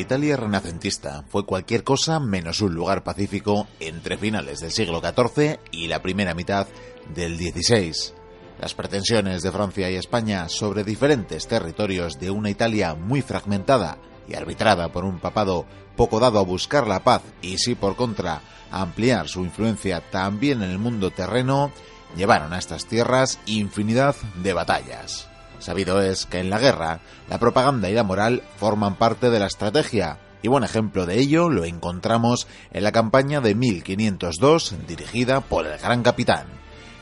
Italia 0.00 0.36
renacentista 0.36 1.24
fue 1.28 1.46
cualquier 1.46 1.84
cosa 1.84 2.18
menos 2.18 2.60
un 2.60 2.74
lugar 2.74 3.04
pacífico 3.04 3.68
entre 3.78 4.18
finales 4.18 4.60
del 4.60 4.72
siglo 4.72 5.00
XIV 5.00 5.58
y 5.70 5.88
la 5.88 6.02
primera 6.02 6.34
mitad 6.34 6.66
del 7.14 7.36
XVI. 7.36 8.14
Las 8.60 8.74
pretensiones 8.74 9.42
de 9.42 9.52
Francia 9.52 9.90
y 9.90 9.96
España 9.96 10.48
sobre 10.48 10.84
diferentes 10.84 11.46
territorios 11.46 12.18
de 12.18 12.30
una 12.30 12.50
Italia 12.50 12.94
muy 12.94 13.22
fragmentada 13.22 13.98
y 14.28 14.34
arbitrada 14.34 14.90
por 14.90 15.04
un 15.04 15.18
papado 15.18 15.66
poco 15.96 16.20
dado 16.20 16.38
a 16.38 16.44
buscar 16.44 16.86
la 16.86 17.04
paz 17.04 17.22
y 17.42 17.58
sí 17.58 17.74
por 17.74 17.96
contra 17.96 18.42
ampliar 18.70 19.28
su 19.28 19.40
influencia 19.40 20.00
también 20.10 20.62
en 20.62 20.70
el 20.70 20.78
mundo 20.78 21.10
terreno, 21.10 21.72
llevaron 22.16 22.52
a 22.52 22.58
estas 22.58 22.86
tierras 22.86 23.38
infinidad 23.46 24.16
de 24.42 24.52
batallas. 24.52 25.29
Sabido 25.60 26.02
es 26.02 26.26
que 26.26 26.40
en 26.40 26.50
la 26.50 26.58
guerra, 26.58 27.00
la 27.28 27.38
propaganda 27.38 27.88
y 27.88 27.94
la 27.94 28.02
moral 28.02 28.42
forman 28.56 28.96
parte 28.96 29.30
de 29.30 29.38
la 29.38 29.46
estrategia, 29.46 30.18
y 30.42 30.48
buen 30.48 30.64
ejemplo 30.64 31.06
de 31.06 31.18
ello 31.18 31.50
lo 31.50 31.64
encontramos 31.64 32.46
en 32.72 32.82
la 32.82 32.92
campaña 32.92 33.40
de 33.40 33.54
1502 33.54 34.74
dirigida 34.88 35.42
por 35.42 35.66
el 35.66 35.78
gran 35.78 36.02
capitán, 36.02 36.46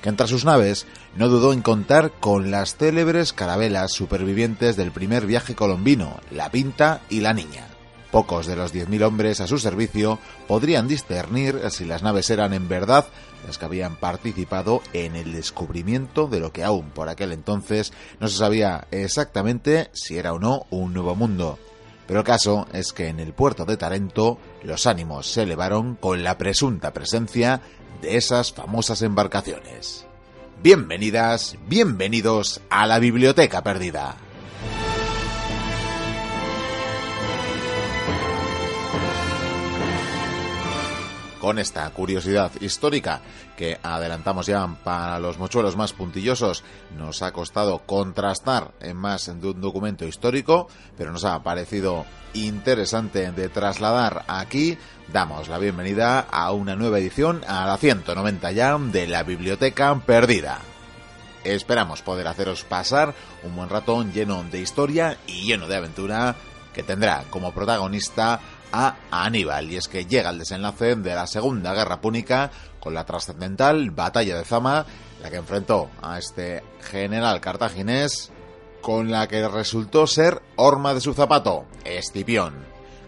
que 0.02 0.08
entre 0.08 0.26
sus 0.26 0.44
naves 0.44 0.86
no 1.16 1.28
dudó 1.28 1.52
en 1.52 1.62
contar 1.62 2.12
con 2.18 2.50
las 2.50 2.76
célebres 2.76 3.32
carabelas 3.32 3.92
supervivientes 3.92 4.76
del 4.76 4.90
primer 4.90 5.26
viaje 5.26 5.54
colombino, 5.54 6.18
la 6.30 6.50
Pinta 6.50 7.00
y 7.08 7.20
la 7.20 7.32
Niña. 7.32 7.67
Pocos 8.10 8.46
de 8.46 8.56
los 8.56 8.74
10.000 8.74 9.02
hombres 9.02 9.40
a 9.40 9.46
su 9.46 9.58
servicio 9.58 10.18
podrían 10.46 10.88
discernir 10.88 11.60
si 11.70 11.84
las 11.84 12.02
naves 12.02 12.30
eran 12.30 12.54
en 12.54 12.68
verdad 12.68 13.06
las 13.46 13.58
que 13.58 13.66
habían 13.66 13.96
participado 13.96 14.82
en 14.94 15.14
el 15.14 15.32
descubrimiento 15.32 16.26
de 16.26 16.40
lo 16.40 16.50
que 16.50 16.64
aún 16.64 16.90
por 16.90 17.08
aquel 17.08 17.32
entonces 17.32 17.92
no 18.18 18.28
se 18.28 18.38
sabía 18.38 18.86
exactamente 18.90 19.90
si 19.92 20.16
era 20.16 20.32
o 20.32 20.38
no 20.38 20.66
un 20.70 20.94
nuevo 20.94 21.14
mundo. 21.14 21.58
Pero 22.06 22.20
el 22.20 22.26
caso 22.26 22.66
es 22.72 22.94
que 22.94 23.08
en 23.08 23.20
el 23.20 23.34
puerto 23.34 23.66
de 23.66 23.76
Tarento 23.76 24.38
los 24.62 24.86
ánimos 24.86 25.30
se 25.30 25.42
elevaron 25.42 25.94
con 25.94 26.24
la 26.24 26.38
presunta 26.38 26.94
presencia 26.94 27.60
de 28.00 28.16
esas 28.16 28.52
famosas 28.52 29.02
embarcaciones. 29.02 30.06
Bienvenidas, 30.62 31.56
bienvenidos 31.68 32.62
a 32.70 32.86
la 32.86 32.98
Biblioteca 32.98 33.62
Perdida. 33.62 34.16
Con 41.40 41.58
esta 41.58 41.88
curiosidad 41.90 42.50
histórica 42.60 43.20
que 43.56 43.78
adelantamos 43.82 44.46
ya 44.46 44.66
para 44.84 45.18
los 45.18 45.38
mochuelos 45.38 45.76
más 45.76 45.92
puntillosos, 45.92 46.64
nos 46.96 47.22
ha 47.22 47.32
costado 47.32 47.80
contrastar 47.86 48.72
en 48.80 48.96
más 48.96 49.26
de 49.26 49.48
un 49.48 49.60
documento 49.60 50.06
histórico, 50.06 50.68
pero 50.96 51.12
nos 51.12 51.24
ha 51.24 51.42
parecido 51.42 52.06
interesante 52.34 53.30
de 53.32 53.48
trasladar 53.48 54.24
aquí. 54.28 54.78
Damos 55.12 55.48
la 55.48 55.58
bienvenida 55.58 56.20
a 56.20 56.52
una 56.52 56.76
nueva 56.76 56.98
edición, 56.98 57.42
a 57.48 57.66
la 57.66 57.76
190 57.76 58.52
ya, 58.52 58.78
de 58.78 59.06
la 59.06 59.22
Biblioteca 59.22 59.98
Perdida. 60.04 60.60
Esperamos 61.44 62.02
poder 62.02 62.28
haceros 62.28 62.64
pasar 62.64 63.14
un 63.42 63.56
buen 63.56 63.68
ratón 63.68 64.12
lleno 64.12 64.44
de 64.44 64.60
historia 64.60 65.16
y 65.26 65.46
lleno 65.46 65.66
de 65.66 65.76
aventura 65.76 66.36
que 66.74 66.82
tendrá 66.82 67.24
como 67.30 67.52
protagonista 67.52 68.40
a 68.72 68.96
Aníbal, 69.10 69.70
y 69.70 69.76
es 69.76 69.88
que 69.88 70.06
llega 70.06 70.30
el 70.30 70.38
desenlace 70.38 70.96
de 70.96 71.14
la 71.14 71.26
Segunda 71.26 71.74
Guerra 71.74 72.00
Púnica 72.00 72.50
con 72.80 72.94
la 72.94 73.04
trascendental 73.04 73.90
Batalla 73.90 74.36
de 74.36 74.44
Zama, 74.44 74.86
la 75.22 75.30
que 75.30 75.36
enfrentó 75.36 75.90
a 76.02 76.18
este 76.18 76.62
general 76.80 77.40
cartaginés, 77.40 78.30
con 78.80 79.10
la 79.10 79.26
que 79.26 79.46
resultó 79.48 80.06
ser 80.06 80.42
horma 80.56 80.94
de 80.94 81.00
su 81.00 81.14
zapato, 81.14 81.66
Escipión. 81.84 82.54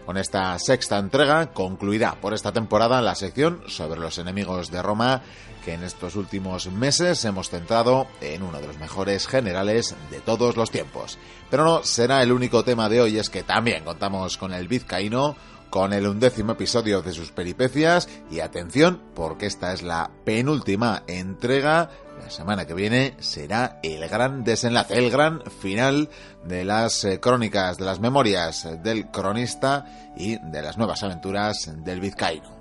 Con 0.05 0.17
esta 0.17 0.57
sexta 0.59 0.97
entrega 0.97 1.53
concluirá 1.53 2.15
por 2.19 2.33
esta 2.33 2.51
temporada 2.51 3.01
la 3.01 3.15
sección 3.15 3.63
sobre 3.67 3.99
los 3.99 4.17
enemigos 4.17 4.71
de 4.71 4.81
Roma 4.81 5.21
que 5.63 5.73
en 5.73 5.83
estos 5.83 6.15
últimos 6.15 6.67
meses 6.71 7.23
hemos 7.23 7.49
centrado 7.49 8.07
en 8.19 8.41
uno 8.41 8.59
de 8.59 8.67
los 8.67 8.79
mejores 8.79 9.27
generales 9.27 9.95
de 10.09 10.19
todos 10.19 10.57
los 10.57 10.71
tiempos. 10.71 11.19
Pero 11.49 11.63
no 11.63 11.83
será 11.83 12.23
el 12.23 12.31
único 12.31 12.63
tema 12.63 12.89
de 12.89 13.01
hoy, 13.01 13.17
es 13.17 13.29
que 13.29 13.43
también 13.43 13.83
contamos 13.83 14.37
con 14.37 14.53
el 14.53 14.67
vizcaíno, 14.67 15.35
con 15.71 15.93
el 15.93 16.05
undécimo 16.05 16.51
episodio 16.51 17.01
de 17.01 17.13
sus 17.13 17.31
peripecias 17.31 18.07
y 18.29 18.41
atención 18.41 19.01
porque 19.15 19.47
esta 19.47 19.73
es 19.73 19.81
la 19.81 20.11
penúltima 20.23 21.01
entrega. 21.07 21.89
La 22.21 22.29
semana 22.29 22.67
que 22.67 22.75
viene 22.75 23.15
será 23.19 23.79
el 23.81 24.07
gran 24.07 24.43
desenlace, 24.43 24.93
el 24.93 25.09
gran 25.09 25.41
final 25.49 26.09
de 26.45 26.65
las 26.65 27.03
eh, 27.05 27.19
crónicas, 27.19 27.79
de 27.79 27.85
las 27.85 27.99
memorias 27.99 28.67
del 28.83 29.09
cronista 29.09 30.13
y 30.15 30.37
de 30.37 30.61
las 30.61 30.77
nuevas 30.77 31.01
aventuras 31.01 31.71
del 31.83 31.99
vizcaíno. 31.99 32.60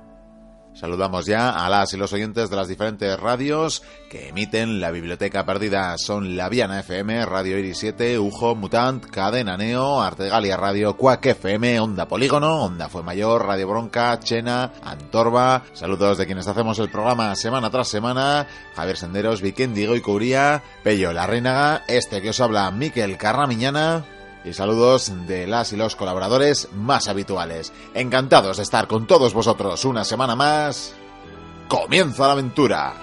Saludamos 0.74 1.26
ya 1.26 1.50
a 1.50 1.68
las 1.68 1.92
y 1.92 1.96
los 1.96 2.12
oyentes 2.12 2.48
de 2.48 2.56
las 2.56 2.68
diferentes 2.68 3.18
radios 3.18 3.82
que 4.08 4.28
emiten 4.28 4.80
la 4.80 4.90
Biblioteca 4.90 5.44
Perdida. 5.44 5.96
Son 5.98 6.36
La 6.36 6.48
Viana 6.48 6.80
FM, 6.80 7.26
Radio 7.26 7.58
Iris 7.58 7.78
7, 7.78 8.18
Ujo, 8.18 8.54
Mutant, 8.54 9.04
Cadena 9.04 9.56
Neo, 9.56 10.00
Artegalia 10.00 10.56
Radio, 10.56 10.96
Cuac 10.96 11.26
FM, 11.26 11.80
Onda 11.80 12.08
Polígono, 12.08 12.64
Onda 12.64 12.88
Fue 12.88 13.02
Mayor, 13.02 13.46
Radio 13.46 13.68
Bronca, 13.68 14.18
Chena, 14.20 14.72
Antorba. 14.82 15.64
Saludos 15.72 16.18
de 16.18 16.26
quienes 16.26 16.48
hacemos 16.48 16.78
el 16.78 16.90
programa 16.90 17.34
semana 17.34 17.70
tras 17.70 17.88
semana. 17.88 18.46
Javier 18.74 18.96
Senderos, 18.96 19.42
Vikendi 19.42 19.84
y 19.84 20.00
Cubría, 20.00 20.62
Pello 20.82 21.12
La 21.12 21.26
este 21.88 22.22
que 22.22 22.30
os 22.30 22.40
habla 22.40 22.70
Miquel 22.70 23.16
Carramiñana 23.16 24.04
y 24.50 24.52
saludos 24.52 25.12
de 25.28 25.46
las 25.46 25.72
y 25.72 25.76
los 25.76 25.94
colaboradores 25.94 26.68
más 26.74 27.06
habituales. 27.06 27.72
Encantados 27.94 28.56
de 28.56 28.64
estar 28.64 28.88
con 28.88 29.06
todos 29.06 29.32
vosotros 29.32 29.84
una 29.84 30.04
semana 30.04 30.34
más. 30.34 30.92
¡Comienza 31.68 32.26
la 32.26 32.32
aventura! 32.32 32.94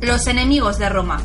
Los 0.00 0.26
enemigos 0.26 0.78
de 0.78 0.88
Roma. 0.88 1.20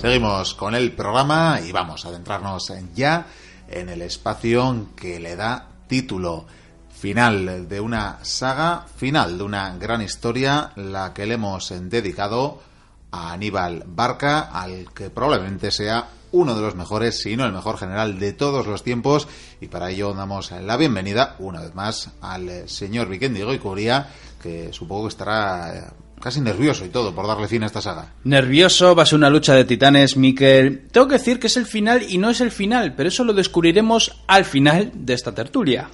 Seguimos 0.00 0.54
con 0.54 0.74
el 0.74 0.92
programa 0.92 1.60
y 1.60 1.72
vamos 1.72 2.06
a 2.06 2.08
adentrarnos 2.08 2.72
ya 2.94 3.26
en 3.68 3.90
el 3.90 4.00
espacio 4.00 4.86
que 4.96 5.20
le 5.20 5.36
da 5.36 5.68
título 5.88 6.46
final 6.88 7.68
de 7.68 7.80
una 7.80 8.18
saga, 8.22 8.86
final 8.96 9.36
de 9.36 9.44
una 9.44 9.76
gran 9.76 10.00
historia, 10.00 10.72
la 10.76 11.12
que 11.12 11.26
le 11.26 11.34
hemos 11.34 11.70
dedicado 11.90 12.62
a 13.10 13.32
Aníbal 13.32 13.84
Barca, 13.86 14.48
al 14.50 14.90
que 14.94 15.10
probablemente 15.10 15.70
sea 15.70 16.08
uno 16.32 16.54
de 16.54 16.62
los 16.62 16.76
mejores, 16.76 17.20
si 17.20 17.36
no 17.36 17.44
el 17.44 17.52
mejor 17.52 17.76
general 17.76 18.18
de 18.18 18.32
todos 18.32 18.66
los 18.66 18.82
tiempos, 18.82 19.28
y 19.60 19.66
para 19.66 19.90
ello 19.90 20.14
damos 20.14 20.50
la 20.50 20.78
bienvenida 20.78 21.36
una 21.40 21.60
vez 21.60 21.74
más 21.74 22.08
al 22.22 22.66
señor 22.70 23.10
Vikendigo 23.10 23.52
y 23.52 23.58
Curia, 23.58 24.08
que 24.42 24.72
supongo 24.72 25.02
que 25.02 25.08
estará 25.08 25.92
casi 26.20 26.40
nervioso 26.40 26.84
y 26.84 26.88
todo 26.88 27.14
por 27.14 27.26
darle 27.26 27.48
fin 27.48 27.62
a 27.62 27.66
esta 27.66 27.80
saga. 27.80 28.12
Nervioso, 28.24 28.94
va 28.94 29.02
a 29.04 29.06
ser 29.06 29.18
una 29.18 29.30
lucha 29.30 29.54
de 29.54 29.64
titanes, 29.64 30.16
Miquel. 30.16 30.88
Tengo 30.92 31.08
que 31.08 31.18
decir 31.18 31.40
que 31.40 31.48
es 31.48 31.56
el 31.56 31.66
final 31.66 32.04
y 32.08 32.18
no 32.18 32.30
es 32.30 32.40
el 32.40 32.50
final, 32.50 32.94
pero 32.94 33.08
eso 33.08 33.24
lo 33.24 33.32
descubriremos 33.32 34.22
al 34.26 34.44
final 34.44 34.92
de 34.94 35.14
esta 35.14 35.34
tertulia. 35.34 35.88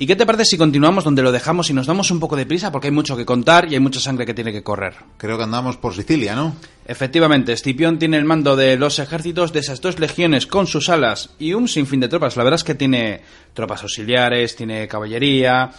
¿Y 0.00 0.06
qué 0.06 0.14
te 0.14 0.24
parece 0.24 0.44
si 0.44 0.56
continuamos 0.56 1.02
donde 1.02 1.22
lo 1.22 1.32
dejamos 1.32 1.70
y 1.70 1.72
nos 1.72 1.88
damos 1.88 2.12
un 2.12 2.20
poco 2.20 2.36
de 2.36 2.46
prisa 2.46 2.70
porque 2.70 2.86
hay 2.86 2.92
mucho 2.92 3.16
que 3.16 3.26
contar 3.26 3.66
y 3.68 3.74
hay 3.74 3.80
mucha 3.80 3.98
sangre 3.98 4.24
que 4.24 4.32
tiene 4.32 4.52
que 4.52 4.62
correr? 4.62 4.94
Creo 5.16 5.36
que 5.36 5.42
andamos 5.42 5.76
por 5.76 5.92
Sicilia, 5.92 6.36
¿no? 6.36 6.54
Efectivamente, 6.86 7.52
Escipión 7.52 7.98
tiene 7.98 8.16
el 8.16 8.24
mando 8.24 8.54
de 8.54 8.76
los 8.76 9.00
ejércitos 9.00 9.52
de 9.52 9.58
esas 9.58 9.80
dos 9.80 9.98
legiones 9.98 10.46
con 10.46 10.68
sus 10.68 10.88
alas 10.88 11.30
y 11.40 11.52
un 11.52 11.66
sinfín 11.66 11.98
de 11.98 12.06
tropas. 12.06 12.36
La 12.36 12.44
verdad 12.44 12.60
es 12.60 12.64
que 12.64 12.76
tiene 12.76 13.22
tropas 13.54 13.82
auxiliares, 13.82 14.54
tiene 14.54 14.86
caballería 14.86 15.72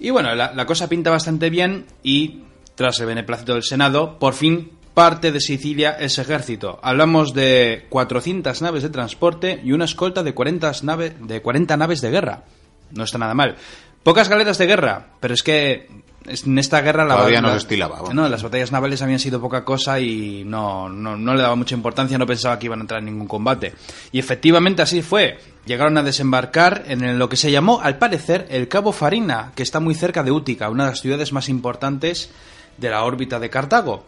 Y 0.00 0.08
bueno, 0.08 0.34
la, 0.34 0.54
la 0.54 0.64
cosa 0.64 0.88
pinta 0.88 1.10
bastante 1.10 1.50
bien 1.50 1.84
y 2.02 2.44
tras 2.78 3.00
el 3.00 3.06
beneplácito 3.06 3.54
del 3.54 3.64
Senado, 3.64 4.20
por 4.20 4.34
fin 4.34 4.70
parte 4.94 5.32
de 5.32 5.40
Sicilia 5.40 5.96
ese 5.98 6.22
ejército. 6.22 6.78
Hablamos 6.80 7.34
de 7.34 7.86
400 7.88 8.62
naves 8.62 8.84
de 8.84 8.88
transporte 8.88 9.60
y 9.64 9.72
una 9.72 9.84
escolta 9.84 10.22
de 10.22 10.32
40, 10.32 10.70
nave, 10.84 11.10
de 11.10 11.42
40 11.42 11.76
naves 11.76 12.00
de 12.00 12.10
guerra. 12.12 12.44
No 12.92 13.02
está 13.02 13.18
nada 13.18 13.34
mal. 13.34 13.56
Pocas 14.04 14.28
galeras 14.28 14.58
de 14.58 14.66
guerra, 14.66 15.08
pero 15.18 15.34
es 15.34 15.42
que 15.42 15.88
en 16.28 16.58
esta 16.58 16.80
guerra 16.80 17.04
la 17.04 17.16
Todavía 17.16 17.40
no 17.40 17.50
se 17.50 17.56
estilaba. 17.56 18.00
No, 18.14 18.28
las 18.28 18.44
batallas 18.44 18.70
navales 18.70 19.02
habían 19.02 19.18
sido 19.18 19.40
poca 19.40 19.64
cosa 19.64 19.98
y 19.98 20.44
no, 20.44 20.88
no, 20.88 21.16
no 21.16 21.34
le 21.34 21.42
daba 21.42 21.56
mucha 21.56 21.74
importancia, 21.74 22.16
no 22.16 22.26
pensaba 22.26 22.60
que 22.60 22.66
iban 22.66 22.78
a 22.78 22.82
entrar 22.82 23.00
en 23.00 23.06
ningún 23.06 23.26
combate. 23.26 23.74
Y 24.12 24.20
efectivamente 24.20 24.82
así 24.82 25.02
fue. 25.02 25.38
Llegaron 25.66 25.98
a 25.98 26.04
desembarcar 26.04 26.84
en 26.86 27.18
lo 27.18 27.28
que 27.28 27.36
se 27.36 27.50
llamó, 27.50 27.80
al 27.80 27.98
parecer, 27.98 28.46
el 28.50 28.68
Cabo 28.68 28.92
Farina, 28.92 29.50
que 29.56 29.64
está 29.64 29.80
muy 29.80 29.96
cerca 29.96 30.22
de 30.22 30.30
Útica, 30.30 30.70
una 30.70 30.84
de 30.84 30.90
las 30.90 31.00
ciudades 31.00 31.32
más 31.32 31.48
importantes 31.48 32.30
de 32.78 32.90
la 32.90 33.04
órbita 33.04 33.38
de 33.38 33.50
Cartago. 33.50 34.04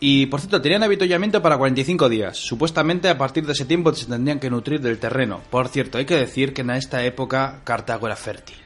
Y 0.00 0.26
por 0.26 0.40
cierto, 0.40 0.62
tenían 0.62 0.82
avituallamiento 0.82 1.42
para 1.42 1.58
45 1.58 2.08
días. 2.08 2.36
Supuestamente 2.36 3.08
a 3.08 3.18
partir 3.18 3.44
de 3.46 3.52
ese 3.52 3.64
tiempo 3.64 3.92
se 3.94 4.06
tendrían 4.06 4.38
que 4.38 4.50
nutrir 4.50 4.80
del 4.80 4.98
terreno. 4.98 5.40
Por 5.50 5.68
cierto, 5.68 5.98
hay 5.98 6.04
que 6.04 6.16
decir 6.16 6.54
que 6.54 6.60
en 6.60 6.70
esta 6.70 7.04
época 7.04 7.60
Cartago 7.64 8.06
era 8.06 8.16
fértil. 8.16 8.56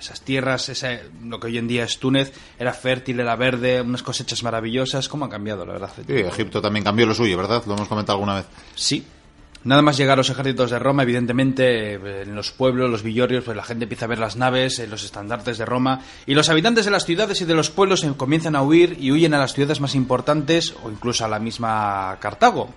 Esas 0.00 0.22
tierras, 0.22 0.68
ese, 0.70 1.02
lo 1.22 1.38
que 1.38 1.48
hoy 1.48 1.58
en 1.58 1.68
día 1.68 1.84
es 1.84 1.98
Túnez, 1.98 2.32
era 2.58 2.72
fértil, 2.72 3.20
era 3.20 3.36
verde, 3.36 3.82
unas 3.82 4.02
cosechas 4.02 4.42
maravillosas. 4.42 5.08
¿Cómo 5.08 5.26
ha 5.26 5.28
cambiado, 5.28 5.66
la 5.66 5.74
verdad? 5.74 5.90
Sí, 5.94 6.14
Egipto 6.14 6.62
también 6.62 6.84
cambió 6.84 7.04
lo 7.04 7.14
suyo, 7.14 7.36
¿verdad? 7.36 7.62
Lo 7.66 7.74
hemos 7.74 7.86
comentado 7.86 8.16
alguna 8.16 8.36
vez. 8.36 8.46
Sí. 8.74 9.04
Nada 9.62 9.82
más 9.82 9.98
llegar 9.98 10.16
los 10.16 10.30
ejércitos 10.30 10.70
de 10.70 10.78
Roma, 10.78 11.02
evidentemente 11.02 11.94
eh, 11.94 12.22
en 12.22 12.34
los 12.34 12.50
pueblos, 12.50 12.90
los 12.90 13.02
villorios, 13.02 13.44
pues 13.44 13.54
la 13.54 13.62
gente 13.62 13.84
empieza 13.84 14.06
a 14.06 14.08
ver 14.08 14.18
las 14.18 14.36
naves, 14.36 14.78
eh, 14.78 14.86
los 14.86 15.04
estandartes 15.04 15.58
de 15.58 15.66
Roma, 15.66 16.00
y 16.24 16.32
los 16.34 16.48
habitantes 16.48 16.86
de 16.86 16.90
las 16.90 17.04
ciudades 17.04 17.42
y 17.42 17.44
de 17.44 17.54
los 17.54 17.68
pueblos 17.68 18.02
eh, 18.02 18.12
comienzan 18.16 18.56
a 18.56 18.62
huir 18.62 18.96
y 18.98 19.12
huyen 19.12 19.34
a 19.34 19.38
las 19.38 19.52
ciudades 19.52 19.80
más 19.80 19.94
importantes 19.94 20.74
o 20.82 20.90
incluso 20.90 21.26
a 21.26 21.28
la 21.28 21.38
misma 21.38 22.16
Cartago. 22.20 22.70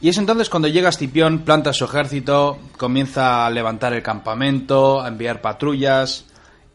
Y 0.00 0.08
es 0.08 0.18
entonces 0.18 0.48
cuando 0.48 0.68
llega 0.68 0.90
Escipión, 0.90 1.40
planta 1.40 1.72
su 1.72 1.86
ejército, 1.86 2.58
comienza 2.76 3.44
a 3.44 3.50
levantar 3.50 3.92
el 3.92 4.02
campamento, 4.02 5.00
a 5.00 5.08
enviar 5.08 5.40
patrullas. 5.40 6.26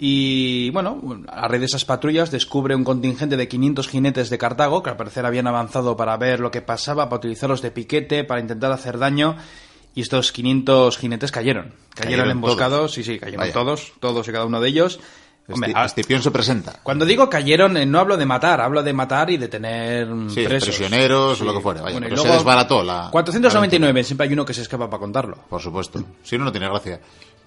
Y 0.04 0.72
bueno, 0.72 1.00
a 1.28 1.48
raíz 1.48 1.60
de 1.60 1.66
esas 1.68 1.86
patrullas 1.86 2.32
descubre 2.32 2.74
un 2.74 2.84
contingente 2.84 3.38
de 3.38 3.48
500 3.48 3.88
jinetes 3.88 4.32
de 4.32 4.40
Cartago, 4.40 4.82
que 4.82 4.90
al 4.90 4.98
parecer 4.98 5.28
habían 5.28 5.46
avanzado 5.46 5.96
para 5.96 6.18
ver 6.18 6.40
lo 6.40 6.50
que 6.50 6.64
pasaba, 6.64 7.06
para 7.08 7.18
utilizarlos 7.20 7.62
de 7.62 7.70
piquete, 7.70 8.24
para 8.24 8.42
intentar 8.42 8.72
hacer 8.72 8.98
daño. 8.98 9.36
Y 9.94 10.02
estos 10.02 10.32
500 10.32 10.98
jinetes 10.98 11.32
cayeron. 11.32 11.76
Cayeron, 11.94 11.94
Cayeron 11.94 12.32
emboscados, 12.32 12.78
todos. 12.80 12.94
sí, 12.94 13.04
sí, 13.04 13.20
cayeron 13.20 13.42
Vaya. 13.42 13.54
todos, 13.54 13.94
todos 14.00 14.28
y 14.28 14.32
cada 14.32 14.46
uno 14.46 14.60
de 14.60 14.70
ellos. 14.70 15.00
Hombre, 15.48 15.72
Esti- 15.72 15.78
a- 15.78 15.86
Escipión 15.86 16.22
se 16.24 16.32
presenta. 16.32 16.80
cuando 16.82 17.04
digo 17.06 17.30
cayeron, 17.30 17.76
eh, 17.78 17.86
no 17.86 18.00
hablo 18.00 18.16
de 18.18 18.26
matar, 18.26 18.60
hablo 18.62 18.82
de 18.82 18.94
matar 18.94 19.30
y 19.30 19.38
de 19.38 19.50
tener 19.50 20.08
mm, 20.08 20.30
Sí, 20.32 20.44
presos. 20.46 20.70
prisioneros 20.70 21.42
o 21.42 21.44
lo 21.46 21.54
que 21.54 21.60
fuera. 21.60 21.82
Vaya, 21.82 21.94
Bueno, 21.94 22.06
pero 22.06 22.18
se 22.18 22.24
luego- 22.24 22.38
desbarató 22.38 22.84
la... 22.84 23.10
499, 23.12 24.04
siempre 24.04 24.28
hay 24.28 24.34
uno 24.34 24.46
que 24.46 24.54
se 24.54 24.62
escapa 24.62 24.90
para 24.90 25.00
contarlo. 25.00 25.38
Por 25.50 25.62
supuesto. 25.62 26.02
Si 26.24 26.38
no, 26.38 26.46
no 26.46 26.52
tiene 26.52 26.68
gracia. 26.70 27.02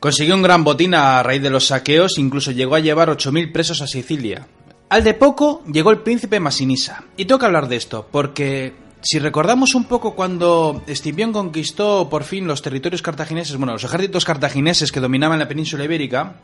Consiguió 0.04 0.34
un 0.34 0.42
gran 0.42 0.64
botín 0.64 0.92
a 0.94 1.22
raíz 1.22 1.40
de 1.40 1.48
los 1.48 1.68
saqueos, 1.68 2.18
incluso 2.18 2.50
llegó 2.50 2.74
a 2.74 2.80
llevar 2.80 3.08
8.000 3.08 3.50
presos 3.52 3.80
a 3.80 3.86
Sicilia. 3.86 4.46
Al 4.90 5.02
de 5.02 5.14
poco 5.14 5.62
llegó 5.64 5.90
el 5.92 6.00
príncipe 6.00 6.40
Masinisa. 6.40 7.04
Y 7.16 7.24
que 7.24 7.32
hablar 7.40 7.68
de 7.68 7.76
esto, 7.76 8.06
porque 8.12 8.74
si 9.00 9.18
recordamos 9.18 9.74
un 9.74 9.84
poco 9.84 10.14
cuando 10.14 10.82
Escipión 10.86 11.32
conquistó 11.32 12.10
por 12.10 12.24
fin 12.24 12.46
los 12.46 12.60
territorios 12.60 13.00
cartagineses, 13.00 13.56
bueno, 13.56 13.72
los 13.72 13.84
ejércitos 13.84 14.26
cartagineses 14.26 14.92
que 14.92 15.00
dominaban 15.00 15.38
la 15.38 15.48
península 15.48 15.84
ibérica, 15.84 16.34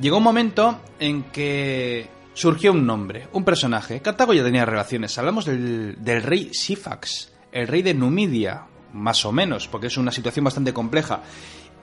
llegó 0.00 0.18
un 0.18 0.22
momento 0.22 0.78
en 1.00 1.24
que 1.24 2.06
surgió 2.34 2.70
un 2.70 2.86
nombre, 2.86 3.26
un 3.32 3.42
personaje. 3.42 4.00
Cartago 4.00 4.32
ya 4.32 4.44
tenía 4.44 4.64
relaciones. 4.64 5.18
Hablamos 5.18 5.44
del, 5.44 5.96
del 6.04 6.22
rey 6.22 6.50
Sifax, 6.52 7.32
el 7.50 7.66
rey 7.66 7.82
de 7.82 7.94
Numidia, 7.94 8.62
más 8.92 9.24
o 9.24 9.32
menos, 9.32 9.66
porque 9.66 9.88
es 9.88 9.96
una 9.96 10.12
situación 10.12 10.44
bastante 10.44 10.72
compleja. 10.72 11.22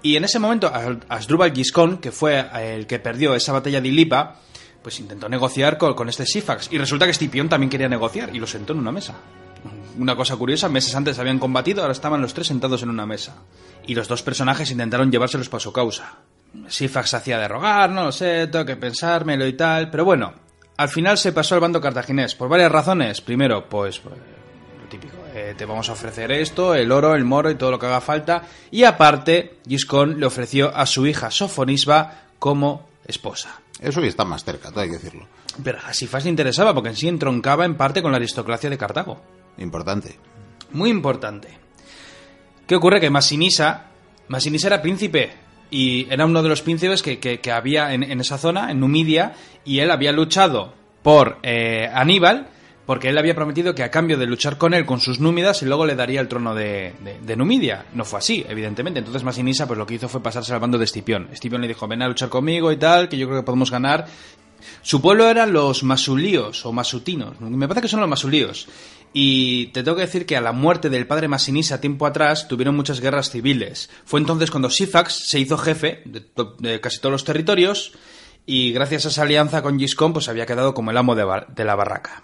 Y 0.03 0.15
en 0.17 0.25
ese 0.25 0.37
momento, 0.37 0.67
As- 0.67 0.97
Asdrúbal 1.09 1.53
Giscón, 1.53 1.97
que 1.97 2.11
fue 2.11 2.45
el 2.75 2.85
que 2.85 2.99
perdió 2.99 3.33
esa 3.35 3.53
batalla 3.53 3.81
de 3.81 3.87
Ilipa, 3.87 4.35
pues 4.83 4.99
intentó 4.99 5.27
negociar 5.29 5.77
con, 5.77 5.93
con 5.95 6.09
este 6.09 6.25
Sifax. 6.25 6.67
Y 6.71 6.77
resulta 6.77 7.05
que 7.05 7.11
Escipión 7.11 7.49
también 7.49 7.69
quería 7.69 7.89
negociar 7.89 8.35
y 8.35 8.39
lo 8.39 8.45
sentó 8.45 8.73
en 8.73 8.79
una 8.79 8.91
mesa. 8.91 9.15
Una 9.97 10.15
cosa 10.15 10.35
curiosa, 10.35 10.67
meses 10.69 10.93
antes 10.95 11.17
habían 11.19 11.39
combatido, 11.39 11.81
ahora 11.81 11.93
estaban 11.93 12.21
los 12.21 12.33
tres 12.33 12.47
sentados 12.47 12.83
en 12.83 12.89
una 12.89 13.05
mesa. 13.05 13.35
Y 13.87 13.95
los 13.95 14.07
dos 14.07 14.21
personajes 14.23 14.69
intentaron 14.71 15.09
llevárselos 15.11 15.47
para 15.49 15.61
su 15.61 15.71
causa. 15.71 16.15
Sifax 16.67 17.13
hacía 17.13 17.39
de 17.39 17.47
rogar, 17.47 17.89
no 17.91 18.03
lo 18.05 18.11
sé, 18.11 18.47
tengo 18.47 18.65
que 18.65 18.75
pensármelo 18.75 19.47
y 19.47 19.53
tal, 19.53 19.89
pero 19.89 20.03
bueno, 20.05 20.33
al 20.77 20.89
final 20.89 21.17
se 21.17 21.31
pasó 21.31 21.55
al 21.55 21.61
bando 21.61 21.79
cartaginés 21.79 22.35
por 22.35 22.49
varias 22.49 22.71
razones. 22.71 23.21
Primero, 23.21 23.69
pues 23.69 24.01
eh, 25.49 25.55
te 25.57 25.65
vamos 25.65 25.89
a 25.89 25.93
ofrecer 25.93 26.31
esto, 26.31 26.75
el 26.75 26.91
oro, 26.91 27.15
el 27.15 27.25
moro 27.25 27.49
y 27.51 27.55
todo 27.55 27.71
lo 27.71 27.79
que 27.79 27.85
haga 27.87 28.01
falta. 28.01 28.43
Y 28.71 28.83
aparte, 28.83 29.57
Giscón 29.67 30.19
le 30.19 30.25
ofreció 30.25 30.75
a 30.75 30.85
su 30.85 31.05
hija 31.07 31.29
Sofonisba 31.31 32.21
como 32.39 32.87
esposa. 33.07 33.59
Eso 33.79 34.03
y 34.03 34.07
está 34.07 34.23
más 34.25 34.43
cerca, 34.43 34.69
todo 34.69 34.81
hay 34.81 34.87
que 34.89 34.95
decirlo. 34.97 35.27
Pero 35.63 35.79
a 35.85 35.93
Sifax 35.93 36.23
le 36.23 36.29
interesaba 36.31 36.73
porque 36.73 36.89
en 36.89 36.95
sí 36.95 37.07
entroncaba 37.07 37.65
en 37.65 37.75
parte 37.75 38.01
con 38.01 38.11
la 38.11 38.17
aristocracia 38.17 38.69
de 38.69 38.77
Cartago. 38.77 39.21
Importante. 39.57 40.17
Muy 40.71 40.89
importante. 40.89 41.49
¿Qué 42.65 42.75
ocurre? 42.75 42.99
Que 42.99 43.09
Masinisa, 43.09 43.87
Masinisa 44.29 44.67
era 44.67 44.81
príncipe 44.81 45.33
y 45.69 46.07
era 46.09 46.25
uno 46.25 46.41
de 46.41 46.49
los 46.49 46.61
príncipes 46.61 47.01
que, 47.01 47.19
que- 47.19 47.39
que 47.39 47.51
había 47.51 47.93
en, 47.93 48.03
en 48.03 48.21
esa 48.21 48.37
zona, 48.37 48.71
en 48.71 48.79
Numidia, 48.79 49.33
y 49.65 49.79
él 49.79 49.91
había 49.91 50.11
luchado 50.11 50.73
por 51.01 51.39
eh, 51.43 51.89
Aníbal, 51.93 52.47
porque 52.85 53.09
él 53.09 53.17
había 53.17 53.35
prometido 53.35 53.73
que 53.73 53.83
a 53.83 53.91
cambio 53.91 54.17
de 54.17 54.25
luchar 54.25 54.57
con 54.57 54.73
él, 54.73 54.85
con 54.85 54.99
sus 54.99 55.19
númidas, 55.19 55.61
y 55.61 55.65
luego 55.65 55.85
le 55.85 55.95
daría 55.95 56.19
el 56.19 56.27
trono 56.27 56.53
de, 56.53 56.93
Numidia. 57.37 57.85
No 57.93 58.03
fue 58.03 58.19
así, 58.19 58.45
evidentemente. 58.47 58.99
Entonces 58.99 59.23
Masinisa 59.23 59.67
pues 59.67 59.77
lo 59.77 59.85
que 59.85 59.95
hizo 59.95 60.09
fue 60.09 60.21
pasarse 60.21 60.53
al 60.53 60.59
bando 60.59 60.77
de 60.77 60.85
Escipión. 60.85 61.29
Escipión 61.31 61.61
le 61.61 61.67
dijo, 61.67 61.87
ven 61.87 62.01
a 62.01 62.07
luchar 62.07 62.29
conmigo 62.29 62.71
y 62.71 62.77
tal, 62.77 63.07
que 63.07 63.17
yo 63.17 63.27
creo 63.27 63.39
que 63.39 63.45
podemos 63.45 63.71
ganar. 63.71 64.07
Su 64.81 65.01
pueblo 65.01 65.29
eran 65.29 65.53
los 65.53 65.83
masulíos 65.83 66.65
o 66.65 66.73
masutinos. 66.73 67.39
Me 67.39 67.67
parece 67.67 67.83
que 67.83 67.87
son 67.87 68.01
los 68.01 68.09
masulíos. 68.09 68.67
Y 69.13 69.67
te 69.67 69.83
tengo 69.83 69.95
que 69.95 70.05
decir 70.05 70.25
que 70.25 70.35
a 70.35 70.41
la 70.41 70.51
muerte 70.51 70.89
del 70.89 71.05
padre 71.05 71.27
Masinisa 71.27 71.79
tiempo 71.79 72.05
atrás 72.05 72.47
tuvieron 72.47 72.75
muchas 72.75 72.99
guerras 72.99 73.29
civiles. 73.29 73.89
Fue 74.05 74.19
entonces 74.19 74.51
cuando 74.51 74.69
Sifax 74.69 75.27
se 75.27 75.39
hizo 75.39 75.57
jefe 75.57 76.01
de, 76.05 76.81
casi 76.81 76.99
todos 76.99 77.11
los 77.11 77.23
territorios 77.23 77.93
y 78.45 78.73
gracias 78.73 79.05
a 79.05 79.09
esa 79.09 79.21
alianza 79.21 79.61
con 79.61 79.79
Giscón 79.79 80.13
pues 80.13 80.29
había 80.29 80.45
quedado 80.45 80.73
como 80.73 80.91
el 80.91 80.97
amo 80.97 81.15
de 81.15 81.63
la 81.63 81.75
barraca. 81.75 82.23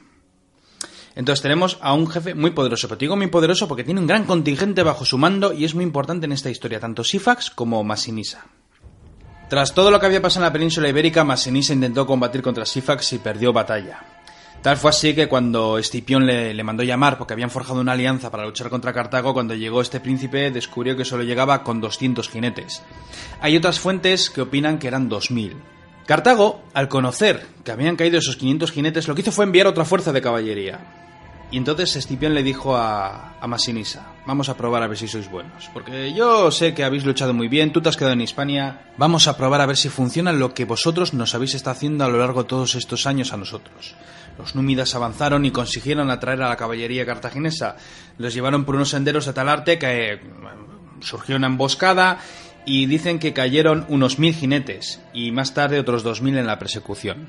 Entonces 1.19 1.41
tenemos 1.41 1.77
a 1.81 1.91
un 1.91 2.07
jefe 2.07 2.33
muy 2.33 2.51
poderoso, 2.51 2.87
pero 2.87 2.97
digo 2.97 3.17
muy 3.17 3.27
poderoso 3.27 3.67
porque 3.67 3.83
tiene 3.83 3.99
un 3.99 4.07
gran 4.07 4.23
contingente 4.23 4.83
bajo 4.83 5.03
su 5.03 5.17
mando 5.17 5.51
y 5.51 5.65
es 5.65 5.75
muy 5.75 5.83
importante 5.83 6.25
en 6.27 6.31
esta 6.31 6.49
historia, 6.49 6.79
tanto 6.79 7.03
Sifax 7.03 7.49
como 7.49 7.83
Masinisa. 7.83 8.45
Tras 9.49 9.73
todo 9.73 9.91
lo 9.91 9.99
que 9.99 10.05
había 10.05 10.21
pasado 10.21 10.45
en 10.45 10.47
la 10.47 10.53
península 10.53 10.87
ibérica, 10.87 11.25
Masinisa 11.25 11.73
intentó 11.73 12.05
combatir 12.05 12.41
contra 12.41 12.65
Sifax 12.65 13.11
y 13.11 13.17
perdió 13.17 13.51
batalla. 13.51 13.99
Tal 14.61 14.77
fue 14.77 14.91
así 14.91 15.13
que 15.13 15.27
cuando 15.27 15.77
Escipión 15.77 16.25
le, 16.25 16.53
le 16.53 16.63
mandó 16.63 16.83
llamar 16.83 17.17
porque 17.17 17.33
habían 17.33 17.51
forjado 17.51 17.81
una 17.81 17.91
alianza 17.91 18.31
para 18.31 18.45
luchar 18.45 18.69
contra 18.69 18.93
Cartago, 18.93 19.33
cuando 19.33 19.55
llegó 19.55 19.81
este 19.81 19.99
príncipe 19.99 20.51
descubrió 20.51 20.95
que 20.95 21.03
solo 21.03 21.23
llegaba 21.23 21.65
con 21.65 21.81
200 21.81 22.29
jinetes. 22.29 22.81
Hay 23.41 23.57
otras 23.57 23.81
fuentes 23.81 24.29
que 24.29 24.39
opinan 24.39 24.79
que 24.79 24.87
eran 24.87 25.09
2000. 25.09 25.57
Cartago, 26.05 26.63
al 26.73 26.87
conocer 26.87 27.45
que 27.65 27.73
habían 27.73 27.97
caído 27.97 28.19
esos 28.19 28.37
500 28.37 28.71
jinetes, 28.71 29.09
lo 29.09 29.15
que 29.15 29.21
hizo 29.21 29.33
fue 29.33 29.43
enviar 29.43 29.67
otra 29.67 29.83
fuerza 29.83 30.13
de 30.13 30.21
caballería. 30.21 30.79
Y 31.51 31.57
entonces 31.57 31.95
Escipión 31.95 32.35
le 32.35 32.43
dijo 32.43 32.77
a, 32.77 33.37
a 33.39 33.47
Masinisa, 33.47 34.13
vamos 34.27 34.49
a 34.49 34.55
probar 34.55 34.83
a 34.83 34.87
ver 34.87 34.97
si 34.97 35.07
sois 35.07 35.29
buenos, 35.31 35.69
porque 35.73 36.13
yo 36.13 36.51
sé 36.51 36.75
que 36.75 36.83
habéis 36.83 37.05
luchado 37.05 37.33
muy 37.33 37.47
bien, 37.47 37.73
tú 37.73 37.81
te 37.81 37.89
has 37.89 37.97
quedado 37.97 38.13
en 38.13 38.21
Hispania, 38.21 38.91
vamos 38.97 39.27
a 39.27 39.35
probar 39.35 39.61
a 39.61 39.65
ver 39.65 39.75
si 39.75 39.89
funciona 39.89 40.31
lo 40.31 40.53
que 40.53 40.65
vosotros 40.65 41.15
nos 41.15 41.33
habéis 41.33 41.55
estado 41.55 41.75
haciendo 41.75 42.05
a 42.05 42.07
lo 42.07 42.19
largo 42.19 42.43
de 42.43 42.49
todos 42.49 42.75
estos 42.75 43.07
años 43.07 43.33
a 43.33 43.37
nosotros. 43.37 43.95
Los 44.37 44.55
númidas 44.55 44.95
avanzaron 44.95 45.43
y 45.43 45.51
consiguieron 45.51 46.09
atraer 46.09 46.41
a 46.43 46.47
la 46.49 46.55
caballería 46.55 47.05
cartaginesa. 47.05 47.75
Los 48.17 48.33
llevaron 48.33 48.63
por 48.63 48.75
unos 48.75 48.89
senderos 48.89 49.25
de 49.25 49.33
tal 49.33 49.49
arte 49.49 49.77
que 49.77 50.13
eh, 50.13 50.21
surgió 51.01 51.35
una 51.35 51.47
emboscada 51.47 52.19
y 52.65 52.85
dicen 52.85 53.19
que 53.19 53.33
cayeron 53.33 53.85
unos 53.89 54.17
mil 54.17 54.33
jinetes 54.33 55.01
y 55.13 55.31
más 55.31 55.53
tarde 55.53 55.79
otros 55.79 56.03
dos 56.03 56.21
mil 56.21 56.37
en 56.37 56.47
la 56.47 56.57
persecución. 56.57 57.27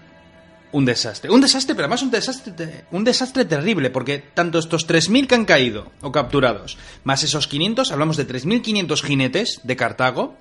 Un 0.73 0.85
desastre. 0.85 1.31
Un 1.31 1.41
desastre, 1.41 1.75
pero 1.75 1.87
además 1.87 2.03
un 2.03 2.11
desastre, 2.11 2.85
un 2.91 3.05
desastre 3.05 3.45
terrible, 3.45 3.91
porque 3.91 4.19
tanto 4.19 4.59
estos 4.59 4.89
3.000 4.89 5.27
que 5.27 5.35
han 5.35 5.45
caído 5.45 5.91
o 6.01 6.13
capturados, 6.13 6.79
más 7.05 7.23
esos 7.23 7.49
500, 7.49 7.91
hablamos 7.91 8.17
de 8.17 8.27
3.500 8.27 9.03
jinetes 9.03 9.61
de 9.65 9.77
Cartago, 9.77 10.37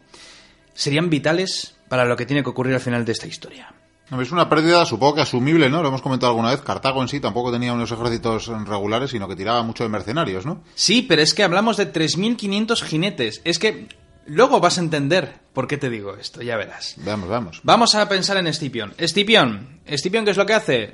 serían 0.74 1.10
vitales 1.10 1.76
para 1.88 2.06
lo 2.06 2.16
que 2.16 2.26
tiene 2.26 2.44
que 2.44 2.50
ocurrir 2.50 2.76
al 2.76 2.82
final 2.82 3.06
de 3.06 3.12
esta 3.12 3.28
historia. 3.28 3.74
Es 4.12 4.32
una 4.32 4.50
pérdida, 4.50 4.86
supongo 4.88 5.16
que 5.16 5.22
asumible, 5.22 5.70
¿no? 5.70 5.84
Lo 5.84 5.90
hemos 5.90 6.02
comentado 6.02 6.32
alguna 6.32 6.50
vez. 6.50 6.62
Cartago 6.62 7.02
en 7.02 7.08
sí 7.08 7.20
tampoco 7.20 7.52
tenía 7.52 7.74
unos 7.74 7.92
ejércitos 7.92 8.48
regulares, 8.48 9.12
sino 9.12 9.28
que 9.28 9.36
tiraba 9.36 9.62
mucho 9.62 9.84
de 9.84 9.90
mercenarios, 9.90 10.48
¿no? 10.48 10.64
Sí, 10.74 11.04
pero 11.04 11.22
es 11.22 11.36
que 11.36 11.44
hablamos 11.44 11.78
de 11.78 11.94
3.500 11.94 12.82
jinetes. 12.82 13.42
Es 13.44 13.60
que 13.60 13.88
Luego 14.30 14.60
vas 14.60 14.78
a 14.78 14.82
entender 14.82 15.40
por 15.54 15.68
qué 15.68 15.78
te 15.78 15.90
digo 15.90 16.16
esto, 16.16 16.42
ya 16.44 16.56
verás. 16.56 16.96
Vamos, 16.98 17.30
vamos. 17.30 17.62
Vamos 17.64 17.96
a 17.96 18.08
pensar 18.08 18.38
en 18.38 18.46
Escipión. 18.46 18.94
Escipión, 18.98 19.82
Escipión, 19.86 20.24
¿qué 20.24 20.32
es 20.32 20.38
lo 20.38 20.46
que 20.46 20.54
hace? 20.54 20.92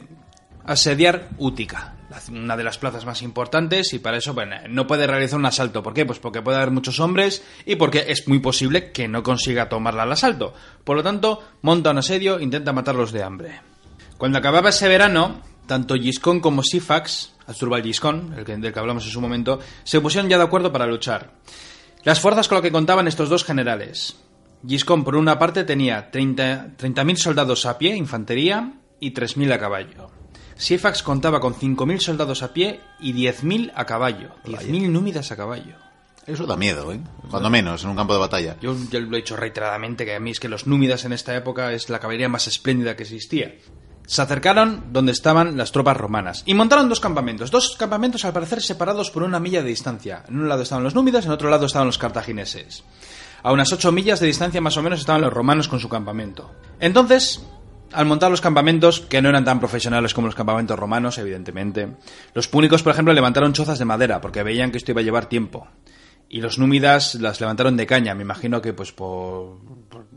Asediar 0.64 1.30
Útica, 1.38 1.96
una 2.32 2.56
de 2.56 2.64
las 2.64 2.78
plazas 2.78 3.06
más 3.06 3.22
importantes, 3.22 3.94
y 3.94 4.00
para 4.00 4.18
eso 4.18 4.34
bueno, 4.34 4.56
no 4.70 4.88
puede 4.88 5.06
realizar 5.06 5.38
un 5.38 5.46
asalto. 5.46 5.84
¿Por 5.84 5.94
qué? 5.94 6.06
Pues 6.06 6.20
porque 6.20 6.42
puede 6.42 6.58
haber 6.58 6.72
muchos 6.72 7.00
hombres 7.02 7.44
y 7.66 7.76
porque 7.76 8.06
es 8.08 8.28
muy 8.28 8.40
posible 8.40 8.92
que 8.94 9.10
no 9.10 9.22
consiga 9.22 9.68
tomarla 9.68 10.04
al 10.04 10.14
asalto. 10.14 10.54
Por 10.84 10.96
lo 10.96 11.04
tanto, 11.04 11.44
monta 11.62 11.92
un 11.92 11.98
asedio, 11.98 12.40
intenta 12.40 12.72
matarlos 12.72 13.12
de 13.12 13.22
hambre. 13.22 13.62
Cuando 14.18 14.40
acababa 14.40 14.70
ese 14.70 14.88
verano, 14.88 15.42
tanto 15.68 15.96
Giscón 15.96 16.40
como 16.40 16.64
Sifax, 16.64 17.34
Asdrúbal 17.48 17.84
Giscón, 17.84 18.34
el 18.38 18.46
que, 18.46 18.56
del 18.56 18.72
que 18.72 18.80
hablamos 18.80 19.06
en 19.06 19.12
su 19.12 19.20
momento, 19.20 19.60
se 19.84 20.00
pusieron 20.00 20.30
ya 20.30 20.38
de 20.38 20.46
acuerdo 20.46 20.72
para 20.72 20.88
luchar. 20.88 21.32
Las 22.06 22.20
fuerzas 22.20 22.48
con 22.48 22.58
lo 22.58 22.62
que 22.62 22.72
contaban 22.72 23.08
estos 23.08 23.30
dos 23.30 23.44
generales. 23.44 24.16
Giscón, 24.66 25.04
por 25.04 25.16
una 25.16 25.40
parte, 25.40 25.64
tenía 25.64 26.12
30 26.12 26.78
30.000 26.78 27.16
soldados 27.16 27.66
a 27.66 27.80
pie, 27.80 27.96
infantería, 27.96 28.74
y 29.00 29.12
3.000 29.12 29.54
a 29.54 29.60
caballo. 29.60 30.12
Sifax 30.56 31.02
contaba 31.02 31.40
con 31.40 31.56
5.000 31.56 32.00
soldados 32.00 32.44
a 32.44 32.54
pie 32.54 32.80
y 33.00 33.14
10.000 33.14 33.72
a 33.74 33.86
caballo. 33.86 34.36
10.000 34.46 34.88
númidas 34.90 35.32
a 35.32 35.36
caballo. 35.36 35.78
Eso 36.28 36.46
da 36.46 36.56
miedo, 36.56 36.92
¿eh? 36.92 37.00
Cuando 37.30 37.50
menos, 37.50 37.84
en 37.84 37.90
un 37.90 37.96
campo 37.96 38.14
de 38.14 38.20
batalla. 38.20 38.56
Yo 38.62 38.76
ya 38.92 39.00
lo 39.00 39.16
he 39.16 39.22
dicho 39.22 39.36
reiteradamente 39.36 40.06
que 40.06 40.16
a 40.16 40.20
mí 40.20 40.30
es 40.30 40.40
que 40.40 40.48
los 40.48 40.68
númidas 40.68 41.06
en 41.06 41.14
esta 41.14 41.36
época 41.36 41.74
es 41.74 41.90
la 41.90 42.00
caballería 42.00 42.30
más 42.30 42.48
espléndida 42.48 42.96
que 42.96 43.04
existía. 43.04 43.56
Se 44.06 44.22
acercaron 44.22 44.86
donde 44.92 45.12
estaban 45.12 45.58
las 45.58 45.72
tropas 45.72 45.98
romanas 45.98 46.44
y 46.46 46.54
montaron 46.54 46.90
dos 46.90 47.00
campamentos, 47.00 47.52
dos 47.52 47.76
campamentos 47.78 48.26
al 48.26 48.34
parecer 48.34 48.62
separados 48.62 49.12
por 49.12 49.24
una 49.24 49.40
milla 49.40 49.62
de 49.62 49.70
distancia. 49.70 50.24
En 50.28 50.40
un 50.40 50.50
lado 50.50 50.64
estaban 50.64 50.84
los 50.84 50.96
númidas, 50.96 51.26
en 51.26 51.32
otro 51.32 51.50
lado 51.50 51.66
estaban 51.66 51.88
los 51.88 51.98
cartagineses. 51.98 52.84
A 53.44 53.52
unas 53.52 53.72
ocho 53.72 53.92
millas 53.92 54.20
de 54.20 54.28
distancia 54.28 54.62
más 54.62 54.78
o 54.78 54.82
menos 54.82 55.00
estaban 55.00 55.22
los 55.22 55.34
romanos 55.34 55.68
con 55.68 55.80
su 55.80 55.90
campamento. 55.90 56.52
Entonces, 56.80 57.46
al 57.92 58.06
montar 58.06 58.32
los 58.32 58.42
campamentos, 58.42 59.02
que 59.02 59.22
no 59.22 59.30
eran 59.30 59.46
tan 59.46 59.60
profesionales 59.60 60.14
como 60.14 60.28
los 60.28 60.36
campamentos 60.36 60.78
romanos, 60.78 61.18
evidentemente, 61.18 61.90
los 62.34 62.48
púnicos, 62.48 62.84
por 62.84 62.94
ejemplo, 62.94 63.14
levantaron 63.14 63.54
chozas 63.54 63.80
de 63.80 63.86
madera 63.86 64.22
porque 64.22 64.44
veían 64.44 64.72
que 64.72 64.78
esto 64.78 64.92
iba 64.92 65.02
a 65.02 65.04
llevar 65.04 65.28
tiempo. 65.28 65.68
Y 66.36 66.42
los 66.42 66.60
númidas 66.60 67.16
las 67.16 67.40
levantaron 67.40 67.78
de 67.78 67.86
caña, 67.86 68.14
me 68.14 68.24
imagino 68.24 68.62
que 68.62 68.74
pues 68.74 68.92
por... 68.92 69.58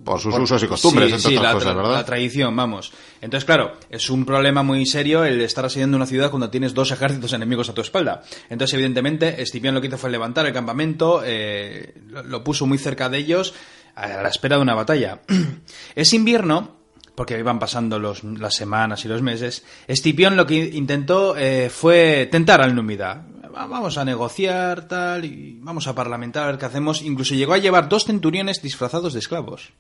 Por 0.05 0.19
sus 0.21 0.37
usos 0.37 0.61
y 0.63 0.67
costumbres, 0.67 1.11
Sí, 1.11 1.15
entre 1.15 1.31
sí, 1.31 1.37
otras 1.37 1.53
la, 1.53 1.59
cosas, 1.61 1.77
¿verdad? 1.77 1.93
la 1.93 2.05
tradición, 2.05 2.57
vamos. 2.57 2.93
Entonces, 3.21 3.45
claro, 3.45 3.77
es 3.89 4.11
un 4.11 4.25
problema 4.25 4.65
muy 4.65 4.85
serio 4.85 5.25
el 5.25 5.41
estar 5.43 5.65
asediando 5.65 5.97
una 5.97 6.07
ciudad 6.07 6.31
cuando 6.31 6.51
tienes 6.51 6.75
dos 6.75 6.91
ejércitos 6.91 7.33
enemigos 7.35 7.69
a 7.69 7.75
tu 7.75 7.83
espalda. 7.83 8.23
Entonces, 8.51 8.75
evidentemente, 8.75 9.41
Escipión 9.43 9.75
lo 9.75 9.81
que 9.81 9.87
hizo 9.87 9.99
fue 9.99 10.11
levantar 10.11 10.45
el 10.47 10.53
campamento, 10.53 11.23
eh, 11.25 11.95
lo, 12.09 12.25
lo 12.25 12.43
puso 12.43 12.67
muy 12.67 12.79
cerca 12.79 13.09
de 13.09 13.19
ellos, 13.19 13.55
a 13.95 14.09
la 14.09 14.29
espera 14.29 14.57
de 14.57 14.63
una 14.63 14.75
batalla. 14.75 15.21
es 15.95 16.13
invierno, 16.15 16.79
porque 17.15 17.39
iban 17.39 17.59
pasando 17.61 17.99
los- 18.01 18.25
las 18.25 18.55
semanas 18.57 19.05
y 19.05 19.09
los 19.09 19.23
meses, 19.23 19.65
Escipión 19.87 20.37
lo 20.37 20.47
que 20.47 20.55
intentó 20.57 21.37
eh, 21.37 21.69
fue 21.71 22.29
tentar 22.31 22.61
al 22.61 22.75
númida. 22.75 23.25
Va- 23.59 23.67
Vamos 23.67 23.99
a 23.99 24.05
negociar, 24.05 24.87
tal, 24.87 25.25
y 25.25 25.59
vamos 25.61 25.87
a 25.89 25.95
parlamentar 25.95 26.45
a 26.45 26.47
ver 26.49 26.59
qué 26.59 26.67
hacemos. 26.67 27.03
Incluso 27.03 27.35
llegó 27.35 27.55
a 27.55 27.59
llevar 27.59 27.89
dos 27.89 28.05
centuriones 28.05 28.63
disfrazados 28.63 29.13
de 29.15 29.19
esclavos. 29.19 29.73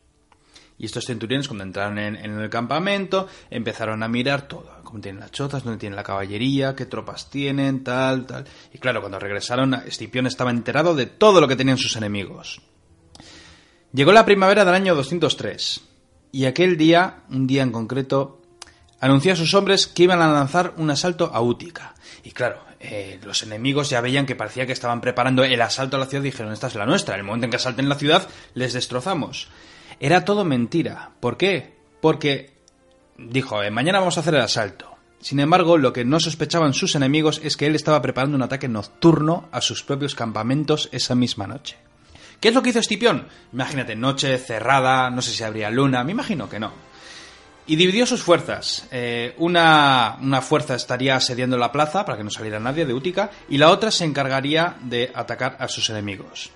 Y 0.80 0.86
estos 0.86 1.06
centuriones, 1.06 1.48
cuando 1.48 1.64
entraron 1.64 1.98
en, 1.98 2.14
el 2.16 2.50
campamento, 2.50 3.26
empezaron 3.50 4.02
a 4.04 4.08
mirar 4.08 4.42
todo. 4.46 4.70
Cómo 4.84 5.00
tienen 5.00 5.20
las 5.20 5.32
chotas, 5.32 5.64
dónde 5.64 5.78
tienen 5.78 5.96
la 5.96 6.04
caballería, 6.04 6.76
qué 6.76 6.86
tropas 6.86 7.30
tienen, 7.30 7.82
tal, 7.82 8.26
tal. 8.26 8.44
Y 8.72 8.78
claro, 8.78 9.00
cuando 9.00 9.18
regresaron, 9.18 9.74
Escipión 9.74 10.26
estaba 10.28 10.50
enterado 10.52 10.94
de 10.94 11.06
todo 11.06 11.40
lo 11.40 11.48
que 11.48 11.56
tenían 11.56 11.78
sus 11.78 11.96
enemigos. 11.96 12.60
Llegó 13.92 14.12
la 14.12 14.24
primavera 14.24 14.64
del 14.64 14.74
año 14.74 14.94
203. 14.94 15.80
Y 16.30 16.44
aquel 16.44 16.76
día, 16.76 17.22
un 17.30 17.46
día 17.48 17.62
en 17.64 17.72
concreto, 17.72 18.40
anunció 19.00 19.32
a 19.32 19.36
sus 19.36 19.54
hombres 19.54 19.88
que 19.88 20.04
iban 20.04 20.22
a 20.22 20.32
lanzar 20.32 20.74
un 20.76 20.90
asalto 20.90 21.30
a 21.34 21.40
Útica. 21.40 21.94
Y 22.28 22.32
claro, 22.32 22.62
eh, 22.78 23.18
los 23.24 23.42
enemigos 23.42 23.88
ya 23.88 24.02
veían 24.02 24.26
que 24.26 24.36
parecía 24.36 24.66
que 24.66 24.74
estaban 24.74 25.00
preparando 25.00 25.44
el 25.44 25.62
asalto 25.62 25.96
a 25.96 26.00
la 26.00 26.04
ciudad 26.04 26.22
y 26.22 26.26
dijeron, 26.26 26.52
esta 26.52 26.66
es 26.66 26.74
la 26.74 26.84
nuestra, 26.84 27.16
el 27.16 27.24
momento 27.24 27.46
en 27.46 27.50
que 27.50 27.56
asalten 27.56 27.88
la 27.88 27.94
ciudad, 27.94 28.28
les 28.52 28.74
destrozamos. 28.74 29.48
Era 29.98 30.26
todo 30.26 30.44
mentira. 30.44 31.12
¿Por 31.20 31.38
qué? 31.38 31.72
Porque 32.02 32.50
dijo, 33.16 33.62
"Eh, 33.62 33.70
mañana 33.70 34.00
vamos 34.00 34.18
a 34.18 34.20
hacer 34.20 34.34
el 34.34 34.42
asalto. 34.42 34.94
Sin 35.22 35.40
embargo, 35.40 35.78
lo 35.78 35.94
que 35.94 36.04
no 36.04 36.20
sospechaban 36.20 36.74
sus 36.74 36.94
enemigos 36.96 37.40
es 37.42 37.56
que 37.56 37.66
él 37.66 37.74
estaba 37.74 38.02
preparando 38.02 38.36
un 38.36 38.42
ataque 38.42 38.68
nocturno 38.68 39.48
a 39.50 39.62
sus 39.62 39.82
propios 39.82 40.14
campamentos 40.14 40.90
esa 40.92 41.14
misma 41.14 41.46
noche. 41.46 41.78
¿Qué 42.40 42.48
es 42.48 42.54
lo 42.54 42.62
que 42.62 42.68
hizo 42.68 42.80
Escipión? 42.80 43.26
Imagínate, 43.54 43.96
noche 43.96 44.36
cerrada, 44.36 45.08
no 45.08 45.22
sé 45.22 45.30
si 45.30 45.44
habría 45.44 45.70
luna, 45.70 46.04
me 46.04 46.12
imagino 46.12 46.46
que 46.50 46.60
no. 46.60 46.87
Y 47.68 47.76
dividió 47.76 48.06
sus 48.06 48.22
fuerzas. 48.22 48.88
Eh, 48.90 49.34
una, 49.38 50.16
una 50.20 50.40
fuerza 50.40 50.74
estaría 50.74 51.14
asediando 51.14 51.56
la 51.56 51.70
plaza 51.70 52.04
para 52.04 52.18
que 52.18 52.24
no 52.24 52.30
saliera 52.30 52.58
nadie 52.58 52.84
de 52.84 52.94
Útica 52.94 53.30
y 53.48 53.58
la 53.58 53.70
otra 53.70 53.92
se 53.92 54.04
encargaría 54.04 54.76
de 54.80 55.12
atacar 55.14 55.56
a 55.60 55.68
sus 55.68 55.88
enemigos. 55.90 56.50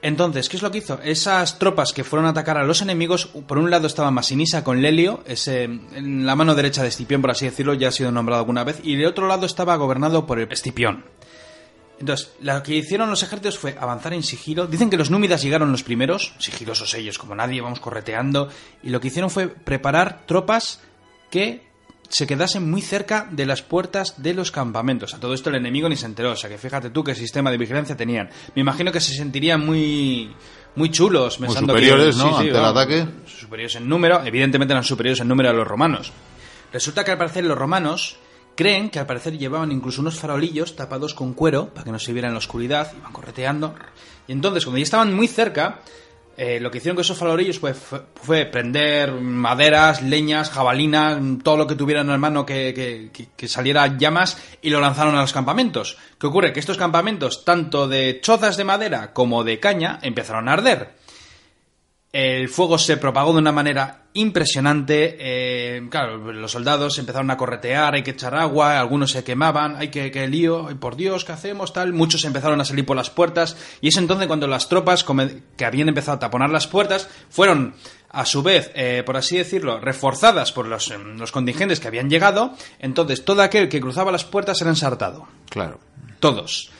Entonces, 0.00 0.48
¿qué 0.48 0.56
es 0.56 0.62
lo 0.62 0.70
que 0.70 0.78
hizo? 0.78 1.00
Esas 1.02 1.58
tropas 1.58 1.92
que 1.92 2.04
fueron 2.04 2.26
a 2.26 2.30
atacar 2.30 2.56
a 2.56 2.64
los 2.64 2.82
enemigos, 2.82 3.26
por 3.26 3.58
un 3.58 3.70
lado 3.70 3.86
estaba 3.88 4.12
Masinisa 4.12 4.62
con 4.62 4.80
Lelio, 4.80 5.24
ese, 5.26 5.68
la 6.00 6.36
mano 6.36 6.54
derecha 6.54 6.82
de 6.82 6.88
Escipión, 6.88 7.20
por 7.20 7.32
así 7.32 7.46
decirlo, 7.46 7.74
ya 7.74 7.88
ha 7.88 7.92
sido 7.92 8.12
nombrado 8.12 8.40
alguna 8.40 8.62
vez, 8.62 8.80
y 8.84 8.94
de 8.94 9.08
otro 9.08 9.26
lado 9.26 9.44
estaba 9.44 9.74
gobernado 9.76 10.24
por 10.24 10.38
el 10.38 10.52
Escipión. 10.52 11.04
Entonces, 12.00 12.30
lo 12.40 12.62
que 12.62 12.76
hicieron 12.76 13.10
los 13.10 13.22
ejércitos 13.22 13.58
fue 13.58 13.76
avanzar 13.78 14.12
en 14.14 14.22
sigilo. 14.22 14.66
Dicen 14.66 14.90
que 14.90 14.96
los 14.96 15.10
númidas 15.10 15.42
llegaron 15.42 15.72
los 15.72 15.82
primeros, 15.82 16.32
sigilosos 16.38 16.94
ellos 16.94 17.18
como 17.18 17.34
nadie, 17.34 17.60
vamos 17.60 17.80
correteando, 17.80 18.48
y 18.82 18.90
lo 18.90 19.00
que 19.00 19.08
hicieron 19.08 19.30
fue 19.30 19.48
preparar 19.48 20.22
tropas 20.26 20.80
que 21.30 21.68
se 22.08 22.26
quedasen 22.26 22.70
muy 22.70 22.80
cerca 22.80 23.28
de 23.30 23.44
las 23.46 23.62
puertas 23.62 24.22
de 24.22 24.32
los 24.32 24.50
campamentos. 24.50 25.12
A 25.14 25.20
todo 25.20 25.34
esto 25.34 25.50
el 25.50 25.56
enemigo 25.56 25.88
ni 25.88 25.96
se 25.96 26.06
enteró, 26.06 26.32
o 26.32 26.36
sea 26.36 26.48
que 26.48 26.56
fíjate 26.56 26.90
tú 26.90 27.04
qué 27.04 27.14
sistema 27.14 27.50
de 27.50 27.58
vigilancia 27.58 27.96
tenían. 27.96 28.30
Me 28.54 28.62
imagino 28.62 28.92
que 28.92 29.00
se 29.00 29.14
sentirían 29.14 29.64
muy 29.64 30.30
muy 30.74 30.90
chulos, 30.90 31.40
Muy 31.40 31.48
pensando 31.48 31.72
superiores, 31.72 32.16
que, 32.16 32.22
¿no? 32.22 32.38
Ante 32.38 32.50
el 32.50 32.64
ataque. 32.64 33.06
Superiores 33.26 33.74
en 33.76 33.88
número, 33.88 34.24
evidentemente 34.24 34.72
eran 34.72 34.84
superiores 34.84 35.20
en 35.20 35.28
número 35.28 35.50
a 35.50 35.52
los 35.52 35.66
romanos. 35.66 36.12
Resulta 36.72 37.04
que 37.04 37.10
al 37.10 37.18
parecer 37.18 37.44
los 37.44 37.58
romanos 37.58 38.16
creen 38.58 38.90
que 38.90 38.98
al 38.98 39.06
parecer 39.06 39.38
llevaban 39.38 39.70
incluso 39.70 40.00
unos 40.00 40.18
farolillos 40.18 40.74
tapados 40.74 41.14
con 41.14 41.32
cuero 41.32 41.68
para 41.72 41.84
que 41.84 41.92
no 41.92 42.00
se 42.00 42.12
viera 42.12 42.26
en 42.26 42.34
la 42.34 42.38
oscuridad, 42.38 42.92
iban 42.98 43.12
correteando. 43.12 43.76
Y 44.26 44.32
entonces, 44.32 44.64
cuando 44.64 44.78
ya 44.78 44.82
estaban 44.82 45.14
muy 45.14 45.28
cerca, 45.28 45.78
eh, 46.36 46.58
lo 46.58 46.68
que 46.68 46.78
hicieron 46.78 46.96
con 46.96 47.02
esos 47.02 47.16
farolillos 47.16 47.60
fue, 47.60 48.46
prender 48.46 49.12
maderas, 49.12 50.02
leñas, 50.02 50.50
jabalina, 50.50 51.20
todo 51.44 51.56
lo 51.56 51.68
que 51.68 51.76
tuvieran 51.76 52.10
en 52.10 52.18
mano 52.18 52.44
que- 52.44 53.10
que 53.36 53.46
saliera 53.48 53.96
llamas 53.96 54.36
y 54.60 54.70
lo 54.70 54.80
lanzaron 54.80 55.14
a 55.14 55.20
los 55.20 55.32
campamentos. 55.32 55.96
¿Qué 56.18 56.26
ocurre? 56.26 56.52
Que 56.52 56.58
estos 56.58 56.76
campamentos, 56.78 57.44
tanto 57.44 57.86
de 57.86 58.18
chozas 58.20 58.56
de 58.56 58.64
madera 58.64 59.12
como 59.12 59.44
de 59.44 59.60
caña, 59.60 60.00
empezaron 60.02 60.48
a 60.48 60.54
arder. 60.54 60.96
El 62.12 62.48
fuego 62.48 62.76
se 62.76 62.96
propagó 62.96 63.32
de 63.34 63.38
una 63.38 63.52
manera 63.52 64.07
impresionante. 64.20 65.16
eh, 65.18 65.86
claro, 65.90 66.32
los 66.32 66.52
soldados 66.52 66.98
empezaron 66.98 67.30
a 67.30 67.36
corretear, 67.36 67.94
hay 67.94 68.02
que 68.02 68.12
echar 68.12 68.34
agua, 68.34 68.78
algunos 68.78 69.10
se 69.10 69.24
quemaban, 69.24 69.76
hay 69.76 69.88
que, 69.88 70.10
que 70.10 70.26
lío, 70.28 70.68
por 70.80 70.96
Dios, 70.96 71.24
¿qué 71.24 71.32
hacemos? 71.32 71.72
Tal. 71.72 71.92
Muchos 71.92 72.24
empezaron 72.24 72.60
a 72.60 72.64
salir 72.64 72.84
por 72.86 72.96
las 72.96 73.10
puertas. 73.10 73.56
Y 73.80 73.88
es 73.88 73.96
entonces 73.96 74.26
cuando 74.26 74.46
las 74.46 74.68
tropas 74.68 75.04
que 75.56 75.64
habían 75.64 75.88
empezado 75.88 76.16
a 76.16 76.20
taponar 76.20 76.50
las 76.50 76.66
puertas 76.66 77.08
fueron, 77.30 77.74
a 78.10 78.24
su 78.24 78.42
vez, 78.42 78.70
eh, 78.74 79.02
por 79.04 79.16
así 79.16 79.36
decirlo, 79.36 79.80
reforzadas 79.80 80.52
por 80.52 80.66
los, 80.66 80.90
em, 80.90 81.18
los 81.18 81.32
contingentes 81.32 81.80
que 81.80 81.88
habían 81.88 82.10
llegado. 82.10 82.54
Entonces 82.78 83.24
todo 83.24 83.42
aquel 83.42 83.68
que 83.68 83.80
cruzaba 83.80 84.12
las 84.12 84.24
puertas 84.24 84.60
era 84.60 84.70
ensartado. 84.70 85.28
Claro. 85.50 85.80
Todos. 86.20 86.70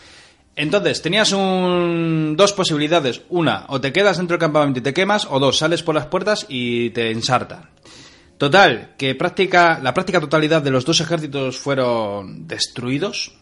Entonces, 0.59 1.00
tenías 1.00 1.31
un... 1.31 2.35
dos 2.37 2.53
posibilidades. 2.53 3.23
Una, 3.29 3.65
o 3.69 3.81
te 3.81 3.93
quedas 3.93 4.17
dentro 4.17 4.35
del 4.35 4.41
campamento 4.41 4.81
y 4.81 4.83
te 4.83 4.93
quemas, 4.93 5.29
o 5.31 5.38
dos, 5.38 5.57
sales 5.57 5.85
por 5.85 5.95
las 5.95 6.07
puertas 6.07 6.47
y 6.49 6.91
te 6.91 7.12
ensartan. 7.12 7.71
Total, 8.38 8.95
que 8.99 9.15
práctica, 9.15 9.79
la 9.81 9.95
práctica 9.95 10.21
totalidad 10.21 10.61
de 10.61 10.73
los 10.73 10.85
dos 10.85 11.00
ejércitos 11.00 11.59
fueron 11.59 12.49
destruidos. 12.49 13.38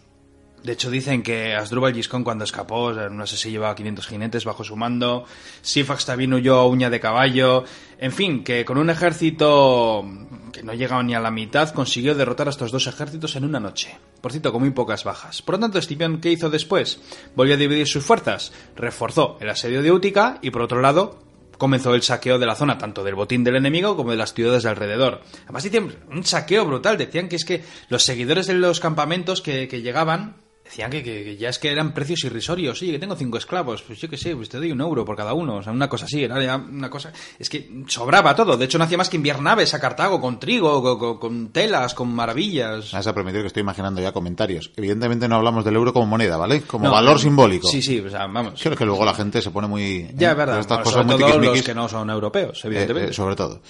De 0.67 0.73
hecho, 0.73 0.91
dicen 0.91 1.23
que 1.23 1.55
Asdrúbal 1.55 1.95
Giscón 1.95 2.25
cuando 2.25 2.43
escapó, 2.43 2.91
no 2.93 3.25
sé 3.25 3.37
si 3.37 3.53
llevaba 3.53 3.77
500 3.77 4.05
jinetes 4.05 4.45
bajo 4.45 4.65
su 4.65 4.75
mando, 4.75 5.25
Sifax 5.63 6.07
también 6.07 6.35
huyó 6.35 6.57
a 6.57 6.67
uña 6.67 6.91
de 6.91 6.99
caballo, 6.99 7.63
en 8.01 8.11
fin, 8.11 8.43
que 8.43 8.65
con 8.65 8.77
un 8.77 8.91
ejército 8.91 10.05
que 10.53 10.65
no 10.65 10.75
llegaba 10.75 11.05
ni 11.05 11.15
a 11.15 11.21
la 11.21 11.31
mitad 11.31 11.71
consiguió 11.71 12.17
derrotar 12.17 12.49
a 12.49 12.51
estos 12.51 12.73
dos 12.73 12.89
ejércitos 12.89 13.37
en 13.37 13.45
una 13.45 13.61
noche. 13.61 13.97
Por 14.21 14.33
cierto, 14.33 14.51
con 14.51 14.61
muy 14.61 14.71
pocas 14.71 15.05
bajas. 15.05 15.41
Por 15.41 15.55
lo 15.55 15.61
tanto, 15.61 15.79
Escipión, 15.79 16.21
¿qué 16.21 16.33
hizo 16.33 16.51
después? 16.51 17.01
Volvió 17.37 17.55
a 17.55 17.59
dividir 17.59 17.87
sus 17.87 18.03
fuerzas, 18.03 18.53
reforzó 18.75 19.39
el 19.41 19.51
asedio 19.51 19.83
de 19.83 19.93
Útica 19.93 20.41
y 20.43 20.51
por 20.51 20.63
otro 20.63 20.81
lado 20.81 21.21
comenzó 21.59 21.95
el 21.95 22.03
saqueo 22.03 22.41
de 22.41 22.47
la 22.47 22.57
zona, 22.57 22.77
tanto 22.77 23.05
del 23.05 23.15
botín 23.15 23.45
del 23.45 23.55
enemigo 23.55 23.97
como 23.97 24.11
de 24.11 24.17
las 24.17 24.35
ciudades 24.35 24.65
de 24.65 24.71
alrededor. 24.71 25.21
Además, 25.45 25.65
hicieron 25.65 25.95
un 26.11 26.25
saqueo 26.25 26.67
brutal. 26.67 26.99
Decían 26.99 27.29
que 27.29 27.37
es 27.37 27.45
que 27.45 27.63
los 27.89 28.03
seguidores 28.03 28.49
de 28.49 28.55
los 28.55 28.81
campamentos 28.81 29.41
que 29.43 29.69
llegaban 29.69 30.45
Decían 30.67 30.91
que, 30.91 31.03
que- 31.03 31.25
que 31.25 31.37
ya 31.37 31.49
es 31.49 31.59
que 31.59 31.71
eran 31.71 31.95
precios 31.95 32.25
irrisorios. 32.25 32.83
Oye, 32.83 32.93
que 32.93 32.99
tengo 32.99 33.15
cinco 33.17 33.39
esclavos. 33.39 33.83
Pues 33.83 34.01
yo 34.01 34.11
qué 34.11 34.17
sé, 34.17 34.35
pues 34.37 34.49
te 34.49 34.59
doy 34.59 34.73
un 34.73 34.81
euro 34.81 35.05
por 35.05 35.17
cada 35.17 35.33
uno. 35.33 35.57
O 35.57 35.63
sea, 35.63 35.73
una 35.73 35.89
cosa 35.89 36.07
así. 36.07 36.25
Era 36.25 36.43
ya 36.43 36.57
una 36.57 36.91
cosa... 36.91 37.13
Es 37.39 37.49
que 37.49 37.71
sobraba 37.87 38.35
todo. 38.35 38.57
De 38.57 38.65
hecho, 38.65 38.77
no 38.77 38.85
hacía 38.85 38.99
más 38.99 39.09
que 39.09 39.17
enviar 39.17 39.41
naves 39.41 39.73
a 39.75 39.81
Cartago 39.81 40.21
con 40.21 40.39
trigo, 40.41 40.83
con, 40.83 40.99
con- 40.99 41.19
con 41.19 41.49
telas, 41.53 41.95
con 41.95 42.13
maravillas. 42.13 42.91
Vas 42.93 43.07
a 43.07 43.15
permitir 43.15 43.43
que 43.43 43.47
estoy 43.47 43.61
imaginando 43.61 44.03
ya 44.03 44.13
comentarios. 44.13 44.73
Evidentemente 44.77 45.29
no 45.29 45.37
hablamos 45.37 45.65
del 45.65 45.77
euro 45.77 45.93
como 45.93 46.07
moneda, 46.07 46.37
¿vale? 46.37 46.63
Como 46.63 46.85
No, 46.85 46.91
valor 46.91 47.19
simbólico. 47.21 47.69
Sí, 47.69 47.81
sí, 47.81 48.01
o 48.01 48.11
sea, 48.11 48.27
vamos. 48.27 48.61
Creo 48.61 48.77
que 48.77 48.85
luego 48.85 49.05
la 49.05 49.15
gente 49.15 49.41
se 49.41 49.51
pone 49.53 49.69
muy... 49.69 50.11
Ya, 50.17 50.29
¿eh? 50.29 50.33
es 50.33 50.37
verdad. 50.37 50.59
Estas 50.59 50.79
Bueno, 50.79 50.85
cosas 50.85 51.03
sobre 51.07 51.07
muy 51.25 51.33
todo 51.33 51.41
los 51.55 51.63
que 51.63 51.75
no 51.75 51.89
son 51.89 52.11
europeos, 52.11 52.59
eh, 52.65 52.67
evidentemente. 52.67 53.11
eh, 53.11 53.15
sobre 53.15 53.37
todo. 53.37 53.61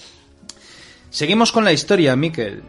Seguimos 1.09 1.51
con 1.51 1.63
la 1.63 1.71
historia, 1.71 2.15
Miquel. 2.15 2.63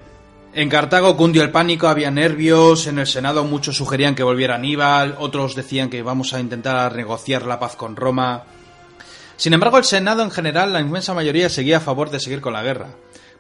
En 0.55 0.71
Cartago 0.71 1.17
cundió 1.17 1.43
el 1.43 1.51
pánico, 1.51 1.89
había 1.89 2.11
nervios, 2.11 2.87
en 2.87 2.99
el 2.99 3.07
Senado 3.07 3.45
muchos 3.45 3.77
sugerían 3.77 4.15
que 4.15 4.23
volviera 4.23 4.55
Aníbal, 4.55 5.15
otros 5.19 5.55
decían 5.55 5.91
que 5.91 6.03
vamos 6.03 6.33
a 6.33 6.41
intentar 6.41 6.97
negociar 6.97 7.45
la 7.45 7.61
paz 7.61 7.77
con 7.77 7.97
Roma. 7.97 8.45
Sin 9.37 9.53
embargo, 9.53 9.79
el 9.79 9.85
Senado 9.85 10.23
en 10.23 10.31
general, 10.31 10.73
la 10.73 10.81
inmensa 10.81 11.15
mayoría, 11.15 11.49
seguía 11.51 11.77
a 11.77 11.81
favor 11.81 12.11
de 12.11 12.19
seguir 12.19 12.41
con 12.41 12.55
la 12.55 12.63
guerra. 12.63 12.89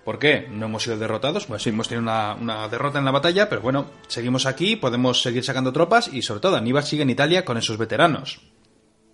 ¿Por 0.04 0.18
qué? 0.18 0.48
No 0.50 0.66
hemos 0.66 0.84
sido 0.84 0.98
derrotados, 0.98 1.46
pues 1.46 1.62
sí, 1.62 1.70
hemos 1.70 1.88
tenido 1.88 2.02
una, 2.02 2.34
una 2.34 2.68
derrota 2.68 2.98
en 2.98 3.04
la 3.04 3.10
batalla, 3.10 3.48
pero 3.48 3.62
bueno, 3.62 3.86
seguimos 4.06 4.46
aquí, 4.46 4.76
podemos 4.76 5.22
seguir 5.22 5.42
sacando 5.42 5.72
tropas 5.72 6.08
y 6.12 6.22
sobre 6.22 6.40
todo 6.40 6.56
Aníbal 6.56 6.84
sigue 6.84 7.02
en 7.02 7.10
Italia 7.10 7.44
con 7.44 7.56
esos 7.56 7.78
veteranos. 7.78 8.38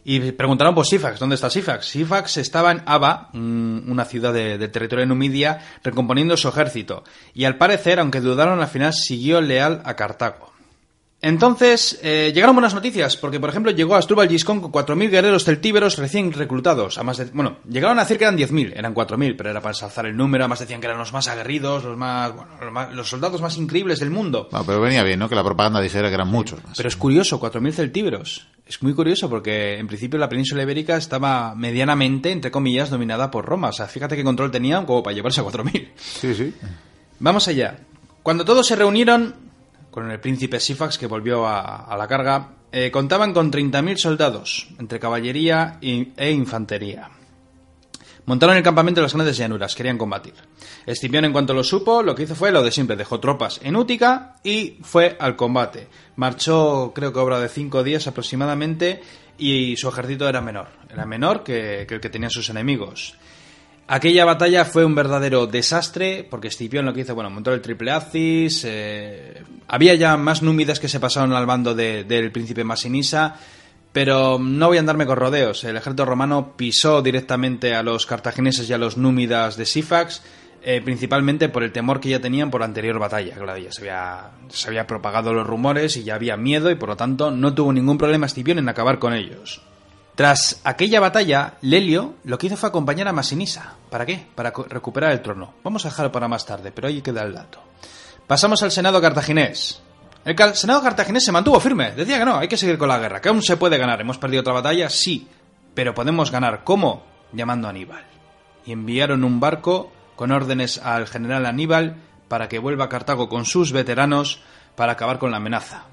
Y 0.06 0.32
preguntaron 0.32 0.75
por 0.75 0.87
Sifax, 0.87 1.18
¿dónde 1.18 1.34
está 1.34 1.49
Sifax? 1.50 1.87
Sifax 1.87 2.37
estaba 2.37 2.70
en 2.73 2.82
Aba, 2.87 3.30
mm, 3.32 3.90
una 3.90 4.04
ciudad 4.04 4.32
de- 4.34 4.58
del 4.58 4.70
territorio 4.70 5.00
de 5.02 5.06
Numidia, 5.06 5.61
recomponiendo 5.82 6.37
su 6.37 6.49
ejército. 6.49 7.04
Y 7.32 7.44
al 7.44 7.56
parecer, 7.56 7.99
aunque 7.99 8.20
dudaron, 8.20 8.61
al 8.61 8.68
final 8.68 8.92
siguió 8.92 9.40
leal 9.40 9.80
a 9.84 9.94
Cartago. 9.96 10.52
Entonces, 11.26 11.99
eh, 12.02 12.33
llegaron 12.35 12.54
buenas 12.54 12.75
noticias, 12.75 13.16
porque 13.16 13.40
por 13.40 13.49
ejemplo 13.49 13.73
llegó 13.73 13.95
Asdrúbal 13.97 14.28
Giscón 14.28 14.61
con 14.61 14.71
4.000 14.71 15.09
guerreros 15.09 15.43
celtíberos 15.45 15.97
recién 15.97 16.31
reclutados. 16.33 16.99
A 16.99 17.02
más 17.02 17.16
de, 17.16 17.25
bueno, 17.33 17.57
llegaron 17.66 17.99
a 17.99 18.02
decir 18.02 18.19
que 18.19 18.25
eran 18.25 18.37
10.000, 18.37 18.75
eran 18.76 18.95
4.000, 18.95 19.35
pero 19.35 19.49
era 19.49 19.62
para 19.62 19.71
ensalzar 19.73 20.04
el 20.04 20.14
número, 20.19 20.45
además 20.45 20.59
decían 20.61 20.81
que 20.83 20.87
eran 20.87 20.99
los 20.99 21.14
más 21.14 21.26
aguerridos, 21.28 21.83
los 21.83 21.97
más, 21.97 22.35
bueno, 22.37 22.50
los, 22.61 22.71
más- 22.73 22.93
los 22.93 23.09
soldados 23.09 23.40
más 23.40 23.57
increíbles 23.57 24.00
del 24.00 24.11
mundo. 24.11 24.49
Bueno, 24.50 24.66
pero 24.66 24.81
venía 24.83 25.02
bien, 25.02 25.19
¿no? 25.19 25.26
Que 25.31 25.35
la 25.35 25.43
propaganda 25.43 25.81
dijera 25.81 26.09
que 26.09 26.14
eran 26.14 26.28
muchos 26.28 26.62
más. 26.62 26.76
Pero 26.76 26.90
es 26.90 26.97
curioso, 26.97 27.40
4.000 27.40 27.73
celtíberos. 27.73 28.47
Es 28.66 28.83
muy 28.83 28.93
curioso 28.93 29.31
porque 29.31 29.78
en 29.78 29.87
principio 29.87 30.19
la 30.19 30.28
península 30.28 30.62
ibérica 30.62 30.97
estaba 30.99 31.54
medianamente, 31.54 32.33
entre 32.33 32.50
comillas, 32.50 32.90
dominada 32.90 33.31
por 33.31 33.47
Roma. 33.47 33.69
O 33.71 33.73
sea, 33.73 33.87
fíjate 33.87 34.14
qué 34.14 34.25
control 34.25 34.50
tenían 34.50 34.85
como 34.85 35.02
para 35.02 35.14
llevarse 35.16 35.40
a 35.40 35.45
4.000. 35.45 35.88
Sí, 35.97 36.35
sí. 36.35 36.54
Vamos 37.19 37.49
allá. 37.49 37.78
Cuando 38.23 38.45
todos 38.45 38.66
se 38.66 38.76
reunieron, 38.76 39.35
con 39.95 40.11
el 40.11 40.19
príncipe 40.19 40.59
Sifax 40.59 40.99
que 40.99 41.07
volvió 41.07 41.47
a, 41.47 41.95
la 41.97 42.09
carga, 42.09 42.57
eh, 42.73 42.91
contaban 42.91 43.33
con 43.33 43.53
30.000 43.53 43.97
soldados, 43.97 44.67
entre 44.81 44.99
caballería 44.99 45.79
e 45.81 46.33
infantería. 46.33 47.11
Montaron 48.27 48.57
el 48.57 48.65
campamento 48.65 48.99
en 48.99 49.05
las 49.05 49.15
grandes 49.15 49.37
llanuras, 49.37 49.77
querían 49.77 49.97
combatir. 49.97 50.35
Escipión, 50.85 51.25
en 51.25 51.33
cuanto 51.33 51.55
lo 51.55 51.63
supo, 51.63 52.03
lo 52.03 52.17
que 52.17 52.25
hizo 52.25 52.35
fue 52.35 52.51
lo 52.51 52.65
de 52.65 52.73
siempre, 52.73 52.97
dejó 52.97 53.21
tropas 53.21 53.61
en 53.63 53.77
Útica 53.77 54.35
y 54.43 54.79
fue 54.83 55.17
al 55.21 55.37
combate. 55.37 55.87
Marchó, 56.17 56.91
creo 56.93 57.13
que 57.13 57.21
obra 57.21 57.39
de 57.39 57.49
cinco 57.49 57.85
días 57.85 58.09
aproximadamente, 58.09 59.01
y 59.39 59.77
su 59.77 59.89
ejército 59.89 60.29
era 60.29 60.41
menor, 60.41 60.71
era 60.91 61.07
menor 61.07 61.45
que, 61.45 61.85
que 61.87 61.95
el 61.95 62.01
que 62.01 62.11
tenían 62.11 62.33
sus 62.33 62.51
enemigos. 62.51 63.15
Aquella 63.87 64.25
batalla 64.25 64.64
fue 64.64 64.85
un 64.85 64.95
verdadero 64.95 65.47
desastre, 65.47 66.26
porque 66.31 66.49
Escipión 66.49 66.87
lo 66.87 66.95
que 66.95 67.03
hizo, 67.03 67.14
bueno, 67.14 67.29
montó 67.29 67.53
el 67.53 67.61
triple 67.61 67.91
Acis, 67.91 68.64
eh, 68.67 69.43
había 69.69 69.95
ya 69.95 70.17
más 70.17 70.43
númidas 70.43 70.81
que 70.81 70.88
se 70.88 71.00
pasaron 71.00 71.35
al 71.35 71.45
bando 71.45 71.75
de- 71.75 72.05
del 72.05 72.33
príncipe 72.33 72.64
Masinisa, 72.64 73.37
pero 73.93 74.38
no 74.41 74.69
voy 74.69 74.79
a 74.79 74.81
andarme 74.81 75.05
con 75.05 75.19
rodeos. 75.19 75.64
El 75.64 75.76
ejército 75.76 76.07
romano 76.07 76.55
pisó 76.57 77.03
directamente 77.03 77.75
a 77.75 77.83
los 77.83 78.07
cartagineses 78.07 78.69
y 78.71 78.73
a 78.73 78.79
los 78.79 78.97
númidas 78.97 79.59
de 79.59 79.67
Sifax, 79.67 80.23
eh, 80.62 80.81
principalmente 80.83 81.50
por 81.50 81.62
el 81.62 81.71
temor 81.71 82.00
que 82.00 82.09
ya 82.09 82.21
tenían 82.21 82.50
por 82.50 82.61
la 82.62 82.64
anterior 82.67 82.99
batalla. 82.99 83.35
Claro, 83.35 83.59
ya 83.59 83.71
se 83.71 83.83
había, 83.83 84.31
se 84.49 84.67
había 84.67 84.87
propagado 84.87 85.35
los 85.35 85.47
rumores 85.47 85.99
y 85.99 86.05
ya 86.05 86.14
había 86.14 86.39
miedo 86.39 86.71
y 86.71 86.75
por 86.76 86.89
lo 86.89 86.97
tanto 86.97 87.30
no 87.30 87.52
tuvo 87.54 87.71
ningún 87.71 87.99
problema 87.99 88.25
Escipión 88.25 88.58
en 88.58 88.69
acabar 88.71 88.99
con 88.99 89.13
ellos. 89.13 89.61
Tras 90.15 90.61
aquella 90.63 91.00
batalla, 91.00 91.55
Lelio 91.61 92.15
lo 92.25 92.39
que 92.39 92.47
hizo 92.47 92.57
fue 92.57 92.69
acompañar 92.69 93.09
a 93.09 93.13
Masinisa. 93.13 93.75
¿Para 93.91 94.07
qué? 94.07 94.25
Para 94.35 94.53
recuperar 94.69 95.11
el 95.11 95.23
trono. 95.23 95.55
Vamos 95.65 95.85
a 95.85 95.89
dejarlo 95.89 96.13
para 96.13 96.29
más 96.29 96.47
tarde, 96.47 96.71
pero 96.71 96.87
ahí 96.87 97.03
queda 97.03 97.23
el 97.23 97.35
dato. 97.35 97.61
Pasamos 98.27 98.63
al 98.63 98.71
Senado 98.71 99.00
cartaginés. 99.00 99.83
El 100.25 100.37
Senado 100.55 100.83
cartaginés 100.83 101.25
se 101.25 101.33
mantuvo 101.33 101.59
firme. 101.59 101.91
Decía 101.93 102.19
que 102.19 102.25
no, 102.25 102.39
hay 102.39 102.49
que 102.49 102.57
seguir 102.57 102.79
con 102.79 102.89
la 102.89 102.99
guerra, 102.99 103.21
que 103.21 103.29
aún 103.29 103.43
se 103.43 103.57
puede 103.57 103.77
ganar. 103.77 104.00
¿Hemos 104.00 104.19
perdido 104.19 104.41
otra 104.43 104.53
batalla? 104.53 104.89
Sí. 104.89 105.29
Pero 105.75 105.95
podemos 105.95 106.31
ganar. 106.31 106.63
¿Cómo? 106.63 107.05
Llamando 107.33 107.67
a 107.67 107.71
Aníbal. 107.71 108.05
Y 108.65 108.73
enviaron 108.73 109.25
un 109.25 109.41
barco 109.41 109.93
con 110.15 110.31
órdenes 110.31 110.79
al 110.79 111.09
general 111.09 111.45
Aníbal 111.45 111.97
para 112.29 112.49
que 112.49 112.61
vuelva 112.61 112.85
a 112.85 112.89
Cartago 112.89 113.29
con 113.29 113.45
sus 113.45 113.73
veteranos 113.73 114.41
para 114.77 114.93
acabar 114.93 115.19
con 115.19 115.33
la 115.33 115.39
amenaza. 115.39 115.85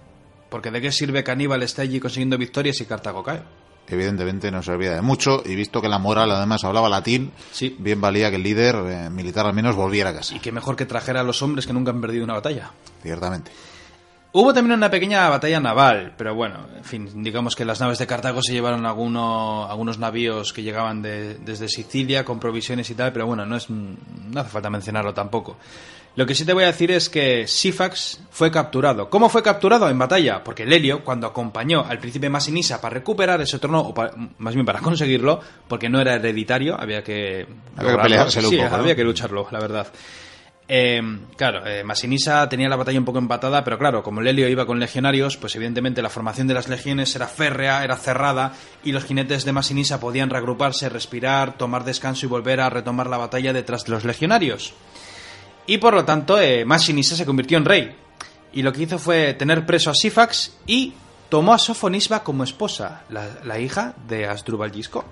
Porque 0.49 0.69
¿de 0.69 0.79
qué 0.79 0.91
sirve 0.91 1.23
que 1.23 1.31
Aníbal 1.31 1.63
esté 1.63 1.81
allí 1.81 1.99
consiguiendo 1.99 2.37
victorias 2.37 2.77
si 2.77 2.85
Cartago 2.85 3.23
cae? 3.23 3.41
Evidentemente 3.87 4.51
no 4.51 4.63
servía 4.63 4.91
de 4.91 5.01
mucho 5.01 5.41
y 5.45 5.55
visto 5.55 5.81
que 5.81 5.89
la 5.89 5.99
moral 5.99 6.31
además 6.31 6.63
hablaba 6.63 6.87
latín, 6.87 7.31
Sí. 7.51 7.75
bien 7.77 7.99
valía 7.99 8.29
que 8.29 8.37
el 8.37 8.43
líder 8.43 8.75
eh, 8.87 9.09
militar 9.09 9.45
al 9.45 9.53
menos 9.53 9.75
volviera 9.75 10.11
a 10.11 10.13
casa. 10.13 10.35
Y 10.35 10.39
qué 10.39 10.51
mejor 10.51 10.75
que 10.77 10.85
trajera 10.85 11.19
a 11.21 11.23
los 11.23 11.41
hombres 11.41 11.67
que 11.67 11.73
nunca 11.73 11.91
han 11.91 11.99
perdido 11.99 12.23
una 12.23 12.35
batalla. 12.35 12.71
Ciertamente. 13.03 13.51
Hubo 14.33 14.53
también 14.53 14.77
una 14.77 14.89
pequeña 14.89 15.27
batalla 15.27 15.59
naval, 15.59 16.13
pero 16.17 16.33
bueno, 16.33 16.59
en 16.77 16.85
fin, 16.85 17.09
digamos 17.21 17.53
que 17.53 17.65
las 17.65 17.81
naves 17.81 17.99
de 17.99 18.07
Cartago 18.07 18.41
se 18.41 18.53
llevaron 18.53 18.85
alguno- 18.85 19.67
algunos 19.69 19.97
navíos 19.99 20.53
que 20.53 20.63
llegaban 20.63 21.01
de- 21.01 21.35
desde 21.39 21.67
Sicilia 21.67 22.23
con 22.23 22.39
provisiones 22.39 22.89
y 22.89 22.95
tal, 22.95 23.11
pero 23.11 23.25
bueno, 23.25 23.45
no, 23.45 23.57
es, 23.57 23.69
no 23.69 24.39
hace 24.39 24.49
falta 24.49 24.69
mencionarlo 24.69 25.13
tampoco. 25.13 25.57
Lo 26.15 26.25
que 26.25 26.35
sí 26.35 26.43
te 26.43 26.51
voy 26.53 26.63
a 26.65 26.67
decir 26.67 26.91
es 26.91 27.09
que 27.09 27.47
Sifax 27.47 28.19
fue 28.31 28.51
capturado. 28.51 29.09
¿Cómo 29.09 29.29
fue 29.29 29.41
capturado? 29.41 29.89
En 29.89 29.97
batalla. 29.97 30.43
Porque 30.43 30.65
Lelio, 30.65 31.05
cuando 31.05 31.25
acompañó 31.25 31.85
al 31.87 31.99
príncipe 31.99 32.29
Masinisa 32.29 32.81
para 32.81 32.95
recuperar 32.95 33.39
ese 33.41 33.59
trono, 33.59 33.79
o 33.79 33.93
pa- 33.93 34.11
más 34.37 34.53
bien 34.53 34.65
para 34.65 34.79
conseguirlo, 34.81 35.39
porque 35.69 35.87
no 35.87 36.01
era 36.01 36.15
hereditario, 36.15 36.75
había 36.79 37.01
que... 37.01 37.47
que 37.77 37.81
lograrlo. 37.81 38.03
peleárselo 38.03 38.49
un 38.49 38.57
poco, 38.57 38.69
¿no? 38.77 38.81
había 38.83 38.95
que 38.95 39.03
lucharlo, 39.05 39.47
la 39.51 39.59
verdad. 39.59 39.87
Eh, 40.73 41.01
claro, 41.35 41.65
eh, 41.65 41.83
Masinisa 41.83 42.47
tenía 42.47 42.69
la 42.69 42.75
batalla 42.77 42.99
un 42.99 43.05
poco 43.05 43.17
empatada, 43.19 43.63
pero 43.63 43.77
claro, 43.77 44.03
como 44.03 44.21
Lelio 44.21 44.47
iba 44.47 44.65
con 44.65 44.79
legionarios, 44.79 45.35
pues 45.37 45.55
evidentemente 45.55 46.01
la 46.01 46.09
formación 46.09 46.47
de 46.47 46.53
las 46.53 46.69
legiones 46.69 47.13
era 47.15 47.27
férrea, 47.27 47.83
era 47.83 47.97
cerrada, 47.97 48.53
y 48.83 48.91
los 48.93 49.03
jinetes 49.05 49.43
de 49.43 49.51
Masinisa 49.51 49.99
podían 49.99 50.29
reagruparse, 50.29 50.87
respirar, 50.87 51.57
tomar 51.57 51.83
descanso 51.83 52.25
y 52.25 52.29
volver 52.29 52.61
a 52.61 52.69
retomar 52.69 53.07
la 53.07 53.17
batalla 53.17 53.51
detrás 53.53 53.83
de 53.85 53.91
los 53.91 54.05
legionarios. 54.05 54.73
Y 55.67 55.77
por 55.77 55.93
lo 55.93 56.05
tanto, 56.05 56.39
eh, 56.39 56.65
se 56.79 57.25
convirtió 57.25 57.57
en 57.57 57.65
rey. 57.65 57.95
Y 58.53 58.61
lo 58.61 58.73
que 58.73 58.83
hizo 58.83 58.99
fue 58.99 59.33
tener 59.33 59.65
preso 59.65 59.89
a 59.89 59.95
Sifax 59.95 60.57
y 60.65 60.93
tomó 61.29 61.53
a 61.53 61.59
Sofonisba 61.59 62.23
como 62.23 62.43
esposa, 62.43 63.03
la, 63.09 63.59
hija 63.59 63.95
de 64.07 64.27
Asdrúbal 64.27 64.71
Gisco. 64.71 65.05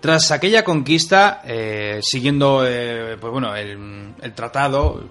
Tras 0.00 0.30
aquella 0.30 0.62
conquista, 0.62 1.42
eh, 1.44 1.98
siguiendo 2.02 2.62
eh, 2.64 3.16
pues 3.20 3.32
bueno, 3.32 3.56
el, 3.56 4.14
tratado 4.36 5.08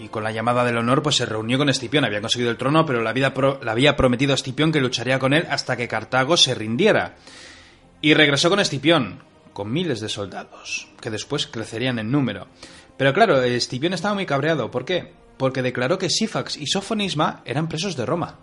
y, 0.00 0.06
con 0.06 0.22
la 0.22 0.30
llamada 0.30 0.64
del 0.64 0.76
honor, 0.76 1.02
pues 1.02 1.16
se 1.16 1.26
reunió 1.26 1.58
con 1.58 1.68
Escipión. 1.68 2.04
Había 2.04 2.20
conseguido 2.20 2.52
el 2.52 2.56
trono, 2.56 2.86
pero 2.86 3.02
le 3.02 3.70
había 3.70 3.96
prometido 3.96 4.30
a 4.30 4.36
Escipión 4.36 4.70
que 4.70 4.80
lucharía 4.80 5.18
con 5.18 5.32
él 5.32 5.44
hasta 5.50 5.76
que 5.76 5.88
Cartago 5.88 6.36
se 6.36 6.54
rindiera. 6.54 7.16
Y 8.00 8.14
regresó 8.14 8.50
con 8.50 8.60
Escipión, 8.60 9.24
con 9.52 9.72
miles 9.72 10.00
de 10.00 10.08
soldados, 10.08 10.86
que 11.00 11.10
después 11.10 11.48
crecerían 11.48 11.98
en 11.98 12.12
número. 12.12 12.46
Pero 12.96 13.12
claro, 13.12 13.42
Escipión 13.42 13.92
estaba 13.92 14.14
muy 14.14 14.26
cabreado. 14.26 14.70
¿Por 14.70 14.84
qué? 14.84 15.12
Porque 15.36 15.62
declaró 15.62 15.98
que 15.98 16.10
Sifax 16.10 16.56
y 16.56 16.66
Sofonisma 16.66 17.42
eran 17.44 17.68
presos 17.68 17.96
de 17.96 18.06
Roma. 18.06 18.38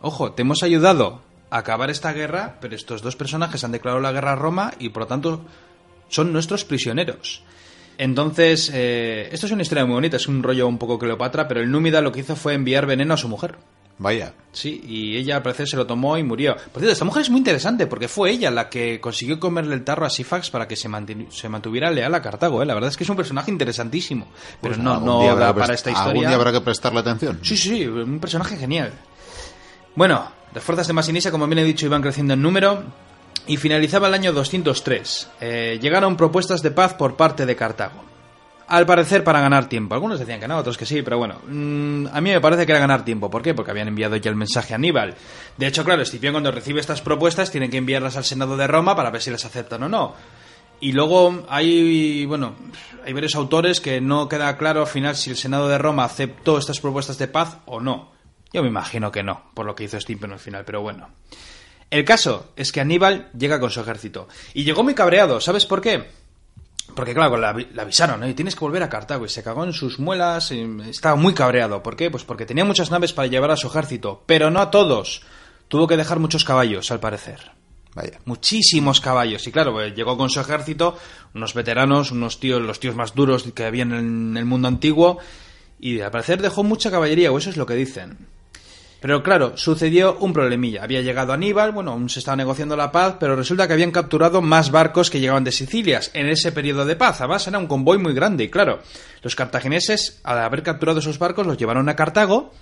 Ojo, 0.00 0.32
te 0.32 0.42
hemos 0.42 0.62
ayudado 0.62 1.20
a 1.50 1.58
acabar 1.58 1.90
esta 1.90 2.12
guerra, 2.12 2.58
pero 2.60 2.74
estos 2.74 3.02
dos 3.02 3.16
personajes 3.16 3.64
han 3.64 3.72
declarado 3.72 4.00
la 4.00 4.12
guerra 4.12 4.32
a 4.32 4.36
Roma 4.36 4.72
y 4.78 4.90
por 4.90 5.02
lo 5.02 5.06
tanto 5.06 5.44
son 6.08 6.32
nuestros 6.32 6.64
prisioneros. 6.64 7.42
Entonces, 7.98 8.70
eh, 8.72 9.28
esto 9.32 9.46
es 9.46 9.52
una 9.52 9.62
historia 9.62 9.84
muy 9.84 9.94
bonita, 9.94 10.16
es 10.16 10.28
un 10.28 10.42
rollo 10.42 10.68
un 10.68 10.78
poco 10.78 10.98
Cleopatra, 10.98 11.48
pero 11.48 11.60
el 11.60 11.70
Númida 11.70 12.00
lo 12.00 12.12
que 12.12 12.20
hizo 12.20 12.36
fue 12.36 12.54
enviar 12.54 12.86
veneno 12.86 13.14
a 13.14 13.16
su 13.16 13.28
mujer. 13.28 13.56
Vaya. 13.98 14.32
Sí, 14.52 14.80
y 14.86 15.16
ella 15.16 15.36
al 15.36 15.42
parecer 15.42 15.68
se 15.68 15.76
lo 15.76 15.86
tomó 15.86 16.16
y 16.18 16.22
murió. 16.22 16.54
Por 16.54 16.80
cierto, 16.80 16.92
esta 16.92 17.04
mujer 17.04 17.22
es 17.22 17.30
muy 17.30 17.38
interesante 17.38 17.86
porque 17.86 18.08
fue 18.08 18.30
ella 18.30 18.50
la 18.50 18.68
que 18.68 19.00
consiguió 19.00 19.38
comerle 19.40 19.74
el 19.74 19.84
tarro 19.84 20.06
a 20.06 20.10
Sifax 20.10 20.50
para 20.50 20.66
que 20.68 20.76
se, 20.76 20.88
se 21.30 21.48
mantuviera 21.48 21.90
leal 21.90 22.14
a 22.14 22.22
Cartago. 22.22 22.62
¿eh? 22.62 22.66
La 22.66 22.74
verdad 22.74 22.90
es 22.90 22.96
que 22.96 23.04
es 23.04 23.10
un 23.10 23.16
personaje 23.16 23.50
interesantísimo. 23.50 24.26
Pero 24.60 24.74
Pues 24.74 24.78
no, 24.78 24.92
algún 24.94 25.06
no 25.06 25.24
da 25.24 25.30
habrá 25.32 25.54
para 25.54 25.74
esta 25.74 25.90
Algún 25.90 26.02
historia. 26.06 26.28
día 26.28 26.36
habrá 26.36 26.52
que 26.52 26.60
prestarle 26.60 27.00
atención. 27.00 27.38
Sí, 27.42 27.56
sí, 27.56 27.68
sí, 27.70 27.86
un 27.86 28.18
personaje 28.20 28.56
genial. 28.56 28.92
Bueno, 29.94 30.30
las 30.54 30.62
fuerzas 30.64 30.86
de 30.86 30.92
Masinisa, 30.92 31.30
como 31.30 31.46
bien 31.46 31.58
he 31.58 31.64
dicho, 31.64 31.86
iban 31.86 32.02
creciendo 32.02 32.34
en 32.34 32.42
número 32.42 32.84
y 33.46 33.56
finalizaba 33.56 34.08
el 34.08 34.14
año 34.14 34.32
203. 34.32 35.28
Eh, 35.40 35.78
llegaron 35.82 36.16
propuestas 36.16 36.62
de 36.62 36.70
paz 36.70 36.94
por 36.94 37.16
parte 37.16 37.46
de 37.46 37.56
Cartago. 37.56 38.04
Al 38.68 38.86
parecer 38.86 39.24
para 39.24 39.40
ganar 39.40 39.68
tiempo. 39.68 39.94
Algunos 39.94 40.18
decían 40.18 40.38
que 40.38 40.46
no, 40.46 40.58
otros 40.58 40.76
que 40.76 40.86
sí, 40.86 41.02
pero 41.02 41.18
bueno, 41.18 41.40
mm, 41.46 42.06
a 42.12 42.20
mí 42.20 42.30
me 42.30 42.40
parece 42.40 42.66
que 42.66 42.72
era 42.72 42.80
ganar 42.80 43.04
tiempo. 43.04 43.30
¿Por 43.30 43.42
qué? 43.42 43.54
Porque 43.54 43.70
habían 43.70 43.88
enviado 43.88 44.16
ya 44.16 44.30
el 44.30 44.36
mensaje 44.36 44.74
a 44.74 44.76
Aníbal. 44.76 45.14
De 45.56 45.66
hecho, 45.66 45.84
claro, 45.84 46.02
Escipión 46.02 46.34
cuando 46.34 46.52
recibe 46.52 46.80
estas 46.80 47.00
propuestas 47.00 47.50
tiene 47.50 47.70
que 47.70 47.78
enviarlas 47.78 48.16
al 48.16 48.24
Senado 48.24 48.56
de 48.56 48.66
Roma 48.66 48.94
para 48.94 49.10
ver 49.10 49.22
si 49.22 49.30
las 49.30 49.44
aceptan 49.44 49.82
o 49.84 49.88
no. 49.88 50.14
Y 50.80 50.92
luego 50.92 51.44
hay, 51.48 52.26
bueno, 52.26 52.54
hay 53.04 53.12
varios 53.12 53.34
autores 53.34 53.80
que 53.80 54.00
no 54.00 54.28
queda 54.28 54.56
claro 54.56 54.82
al 54.82 54.86
final 54.86 55.16
si 55.16 55.30
el 55.30 55.36
Senado 55.36 55.68
de 55.68 55.78
Roma 55.78 56.04
aceptó 56.04 56.58
estas 56.58 56.78
propuestas 56.78 57.18
de 57.18 57.26
paz 57.26 57.58
o 57.66 57.80
no. 57.80 58.12
Yo 58.52 58.62
me 58.62 58.68
imagino 58.68 59.10
que 59.10 59.22
no, 59.22 59.50
por 59.54 59.66
lo 59.66 59.74
que 59.74 59.84
hizo 59.84 59.96
Escipión 59.96 60.32
al 60.32 60.38
final, 60.38 60.64
pero 60.64 60.82
bueno. 60.82 61.08
El 61.90 62.04
caso 62.04 62.52
es 62.54 62.70
que 62.70 62.80
Aníbal 62.80 63.30
llega 63.36 63.58
con 63.58 63.70
su 63.70 63.80
ejército. 63.80 64.28
Y 64.52 64.64
llegó 64.64 64.84
muy 64.84 64.94
cabreado, 64.94 65.40
¿sabes 65.40 65.64
por 65.64 65.80
qué? 65.80 66.06
Porque 66.98 67.14
claro, 67.14 67.36
le 67.36 67.80
avisaron, 67.80 68.28
y 68.28 68.34
tienes 68.34 68.56
que 68.56 68.60
volver 68.60 68.82
a 68.82 68.88
Cartago, 68.88 69.24
y 69.24 69.28
se 69.28 69.44
cagó 69.44 69.62
en 69.62 69.72
sus 69.72 70.00
muelas, 70.00 70.50
y 70.50 70.66
estaba 70.90 71.14
muy 71.14 71.32
cabreado. 71.32 71.80
¿Por 71.80 71.94
qué? 71.94 72.10
Pues 72.10 72.24
porque 72.24 72.44
tenía 72.44 72.64
muchas 72.64 72.90
naves 72.90 73.12
para 73.12 73.28
llevar 73.28 73.52
a 73.52 73.56
su 73.56 73.68
ejército, 73.68 74.24
pero 74.26 74.50
no 74.50 74.58
a 74.58 74.72
todos. 74.72 75.22
Tuvo 75.68 75.86
que 75.86 75.96
dejar 75.96 76.18
muchos 76.18 76.44
caballos, 76.44 76.90
al 76.90 76.98
parecer. 76.98 77.52
Vaya. 77.94 78.18
Muchísimos 78.24 79.00
caballos. 79.00 79.46
Y 79.46 79.52
claro, 79.52 79.74
pues, 79.74 79.94
llegó 79.94 80.16
con 80.16 80.28
su 80.28 80.40
ejército, 80.40 80.98
unos 81.36 81.54
veteranos, 81.54 82.10
unos 82.10 82.40
tíos, 82.40 82.60
los 82.60 82.80
tíos 82.80 82.96
más 82.96 83.14
duros 83.14 83.44
que 83.54 83.64
había 83.64 83.84
en 83.84 84.36
el 84.36 84.44
mundo 84.44 84.66
antiguo, 84.66 85.18
y 85.78 86.00
al 86.00 86.10
parecer 86.10 86.42
dejó 86.42 86.64
mucha 86.64 86.90
caballería, 86.90 87.30
o 87.30 87.38
eso 87.38 87.48
es 87.48 87.56
lo 87.56 87.64
que 87.64 87.74
dicen. 87.74 88.26
Pero 89.00 89.22
claro, 89.22 89.56
sucedió 89.56 90.16
un 90.18 90.32
problemilla. 90.32 90.82
Había 90.82 91.02
llegado 91.02 91.32
Aníbal, 91.32 91.70
bueno, 91.70 91.92
aún 91.92 92.08
se 92.08 92.18
estaba 92.18 92.36
negociando 92.36 92.76
la 92.76 92.90
paz, 92.90 93.16
pero 93.20 93.36
resulta 93.36 93.66
que 93.66 93.74
habían 93.74 93.92
capturado 93.92 94.42
más 94.42 94.72
barcos 94.72 95.08
que 95.08 95.20
llegaban 95.20 95.44
de 95.44 95.52
Sicilia 95.52 96.00
en 96.14 96.28
ese 96.28 96.50
periodo 96.50 96.84
de 96.84 96.96
paz. 96.96 97.20
Además, 97.20 97.46
era 97.46 97.58
un 97.58 97.68
convoy 97.68 97.98
muy 97.98 98.12
grande 98.12 98.44
y 98.44 98.48
claro, 98.48 98.80
los 99.22 99.36
cartagineses, 99.36 100.20
al 100.24 100.38
haber 100.38 100.64
capturado 100.64 100.98
esos 100.98 101.18
barcos, 101.18 101.46
los 101.46 101.56
llevaron 101.56 101.88
a 101.88 101.94
Cartago 101.94 102.52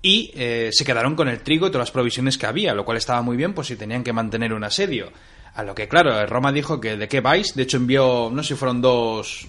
y 0.00 0.30
eh, 0.34 0.70
se 0.72 0.84
quedaron 0.84 1.16
con 1.16 1.28
el 1.28 1.42
trigo 1.42 1.66
y 1.66 1.70
todas 1.70 1.88
las 1.88 1.90
provisiones 1.90 2.38
que 2.38 2.46
había, 2.46 2.72
lo 2.72 2.84
cual 2.84 2.96
estaba 2.96 3.22
muy 3.22 3.36
bien, 3.36 3.52
pues 3.52 3.66
si 3.66 3.76
tenían 3.76 4.04
que 4.04 4.12
mantener 4.12 4.52
un 4.52 4.62
asedio. 4.62 5.10
A 5.54 5.64
lo 5.64 5.74
que, 5.74 5.88
claro, 5.88 6.24
Roma 6.26 6.52
dijo 6.52 6.80
que 6.80 6.96
de 6.96 7.08
qué 7.08 7.20
vais. 7.20 7.56
De 7.56 7.64
hecho, 7.64 7.78
envió, 7.78 8.30
no 8.32 8.42
sé 8.44 8.50
si 8.50 8.54
fueron 8.54 8.80
dos, 8.80 9.48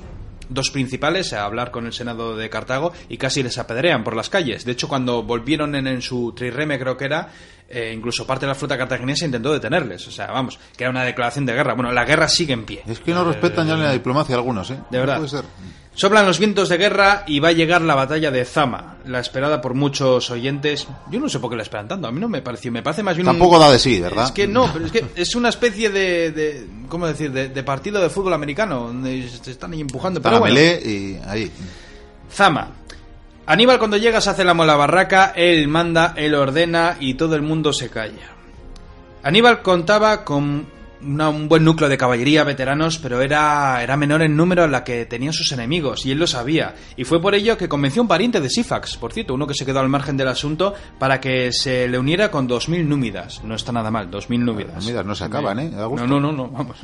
dos 0.52 0.70
principales 0.70 1.34
a 1.34 1.46
hablar 1.46 1.72
con 1.72 1.86
el 1.86 1.94
Senado 1.94 2.36
de 2.36 2.50
Cartago 2.50 2.94
y 3.10 3.18
casi 3.18 3.42
les 3.42 3.58
apedrean 3.58 4.04
por 4.04 4.16
las 4.16 4.30
calles. 4.30 4.66
De 4.66 4.74
hecho, 4.74 4.88
cuando 4.88 5.24
volvieron 5.24 5.76
en, 5.76 6.02
su 6.02 6.34
trireme, 6.34 6.78
creo 6.78 6.98
que 6.98 7.06
era, 7.06 7.30
eh, 7.70 7.92
incluso 7.96 8.28
parte 8.28 8.46
de 8.46 8.50
la 8.50 8.56
flota 8.56 8.78
cartaginesa 8.78 9.26
intentó 9.26 9.54
detenerles. 9.54 10.08
O 10.08 10.12
sea, 10.12 10.28
vamos, 10.28 10.60
que 10.76 10.84
era 10.84 10.92
una 10.92 11.04
declaración 11.04 11.46
de 11.46 11.54
guerra. 11.54 11.74
Bueno, 11.74 11.92
la 11.92 12.06
guerra 12.06 12.28
sigue 12.28 12.54
en 12.54 12.66
pie. 12.66 12.84
Es 12.86 13.00
que 13.00 13.14
no 13.14 13.24
respetan 13.24 13.68
ya 13.68 13.76
ni 13.76 13.84
la 13.84 13.94
diplomacia 13.94 14.36
algunos, 14.36 14.70
¿eh? 14.72 14.80
De 14.90 15.00
verdad. 15.00 15.18
puede 15.18 15.30
ser. 15.30 15.46
Soplan 16.02 16.26
los 16.26 16.40
vientos 16.40 16.68
de 16.68 16.80
guerra 16.80 17.26
y 17.28 17.40
va 17.40 17.50
a 17.50 17.52
llegar 17.52 17.84
la 17.84 17.94
batalla 17.94 18.32
de 18.32 18.44
Zama, 18.44 18.96
la 19.06 19.20
esperada 19.20 19.62
por 19.62 19.76
muchos 19.76 20.32
oyentes. 20.32 20.88
Yo 21.12 21.20
no 21.20 21.30
sé 21.30 21.38
por 21.38 21.52
qué 21.52 21.58
la 21.58 21.62
esperan 21.62 21.88
tanto, 21.88 22.08
a 22.08 22.12
mí 22.12 22.20
no 22.20 22.28
me 22.28 22.42
pareció, 22.42 22.72
me 22.72 22.82
parece 22.82 23.04
más 23.04 23.16
bien... 23.16 23.28
Tampoco 23.28 23.60
da 23.60 23.72
de 23.72 23.78
sí, 23.78 24.02
¿verdad? 24.02 24.26
Es 24.26 24.32
que 24.32 24.48
no, 24.48 24.68
pero 24.74 24.88
es 24.88 24.92
que 24.92 25.06
es 25.16 25.36
una 25.36 25.50
especie 25.50 25.92
de, 25.92 26.32
de 26.32 26.66
¿cómo 26.90 27.06
decir?, 27.06 27.32
de, 27.32 27.64
partido 27.64 28.02
de 28.02 28.10
fútbol 28.10 28.34
americano, 28.34 28.88
donde 28.88 29.30
se 29.30 29.52
están 29.52 29.74
ahí 29.74 29.82
empujando. 29.82 30.20
Pero 30.24 30.40
bueno. 30.40 30.60
y 30.60 31.20
ahí. 31.28 31.52
Zama. 32.34 32.72
Aníbal 33.46 33.78
cuando 33.78 33.98
llega 33.98 34.22
se 34.22 34.32
hace 34.32 34.44
la 34.44 34.56
mola 34.56 34.76
barraca, 34.76 35.34
él 35.36 35.68
manda, 35.68 36.16
él 36.18 36.34
ordena 36.34 36.98
y 37.00 37.14
todo 37.14 37.36
el 37.36 37.44
mundo 37.44 37.74
se 37.74 37.90
calla. 37.90 38.28
Aníbal 39.22 39.62
contaba 39.62 40.26
con 40.26 40.66
un 41.04 41.48
buen 41.48 41.64
núcleo 41.64 41.90
de 41.90 41.98
caballería 41.98 42.44
veteranos, 42.44 42.98
pero 43.00 43.22
era, 43.22 43.82
era 43.82 43.98
menor 43.98 44.22
en 44.22 44.36
número 44.36 44.64
a 44.64 44.68
la 44.68 44.84
que 44.84 45.06
tenían 45.06 45.34
sus 45.34 45.52
enemigos, 45.52 46.06
y 46.06 46.12
él 46.12 46.20
lo 46.20 46.28
sabía. 46.28 46.76
Y 46.96 47.04
fue 47.04 47.22
por 47.22 47.36
ello 47.36 47.58
que 47.58 47.70
convenció 47.70 48.02
a 48.02 48.04
un 48.04 48.08
pariente 48.08 48.40
de 48.40 48.50
Sifax, 48.50 48.98
por 48.98 49.14
cierto, 49.14 49.34
uno 49.34 49.48
que 49.48 49.54
se 49.54 49.66
quedó 49.66 49.80
al 49.80 49.90
margen 49.90 50.18
del 50.18 50.28
asunto, 50.28 50.74
para 51.00 51.20
que 51.20 51.52
se 51.52 51.88
le 51.88 51.98
uniera 51.98 52.32
con 52.32 52.48
2.000 52.48 52.86
númidas. 52.86 53.44
No 53.44 53.56
está 53.56 53.72
nada 53.72 53.92
mal, 53.92 54.10
2.000 54.10 54.40
númidas. 54.40 54.84
Númidas 54.84 55.06
no 55.06 55.16
se 55.16 55.24
acaban, 55.24 55.60
¿eh? 55.60 55.72
No, 55.72 56.08
no, 56.08 56.20
no, 56.20 56.32
no, 56.32 56.48
vamos. 56.50 56.78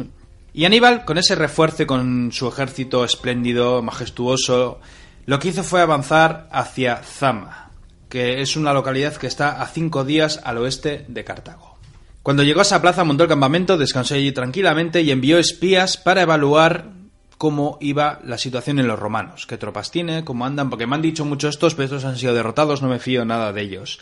Y 0.53 0.65
Aníbal, 0.65 1.05
con 1.05 1.17
ese 1.17 1.35
refuerzo 1.35 1.83
y 1.83 1.85
con 1.85 2.31
su 2.31 2.47
ejército 2.47 3.05
espléndido, 3.05 3.83
majestuoso, 3.83 4.79
lo 5.27 5.39
que 5.39 5.49
hizo 5.49 5.63
fue 5.63 5.81
avanzar 5.81 6.47
hacia 6.51 6.97
Zama, 6.97 7.69
que 8.09 8.41
es 8.41 8.55
una 8.55 8.73
localidad 8.73 9.15
que 9.17 9.27
está 9.27 9.61
a 9.61 9.67
cinco 9.67 10.03
días 10.03 10.41
al 10.43 10.57
oeste 10.57 11.05
de 11.09 11.23
Cartago. 11.23 11.76
Cuando 12.27 12.43
llegó 12.43 12.59
a 12.59 12.63
esa 12.63 12.81
plaza 12.81 13.05
montó 13.05 13.23
el 13.23 13.29
campamento, 13.29 13.77
descansó 13.77 14.15
allí 14.15 14.33
tranquilamente 14.33 15.01
y 15.01 15.11
envió 15.11 15.37
espías 15.37 15.95
para 15.95 16.23
evaluar 16.23 16.89
cómo 17.37 17.77
iba 17.79 18.19
la 18.25 18.37
situación 18.37 18.79
en 18.79 18.87
los 18.87 18.99
romanos, 18.99 19.47
qué 19.47 19.57
tropas 19.57 19.91
tiene, 19.91 20.25
cómo 20.25 20.45
andan, 20.45 20.69
porque 20.69 20.85
me 20.85 20.95
han 20.95 21.01
dicho 21.01 21.23
mucho 21.23 21.47
estos, 21.47 21.73
pero 21.73 21.85
estos 21.85 22.03
han 22.03 22.17
sido 22.17 22.33
derrotados, 22.33 22.81
no 22.81 22.89
me 22.89 22.99
fío 22.99 23.23
nada 23.23 23.53
de 23.53 23.61
ellos. 23.61 23.99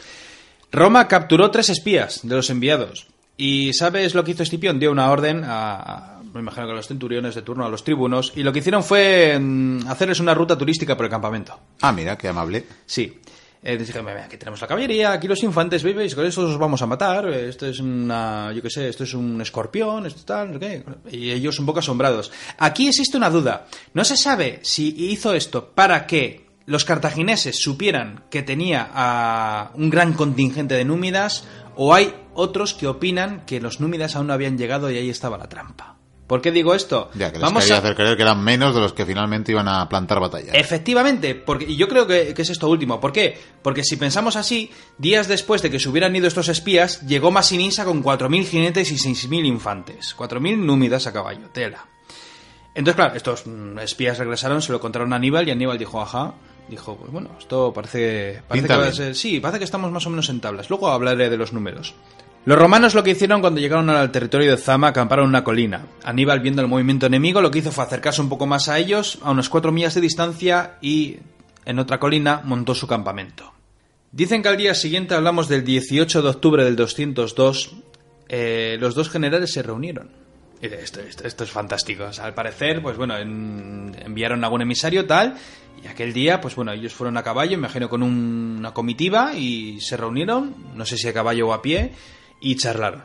Roma 0.71 1.07
capturó 1.07 1.51
tres 1.51 1.69
espías 1.69 2.21
de 2.23 2.35
los 2.35 2.49
enviados. 2.49 3.05
¿Y 3.37 3.73
sabes 3.73 4.15
lo 4.15 4.23
que 4.23 4.31
hizo 4.31 4.41
Escipión? 4.41 4.79
Dio 4.79 4.91
una 4.91 5.11
orden 5.11 5.43
a, 5.45 6.19
me 6.33 6.39
imagino 6.39 6.65
que 6.65 6.71
a 6.71 6.75
los 6.77 6.87
centuriones 6.87 7.35
de 7.35 7.43
turno, 7.43 7.63
a 7.63 7.69
los 7.69 7.83
tribunos, 7.83 8.33
y 8.35 8.41
lo 8.41 8.51
que 8.51 8.57
hicieron 8.57 8.83
fue 8.83 9.37
mm, 9.39 9.87
hacerles 9.87 10.19
una 10.19 10.33
ruta 10.33 10.57
turística 10.57 10.97
por 10.97 11.05
el 11.05 11.11
campamento. 11.11 11.59
Ah, 11.79 11.91
mira, 11.91 12.17
qué 12.17 12.29
amable. 12.29 12.65
Sí. 12.87 13.19
Eh, 13.67 13.83
aquí 14.23 14.37
tenemos 14.37 14.61
la 14.61 14.67
caballería, 14.67 15.11
aquí 15.11 15.27
los 15.27 15.41
infantes, 15.41 15.81
¿veis? 15.81 16.13
Con 16.13 16.23
eso 16.23 16.43
os 16.43 16.57
vamos 16.59 16.83
a 16.83 16.85
matar. 16.85 17.27
Esto 17.29 17.65
es 17.65 17.79
una, 17.79 18.53
yo 18.53 18.61
qué 18.61 18.69
sé, 18.69 18.87
esto 18.87 19.05
es 19.05 19.15
un 19.15 19.41
escorpión, 19.41 20.05
esto 20.05 20.21
tal, 20.23 20.59
¿qué? 20.59 20.83
Y 21.11 21.31
ellos 21.31 21.57
un 21.57 21.65
poco 21.65 21.79
asombrados. 21.79 22.31
Aquí 22.59 22.87
existe 22.87 23.17
una 23.17 23.31
duda. 23.31 23.65
No 23.95 24.05
se 24.05 24.17
sabe 24.17 24.59
si 24.61 24.93
hizo 25.09 25.33
esto 25.33 25.71
para 25.73 26.05
que 26.05 26.45
los 26.67 26.85
cartagineses 26.85 27.59
supieran 27.59 28.25
que 28.29 28.43
tenía 28.43 28.87
a 28.93 29.71
un 29.73 29.89
gran 29.89 30.13
contingente 30.13 30.75
de 30.75 30.85
númidas 30.85 31.45
o 31.75 31.95
hay 31.95 32.13
otros 32.35 32.75
que 32.75 32.85
opinan 32.85 33.45
que 33.47 33.59
los 33.59 33.79
númidas 33.79 34.15
aún 34.15 34.27
no 34.27 34.33
habían 34.33 34.59
llegado 34.59 34.91
y 34.91 34.97
ahí 34.97 35.09
estaba 35.09 35.39
la 35.39 35.49
trampa. 35.49 35.97
¿Por 36.27 36.41
qué 36.41 36.51
digo 36.51 36.73
esto? 36.73 37.11
Ya, 37.13 37.31
que 37.31 37.37
les 37.37 37.43
Vamos 37.43 37.69
a... 37.69 37.77
hacer 37.77 37.95
creer 37.95 38.15
que 38.15 38.23
eran 38.23 38.43
menos 38.43 38.73
de 38.73 38.81
los 38.81 38.93
que 38.93 39.05
finalmente 39.05 39.51
iban 39.51 39.67
a 39.67 39.87
plantar 39.87 40.19
batalla. 40.19 40.53
Efectivamente, 40.53 41.35
porque, 41.35 41.65
y 41.65 41.75
yo 41.75 41.87
creo 41.87 42.07
que, 42.07 42.33
es 42.35 42.49
esto 42.49 42.67
último. 42.67 42.99
¿Por 42.99 43.11
qué? 43.11 43.39
Porque 43.61 43.83
si 43.83 43.95
pensamos 43.95 44.35
así, 44.35 44.71
días 44.97 45.27
después 45.27 45.61
de 45.61 45.69
que 45.69 45.79
se 45.79 45.87
hubieran 45.87 46.15
ido 46.15 46.27
estos 46.27 46.49
espías, 46.49 47.01
llegó 47.01 47.29
Masinisa 47.29 47.85
con 47.85 48.03
4.000 48.03 48.45
jinetes 48.45 48.91
y 48.91 48.95
6.000 48.95 49.45
infantes. 49.45 50.15
4.000 50.17 50.57
númidas 50.57 51.05
a 51.05 51.13
caballo, 51.13 51.49
tela. 51.53 51.85
Entonces, 52.73 52.95
claro, 52.95 53.15
estos 53.15 53.45
mm, 53.45 53.79
espías 53.79 54.17
regresaron, 54.17 54.61
se 54.61 54.71
lo 54.71 54.81
contaron 54.81 55.13
a 55.13 55.17
Aníbal 55.17 55.47
y 55.47 55.51
Aníbal 55.51 55.77
dijo, 55.77 56.01
ajá, 56.01 56.33
dijo, 56.67 56.97
pues 56.97 57.11
bueno, 57.11 57.29
esto 57.39 57.71
parece, 57.71 58.41
parece 58.47 58.67
que 58.67 58.75
va 58.75 58.87
a 58.87 58.91
ser, 58.91 59.15
sí, 59.15 59.39
parece 59.39 59.59
que 59.59 59.65
estamos 59.65 59.91
más 59.91 60.05
o 60.07 60.09
menos 60.09 60.27
en 60.29 60.41
tablas. 60.41 60.69
Luego 60.69 60.89
hablaré 60.89 61.29
de 61.29 61.37
los 61.37 61.53
números. 61.53 61.93
Los 62.45 62.59
romanos 62.59 62.93
lo 62.93 63.03
que 63.03 63.09
hicieron 63.11 63.41
cuando 63.41 63.59
llegaron 63.59 63.89
al 63.89 64.11
territorio 64.11 64.51
de 64.51 64.57
Zama 64.57 64.89
acamparon 64.89 65.25
en 65.25 65.29
una 65.29 65.43
colina. 65.43 65.87
Aníbal, 66.03 66.41
viendo 66.41 66.61
el 66.61 66.67
movimiento 66.67 67.07
enemigo, 67.07 67.41
lo 67.41 67.49
que 67.49 67.57
hizo 67.57 67.71
fue 67.71 67.83
acercarse 67.83 68.21
un 68.21 68.29
poco 68.29 68.45
más 68.45 68.69
a 68.69 68.77
ellos, 68.77 69.17
a 69.23 69.31
unas 69.31 69.49
cuatro 69.49 69.71
millas 69.71 69.95
de 69.95 70.01
distancia, 70.01 70.77
y 70.79 71.17
en 71.65 71.79
otra 71.79 71.99
colina 71.99 72.41
montó 72.43 72.75
su 72.75 72.85
campamento. 72.85 73.51
Dicen 74.11 74.43
que 74.43 74.49
al 74.49 74.57
día 74.57 74.75
siguiente, 74.75 75.15
hablamos 75.15 75.49
del 75.49 75.63
18 75.63 76.21
de 76.21 76.29
octubre 76.29 76.63
del 76.63 76.75
202, 76.75 77.77
eh, 78.29 78.77
los 78.79 78.93
dos 78.93 79.09
generales 79.09 79.51
se 79.51 79.63
reunieron. 79.63 80.11
Esto, 80.61 81.01
es 81.01 81.51
fantástico. 81.51 82.05
al 82.21 82.33
parecer, 82.35 82.81
pues 82.81 82.95
bueno, 82.95 83.17
enviaron 83.17 84.43
algún 84.43 84.61
emisario 84.61 85.07
tal, 85.07 85.35
y 85.83 85.87
aquel 85.87 86.13
día, 86.13 86.41
pues 86.41 86.55
bueno, 86.55 86.73
ellos 86.73 86.93
fueron 86.93 87.17
a 87.17 87.23
caballo, 87.23 87.53
imagino 87.53 87.89
con 87.89 88.03
una 88.03 88.71
comitiva, 88.71 89.33
y 89.33 89.81
se 89.81 89.97
reunieron, 89.97 90.55
no 90.75 90.85
sé 90.85 90.95
si 90.95 91.07
a 91.07 91.13
caballo 91.13 91.47
o 91.47 91.53
a 91.53 91.63
pie, 91.63 91.91
y 92.41 92.55
charlaron. 92.55 93.03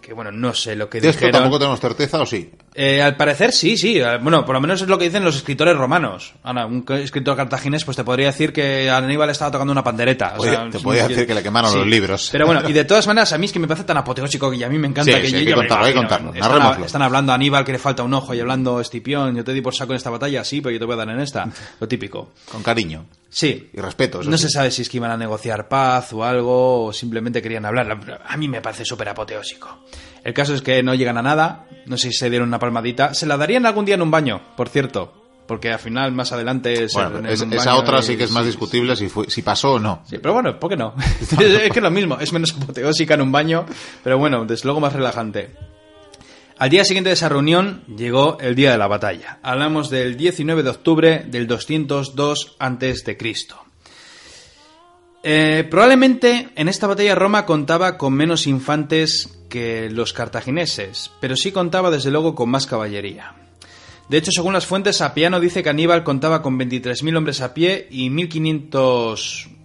que, 0.00 0.12
bueno, 0.12 0.30
no 0.32 0.54
sé 0.54 0.76
lo 0.76 0.88
que 0.88 1.00
¿De 1.00 1.10
esto 1.10 1.28
tampoco 1.30 1.58
tenemos 1.58 1.80
certeza 1.80 2.20
o 2.20 2.26
sí? 2.26 2.50
Eh, 2.74 3.00
al 3.00 3.16
parecer 3.16 3.52
sí, 3.52 3.76
sí. 3.76 3.98
Eh, 3.98 4.18
bueno, 4.20 4.44
por 4.44 4.54
lo 4.54 4.60
menos 4.60 4.82
es 4.82 4.88
lo 4.88 4.98
que 4.98 5.06
dicen 5.06 5.24
los 5.24 5.36
escritores 5.36 5.76
romanos. 5.76 6.34
Ahora, 6.42 6.66
un 6.66 6.84
escritor 6.88 7.36
cartaginés 7.36 7.84
pues 7.84 7.96
te 7.96 8.04
podría 8.04 8.26
decir 8.26 8.52
que 8.52 8.90
Aníbal 8.90 9.30
estaba 9.30 9.50
tocando 9.50 9.72
una 9.72 9.82
pandereta. 9.82 10.34
te 10.70 10.78
podría 10.80 11.08
decir 11.08 11.26
que 11.26 11.34
le 11.34 11.42
quemaron 11.42 11.74
los 11.76 11.86
libros. 11.86 12.28
Pero 12.30 12.46
bueno, 12.46 12.68
y 12.68 12.72
de 12.72 12.84
todas 12.86 13.06
maneras, 13.06 13.32
a 13.32 13.38
mí 13.38 13.46
es 13.46 13.52
que 13.52 13.58
me 13.58 13.66
parece 13.66 13.84
tan 13.84 13.96
apoteósico 13.96 14.52
y 14.52 14.62
a 14.62 14.68
mí 14.68 14.78
me 14.78 14.88
encanta 14.88 15.20
que 15.20 15.30
yo... 15.30 15.38
hay 15.38 15.46
que 15.46 15.54
contarlo, 15.94 16.32
están, 16.84 17.02
hablando 17.02 17.32
a 17.32 17.34
Aníbal 17.34 17.64
que 17.64 17.72
le 17.72 17.78
falta 17.78 18.02
un 18.02 18.12
ojo 18.12 18.34
y 18.34 18.40
hablando 18.40 18.78
a 18.78 18.82
Estipión, 18.82 19.34
yo 19.34 19.44
te 19.44 19.52
di 19.52 19.60
por 19.60 19.74
saco 19.74 19.92
en 19.92 19.96
esta 19.96 20.10
batalla, 20.10 20.44
sí, 20.44 20.60
pero 20.60 20.72
yo 20.72 20.78
te 20.78 20.84
voy 20.84 20.94
a 20.94 20.96
dar 20.98 21.08
en 21.08 21.20
esta. 21.20 21.48
Lo 21.80 21.88
típico. 21.88 22.32
Con 22.50 22.62
cariño. 22.62 23.06
Sí. 23.28 23.70
Y 23.72 23.80
respeto. 23.80 24.22
No 24.22 24.38
se 24.38 24.48
sabe 24.48 24.70
si 24.70 24.82
es 24.82 24.88
que 24.88 24.96
iban 24.96 25.10
a 25.10 25.16
negociar 25.16 25.68
paz 25.68 26.12
o 26.12 26.24
algo, 26.24 26.86
o 26.86 26.92
simplemente 26.92 27.42
querían 27.42 27.64
hablar. 27.66 28.20
A 28.24 28.36
mí 28.36 28.48
me 28.48 28.60
parece 28.60 28.84
súper 28.84 29.08
apoteósico. 29.08 29.84
El 30.24 30.34
caso 30.34 30.54
es 30.54 30.62
que 30.62 30.82
no 30.82 30.94
llegan 30.94 31.18
a 31.18 31.22
nada, 31.22 31.66
no 31.86 31.96
sé 31.96 32.10
si 32.10 32.18
se 32.18 32.30
dieron 32.30 32.48
una 32.48 32.58
palmadita. 32.58 33.14
Se 33.14 33.26
la 33.26 33.36
darían 33.36 33.66
algún 33.66 33.84
día 33.84 33.94
en 33.94 34.02
un 34.02 34.10
baño, 34.10 34.40
por 34.56 34.68
cierto. 34.68 35.22
Porque 35.46 35.70
al 35.70 35.78
final, 35.78 36.10
más 36.10 36.32
adelante... 36.32 36.88
Bueno, 36.92 37.28
esa 37.28 37.76
otra 37.76 38.02
sí 38.02 38.16
que 38.16 38.24
es 38.24 38.32
más 38.32 38.44
discutible 38.44 38.96
si, 38.96 39.08
fue, 39.08 39.30
si 39.30 39.42
pasó 39.42 39.74
o 39.74 39.78
no. 39.78 40.02
Sí, 40.04 40.18
pero 40.18 40.34
bueno, 40.34 40.58
¿por 40.58 40.70
qué 40.70 40.76
no? 40.76 40.94
es 41.20 41.28
que 41.36 41.68
es 41.68 41.82
lo 41.82 41.90
mismo, 41.92 42.18
es 42.18 42.32
menos 42.32 42.52
apoteósica 42.60 43.14
en 43.14 43.20
un 43.20 43.30
baño, 43.30 43.64
pero 44.02 44.18
bueno, 44.18 44.44
desde 44.44 44.64
luego 44.64 44.80
más 44.80 44.92
relajante. 44.92 45.54
Al 46.58 46.70
día 46.70 46.86
siguiente 46.86 47.10
de 47.10 47.14
esa 47.14 47.28
reunión 47.28 47.82
llegó 47.98 48.38
el 48.40 48.54
día 48.54 48.72
de 48.72 48.78
la 48.78 48.86
batalla. 48.86 49.38
Hablamos 49.42 49.90
del 49.90 50.16
19 50.16 50.62
de 50.62 50.70
octubre 50.70 51.24
del 51.28 51.46
202 51.46 52.56
a.C. 52.58 53.18
Eh, 55.22 55.66
probablemente 55.68 56.48
en 56.54 56.68
esta 56.68 56.86
batalla 56.86 57.14
Roma 57.14 57.44
contaba 57.44 57.98
con 57.98 58.14
menos 58.14 58.46
infantes 58.46 59.38
que 59.50 59.90
los 59.90 60.14
cartagineses, 60.14 61.10
pero 61.20 61.36
sí 61.36 61.52
contaba 61.52 61.90
desde 61.90 62.10
luego 62.10 62.34
con 62.34 62.48
más 62.48 62.66
caballería. 62.66 63.34
De 64.08 64.16
hecho, 64.16 64.30
según 64.32 64.54
las 64.54 64.64
fuentes, 64.64 65.02
Apiano 65.02 65.40
dice 65.40 65.62
que 65.62 65.68
Aníbal 65.68 66.04
contaba 66.04 66.40
con 66.40 66.58
23.000 66.58 67.16
hombres 67.18 67.42
a 67.42 67.52
pie 67.52 67.86
y 67.90 68.08
1.500 68.08 69.55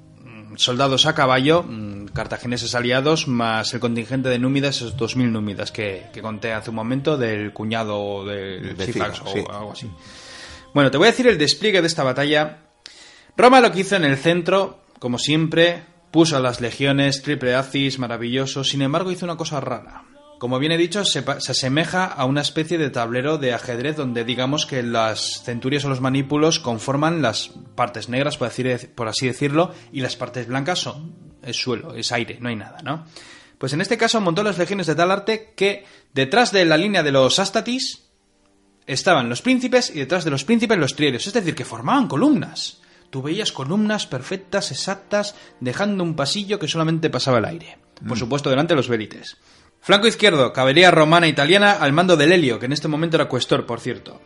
soldados 0.56 1.06
a 1.06 1.16
caballo, 1.16 1.64
mm, 1.64 2.08
cartagineses 2.08 2.76
aliados, 2.76 3.28
más 3.28 3.74
el 3.74 3.80
contingente 3.80 4.30
de 4.30 4.40
númidas, 4.40 4.78
esos 4.78 4.98
2.000 4.98 5.32
númidas 5.32 5.72
que, 5.72 6.08
que, 6.14 6.22
conté 6.22 6.54
hace 6.54 6.70
un 6.70 6.76
momento 6.76 7.18
del 7.18 7.54
cuñado 7.54 8.26
del 8.26 8.76
De 8.76 8.86
Cifax 8.86 9.18
Cifax, 9.18 9.22
o 9.22 9.34
sí. 9.34 9.44
algo 9.50 9.72
así. 9.72 9.90
Bueno, 10.74 10.92
te 10.92 10.98
voy 10.98 11.08
a 11.08 11.12
decir 11.12 11.28
el 11.28 11.38
despliegue 11.38 11.82
de 11.82 11.88
esta 11.88 12.04
batalla. 12.04 12.60
Roma 13.36 13.62
lo 13.62 13.72
que 13.72 13.82
hizo 13.82 13.96
en 13.96 14.06
el 14.06 14.18
centro, 14.18 14.80
como 15.00 15.18
siempre, 15.18 15.84
puso 16.12 16.38
a 16.38 16.40
las 16.40 16.62
legiones, 16.62 17.22
triple 17.22 17.56
acis, 17.56 18.00
maravilloso, 18.00 18.64
sin 18.64 18.82
embargo 18.82 19.12
hizo 19.12 19.26
una 19.26 19.38
cosa 19.38 19.60
rara. 19.60 20.04
Como 20.41 20.58
bien 20.58 20.71
he 20.71 20.77
dicho, 20.80 21.06
se, 21.06 21.19
asemeja 21.19 22.04
a 22.06 22.25
una 22.25 22.41
especie 22.41 22.80
de 22.80 22.89
tablero 22.89 23.38
de 23.38 23.54
ajedrez 23.54 23.95
donde 23.95 24.23
digamos 24.23 24.65
que 24.65 24.82
las 24.82 25.43
centurias 25.45 25.86
o 25.86 25.89
los 25.89 26.01
manípulos 26.01 26.60
conforman 26.60 27.21
las 27.21 27.51
partes 27.75 28.10
negras, 28.10 28.38
por, 28.38 28.49
decir- 28.49 28.89
por 28.95 29.08
así 29.08 29.27
decirlo, 29.27 29.71
y 29.91 30.01
las 30.01 30.15
partes 30.15 30.47
blancas 30.47 30.80
son 30.80 31.13
es 31.43 31.58
suelo, 31.58 31.93
es 31.93 32.12
aire, 32.12 32.39
no 32.41 32.49
hay 32.49 32.56
nada, 32.56 32.80
¿no? 32.84 33.06
Pues 33.60 33.73
en 33.73 33.82
este 33.82 33.99
caso 33.99 34.19
montó 34.19 34.41
las 34.41 34.58
legiones 34.58 34.88
de 34.88 34.95
tal 34.95 35.12
arte 35.12 35.54
que 35.56 35.86
detrás 36.12 36.51
de 36.51 36.65
la 36.65 36.75
línea 36.77 37.04
de 37.04 37.12
los 37.12 37.38
astatis 37.38 38.08
estaban 38.88 39.30
los 39.30 39.43
príncipes 39.43 39.91
y 39.93 39.99
detrás 39.99 40.25
de 40.25 40.32
los 40.32 40.43
príncipes 40.43 40.80
los 40.80 40.95
trierios, 40.95 41.27
es 41.27 41.34
decir, 41.34 41.54
que 41.54 41.65
formaban 41.65 42.08
columnas. 42.08 42.82
Tú 43.12 43.21
veías 43.21 43.51
columnas 43.51 44.08
perfectas, 44.08 44.71
exactas, 44.71 45.36
dejando 45.60 46.04
un 46.04 46.15
pasillo 46.15 46.58
que 46.58 46.67
solamente 46.67 47.12
pasaba 47.12 47.38
el 47.38 47.45
aire. 47.45 47.77
Por 48.08 48.17
supuesto, 48.17 48.49
delante 48.49 48.73
de 48.73 48.77
los 48.77 48.89
vélites. 48.89 49.38
Flanco 49.82 50.08
izquierdo, 50.08 50.54
caballería 50.54 50.91
romana 50.91 51.28
italiana 51.28 51.72
al 51.74 51.91
mando 51.91 52.15
del 52.15 52.32
Helio, 52.32 52.60
que 52.60 52.67
en 52.67 52.74
este 52.74 52.88
momento 52.88 53.17
era 53.17 53.26
cuestor, 53.26 53.65
por 53.65 53.80
cierto. 53.80 54.22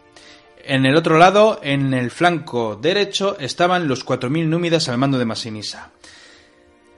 En 0.65 0.86
el 0.86 0.98
otro 0.98 1.18
lado, 1.18 1.60
en 1.63 1.94
el 1.94 2.12
flanco 2.12 2.76
derecho, 2.76 3.38
estaban 3.39 3.88
los 3.88 4.06
4.000 4.06 4.48
númidas 4.48 4.89
al 4.89 4.98
mando 4.98 5.18
de 5.18 5.26
Masinisa. 5.26 5.91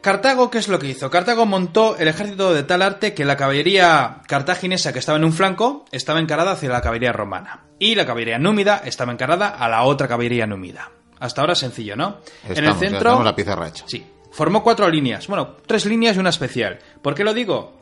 Cartago, 0.02 0.50
¿qué 0.50 0.58
es 0.58 0.70
lo 0.70 0.80
que 0.80 0.88
hizo? 0.88 1.12
Cartago 1.12 1.46
montó 1.46 1.98
el 1.98 2.08
ejército 2.08 2.54
de 2.54 2.64
tal 2.64 2.82
arte 2.82 3.14
que 3.14 3.26
la 3.26 3.38
caballería 3.38 4.22
cartaginesa 4.28 4.94
que 4.94 5.00
estaba 5.00 5.18
en 5.18 5.26
un 5.26 5.34
flanco 5.34 5.86
estaba 5.92 6.20
encarada 6.20 6.52
hacia 6.52 6.70
la 6.70 6.82
caballería 6.82 7.12
romana. 7.12 7.66
Y 7.78 7.94
la 7.94 8.06
caballería 8.06 8.40
númida 8.40 8.82
estaba 8.86 9.12
encarada 9.12 9.50
a 9.50 9.68
la 9.70 9.84
otra 9.84 10.08
caballería 10.08 10.48
númida. 10.48 10.92
Hasta 11.20 11.42
ahora 11.42 11.56
sencillo, 11.56 11.96
¿no? 11.96 12.22
en 12.48 12.64
el 12.64 12.74
centro... 12.76 13.00
tenemos 13.00 13.26
la 13.26 13.36
pizarra 13.36 13.68
hecha. 13.68 13.84
Sí. 13.88 14.06
Formó 14.32 14.64
cuatro 14.64 14.90
líneas. 14.90 15.28
Bueno, 15.28 15.58
tres 15.66 15.86
líneas 15.86 16.16
y 16.16 16.20
una 16.20 16.30
especial. 16.30 16.80
¿Por 17.02 17.14
qué 17.14 17.24
lo 17.24 17.34
digo? 17.34 17.77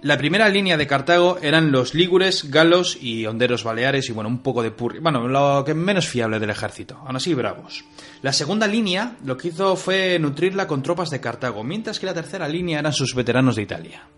La 0.00 0.16
primera 0.16 0.48
línea 0.48 0.76
de 0.76 0.86
Cartago 0.86 1.38
eran 1.42 1.72
los 1.72 1.92
lígures, 1.92 2.52
galos 2.52 2.96
y 3.00 3.26
honderos 3.26 3.64
baleares 3.64 4.08
y 4.08 4.12
bueno, 4.12 4.28
un 4.28 4.38
poco 4.44 4.62
de 4.62 4.70
purri. 4.70 5.00
Bueno, 5.00 5.26
lo 5.26 5.64
que 5.64 5.74
menos 5.74 6.06
fiable 6.06 6.38
del 6.38 6.50
ejército. 6.50 6.98
Aún 7.04 7.16
así, 7.16 7.34
bravos. 7.34 7.84
La 8.22 8.32
segunda 8.32 8.68
línea 8.68 9.16
lo 9.24 9.36
que 9.36 9.48
hizo 9.48 9.74
fue 9.74 10.16
nutrirla 10.20 10.68
con 10.68 10.84
tropas 10.84 11.10
de 11.10 11.20
Cartago, 11.20 11.64
mientras 11.64 11.98
que 11.98 12.06
la 12.06 12.14
tercera 12.14 12.48
línea 12.48 12.78
eran 12.78 12.92
sus 12.92 13.12
veteranos 13.16 13.56
de 13.56 13.62
Italia. 13.62 14.08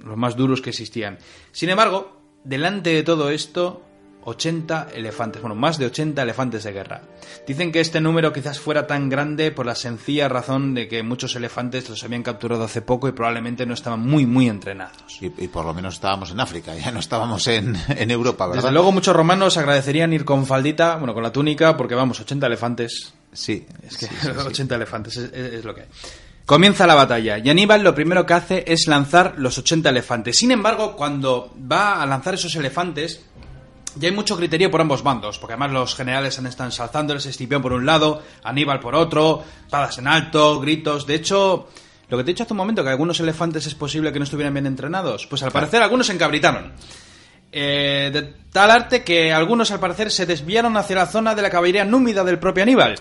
Los 0.00 0.18
más 0.18 0.36
duros 0.36 0.60
que 0.60 0.68
existían. 0.68 1.16
Sin 1.50 1.70
embargo, 1.70 2.20
delante 2.44 2.90
de 2.90 3.02
todo 3.02 3.30
esto, 3.30 3.82
80 4.24 4.88
elefantes, 4.94 5.42
bueno, 5.42 5.54
más 5.54 5.78
de 5.78 5.86
80 5.86 6.22
elefantes 6.22 6.64
de 6.64 6.72
guerra. 6.72 7.02
Dicen 7.46 7.72
que 7.72 7.80
este 7.80 8.00
número 8.00 8.32
quizás 8.32 8.60
fuera 8.60 8.86
tan 8.86 9.08
grande 9.08 9.50
por 9.50 9.66
la 9.66 9.74
sencilla 9.74 10.28
razón 10.28 10.74
de 10.74 10.88
que 10.88 11.02
muchos 11.02 11.34
elefantes 11.36 11.88
los 11.88 12.02
habían 12.04 12.22
capturado 12.22 12.64
hace 12.64 12.82
poco 12.82 13.08
y 13.08 13.12
probablemente 13.12 13.66
no 13.66 13.74
estaban 13.74 14.00
muy, 14.00 14.26
muy 14.26 14.48
entrenados. 14.48 15.18
Y, 15.20 15.26
y 15.26 15.48
por 15.48 15.64
lo 15.64 15.74
menos 15.74 15.94
estábamos 15.94 16.30
en 16.30 16.40
África, 16.40 16.74
ya 16.76 16.90
no 16.92 17.00
estábamos 17.00 17.46
en, 17.48 17.76
en 17.88 18.10
Europa, 18.10 18.46
¿verdad? 18.46 18.62
Desde 18.62 18.72
luego 18.72 18.92
muchos 18.92 19.14
romanos 19.16 19.56
agradecerían 19.56 20.12
ir 20.12 20.24
con 20.24 20.46
faldita, 20.46 20.96
bueno, 20.96 21.14
con 21.14 21.22
la 21.22 21.32
túnica, 21.32 21.76
porque 21.76 21.94
vamos, 21.94 22.20
80 22.20 22.46
elefantes. 22.46 23.14
Sí, 23.32 23.66
Es 23.86 23.96
que 23.96 24.06
sí, 24.06 24.14
sí, 24.22 24.28
sí. 24.32 24.46
80 24.46 24.74
elefantes 24.76 25.16
es, 25.16 25.32
es- 25.32 25.52
es 25.54 25.64
lo 25.64 25.74
que 25.74 25.82
hay. 25.82 25.86
Comienza 26.44 26.88
la 26.88 26.96
batalla 26.96 27.38
y 27.38 27.48
Aníbal 27.48 27.84
lo 27.84 27.94
primero 27.94 28.26
que 28.26 28.34
hace 28.34 28.64
es 28.66 28.88
lanzar 28.88 29.34
los 29.38 29.58
80 29.58 29.88
elefantes. 29.88 30.36
Sin 30.36 30.50
embargo, 30.50 30.96
cuando 30.96 31.54
va 31.70 32.02
a 32.02 32.04
lanzar 32.06 32.34
esos 32.34 32.54
elefantes, 32.56 33.22
ya 33.96 34.08
hay 34.08 34.14
mucho 34.14 34.36
criterio 34.36 34.70
por 34.70 34.80
ambos 34.80 35.02
bandos, 35.02 35.38
porque 35.38 35.54
además 35.54 35.72
los 35.72 35.94
generales 35.94 36.38
han 36.38 36.46
estado 36.46 36.68
ensalzándoles, 36.68 37.26
Escipión 37.26 37.62
por 37.62 37.72
un 37.72 37.86
lado, 37.86 38.22
Aníbal 38.42 38.80
por 38.80 38.94
otro, 38.94 39.42
espadas 39.64 39.98
en 39.98 40.06
alto, 40.06 40.60
gritos. 40.60 41.06
De 41.06 41.14
hecho, 41.14 41.68
lo 42.08 42.16
que 42.16 42.24
te 42.24 42.30
he 42.30 42.34
dicho 42.34 42.44
hace 42.44 42.52
un 42.52 42.58
momento, 42.58 42.82
que 42.82 42.90
algunos 42.90 43.20
elefantes 43.20 43.66
es 43.66 43.74
posible 43.74 44.12
que 44.12 44.18
no 44.18 44.24
estuvieran 44.24 44.54
bien 44.54 44.66
entrenados, 44.66 45.26
pues 45.26 45.42
al 45.42 45.52
parecer 45.52 45.82
algunos 45.82 46.06
se 46.06 46.12
encabritaron. 46.12 46.72
Eh, 47.54 48.10
de 48.12 48.22
tal 48.50 48.70
arte 48.70 49.04
que 49.04 49.30
algunos 49.32 49.70
al 49.70 49.80
parecer 49.80 50.10
se 50.10 50.24
desviaron 50.24 50.74
hacia 50.78 50.96
la 50.96 51.06
zona 51.06 51.34
de 51.34 51.42
la 51.42 51.50
caballería 51.50 51.84
númida 51.84 52.24
del 52.24 52.38
propio 52.38 52.62
Aníbal. 52.62 52.98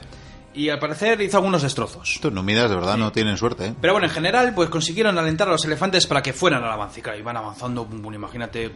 Y 0.53 0.69
al 0.69 0.79
parecer 0.79 1.21
hizo 1.21 1.37
algunos 1.37 1.61
destrozos. 1.61 2.15
Estos 2.15 2.33
númidas 2.33 2.69
de 2.69 2.75
verdad 2.75 2.97
no 2.97 3.11
tienen 3.11 3.37
suerte, 3.37 3.67
¿eh? 3.67 3.75
Pero 3.79 3.93
bueno, 3.93 4.07
en 4.07 4.13
general, 4.13 4.53
pues 4.53 4.69
consiguieron 4.69 5.17
alentar 5.17 5.47
a 5.47 5.51
los 5.51 5.63
elefantes 5.63 6.07
para 6.07 6.21
que 6.21 6.33
fueran 6.33 6.63
al 6.63 6.71
avance. 6.71 6.99
Y 6.99 7.03
claro, 7.03 7.17
iban 7.17 7.37
avanzando, 7.37 7.85
bum, 7.85 8.01
bum, 8.01 8.13
imagínate, 8.13 8.71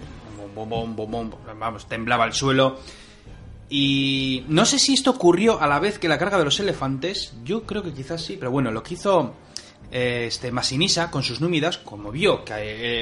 bum, 0.55 0.95
bum, 0.95 1.31
vamos, 1.59 1.87
temblaba 1.87 2.25
el 2.25 2.33
suelo. 2.33 2.79
Y 3.69 4.45
no 4.47 4.65
sé 4.65 4.79
si 4.79 4.93
esto 4.93 5.11
ocurrió 5.11 5.59
a 5.59 5.67
la 5.67 5.79
vez 5.79 5.99
que 5.99 6.07
la 6.07 6.17
carga 6.17 6.37
de 6.37 6.45
los 6.45 6.59
elefantes. 6.59 7.33
Yo 7.43 7.63
creo 7.63 7.83
que 7.83 7.93
quizás 7.93 8.21
sí, 8.21 8.37
pero 8.39 8.51
bueno, 8.51 8.71
lo 8.71 8.81
que 8.81 8.93
hizo 8.93 9.33
este 9.95 10.51
Masinisa 10.51 11.09
con 11.09 11.23
sus 11.23 11.39
númidas, 11.39 11.77
como 11.77 12.11
vio 12.11 12.43
que 12.43 12.53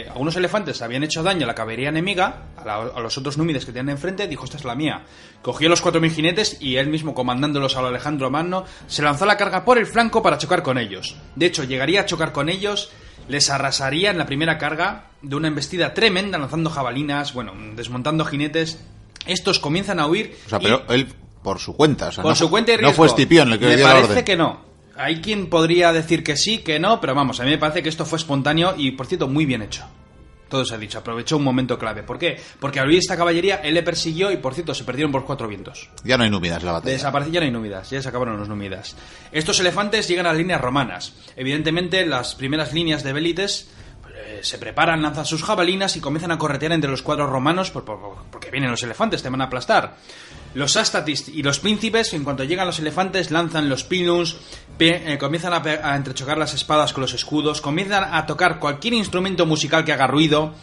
eh, 0.02 0.10
algunos 0.10 0.36
elefantes 0.36 0.82
habían 0.82 1.04
hecho 1.04 1.24
daño 1.24 1.46
a 1.46 1.48
la 1.48 1.56
caballería 1.56 1.90
enemiga, 1.90 2.44
a, 2.58 2.64
la- 2.66 2.76
a 2.96 3.00
los 3.00 3.18
otros 3.18 3.38
númides 3.38 3.66
que 3.66 3.72
tenían 3.72 3.90
enfrente, 3.90 4.28
dijo: 4.28 4.46
Esta 4.46 4.58
es 4.58 4.64
la 4.66 4.76
mía. 4.76 5.04
Cogió 5.42 5.70
los 5.70 5.84
4.000 5.84 6.12
jinetes 6.12 6.58
y 6.62 6.76
él 6.78 6.88
mismo, 6.88 7.14
comandándolos 7.16 7.76
a 7.76 7.82
lo 7.82 7.88
Alejandro 7.88 8.30
Magno, 8.30 8.66
se 8.88 9.02
lanzó 9.02 9.24
a 9.24 9.28
la 9.28 9.38
carga 9.38 9.66
por 9.66 9.78
el 9.78 9.86
flanco 9.88 10.22
para 10.22 10.38
chocar 10.38 10.62
con 10.64 10.78
ellos. 10.78 11.16
De 11.36 11.46
hecho, 11.48 11.64
llegaría 11.64 12.02
a 12.02 12.06
chocar 12.06 12.32
con 12.32 12.48
ellos, 12.50 12.92
les 13.28 13.50
arrasaría 13.50 14.12
en 14.12 14.18
la 14.18 14.26
primera 14.26 14.58
carga 14.58 15.06
de 15.22 15.36
una 15.36 15.48
embestida 15.48 15.94
tremenda, 15.94 16.38
lanzando 16.38 16.70
jabalinas, 16.70 17.34
bueno, 17.34 17.54
desmontando 17.76 18.24
jinetes. 18.26 18.80
Estos 19.26 19.60
comienzan 19.60 20.00
a 20.00 20.08
huir. 20.08 20.36
O 20.46 20.50
sea, 20.50 20.60
y- 20.60 20.64
pero 20.64 20.84
él 20.90 21.08
por 21.42 21.60
su 21.60 21.76
cuenta, 21.76 22.08
o 22.10 22.12
sea, 22.12 22.22
por 22.22 22.32
no, 22.32 22.36
su 22.36 22.50
cuenta 22.50 22.74
y 22.74 22.78
no 22.78 22.94
fue 22.94 23.08
Escipión 23.08 23.52
el 23.52 23.60
que 23.60 23.66
Me 23.66 23.72
le 23.72 23.78
dio 23.78 23.88
la 23.88 23.94
parece 23.94 24.12
orden. 24.12 24.26
que 24.26 24.36
no. 24.38 24.73
Hay 24.96 25.22
quien 25.22 25.48
podría 25.50 25.92
decir 25.92 26.24
que 26.24 26.38
sí, 26.38 26.60
que 26.60 26.80
no, 26.80 27.02
pero 27.02 27.16
vamos, 27.16 27.40
a 27.40 27.44
mí 27.44 27.50
me 27.50 27.58
parece 27.58 27.82
que 27.82 27.90
esto 27.90 28.06
fue 28.06 28.18
espontáneo 28.18 28.76
y, 28.78 28.92
por 28.92 29.08
cierto, 29.08 29.28
muy 29.28 29.46
bien 29.46 29.62
hecho. 29.62 29.86
Todo 30.50 30.66
se 30.66 30.76
ha 30.76 30.78
dicho, 30.78 31.00
aprovechó 31.00 31.38
un 31.38 31.44
momento 31.44 31.80
clave. 31.80 32.04
¿Por 32.04 32.20
qué? 32.20 32.40
Porque 32.60 32.80
al 32.80 32.88
oír 32.88 33.00
esta 33.00 33.18
caballería, 33.18 33.56
él 33.64 33.74
le 33.74 33.82
persiguió 33.82 34.32
y, 34.32 34.38
por 34.38 34.54
cierto, 34.54 34.76
se 34.76 34.84
perdieron 34.84 35.12
por 35.12 35.26
cuatro 35.26 35.48
vientos. 35.48 35.90
Ya 36.04 36.16
no 36.16 36.26
hay 36.26 36.30
númidas 36.30 36.62
la 36.62 36.74
batalla. 36.74 36.94
Desaparecieron 36.94 37.34
ya 37.34 37.40
no 37.40 37.46
hay 37.46 37.52
númidas, 37.52 37.90
ya 37.90 38.02
se 38.02 38.08
acabaron 38.08 38.38
los 38.38 38.48
númidas. 38.48 38.96
Estos 39.32 39.60
elefantes 39.60 40.08
llegan 40.08 40.28
a 40.28 40.30
las 40.30 40.38
líneas 40.38 40.62
romanas. 40.62 41.14
Evidentemente, 41.36 42.06
las 42.06 42.36
primeras 42.36 42.72
líneas 42.72 43.04
de 43.04 43.14
Bélites 43.14 43.72
eh, 44.40 44.44
se 44.44 44.58
preparan, 44.58 45.02
lanzan 45.02 45.26
sus 45.26 45.44
jabalinas 45.44 45.96
y 45.96 46.00
comienzan 46.02 46.32
a 46.32 46.38
corretear 46.38 46.72
entre 46.72 46.90
los 46.92 47.02
cuadros 47.02 47.30
romanos 47.30 47.72
por- 47.72 47.86
por- 47.86 48.00
porque 48.32 48.50
vienen 48.52 48.72
los 48.72 48.84
elefantes, 48.84 49.22
te 49.24 49.30
van 49.30 49.42
a 49.42 49.46
aplastar. 49.46 49.96
Los 50.54 50.78
astatis 50.78 51.30
y 51.30 51.42
los 51.42 51.60
príncipes, 51.60 52.14
en 52.14 52.24
cuanto 52.24 52.44
llegan 52.44 52.68
los 52.68 52.80
elefantes, 52.80 53.32
lanzan 53.32 53.70
los 53.70 53.84
pilums, 53.84 54.38
eh, 54.80 55.18
comienzan 55.20 55.54
a, 55.54 55.58
a 55.92 55.96
entrechocar 55.96 56.38
las 56.38 56.54
espadas 56.54 56.94
con 56.94 57.02
los 57.02 57.14
escudos, 57.14 57.60
comienzan 57.62 58.14
a 58.14 58.26
tocar 58.26 58.60
cualquier 58.60 58.94
instrumento 58.94 59.46
musical 59.46 59.84
que 59.84 59.94
haga 59.94 60.08
ruido. 60.08 60.54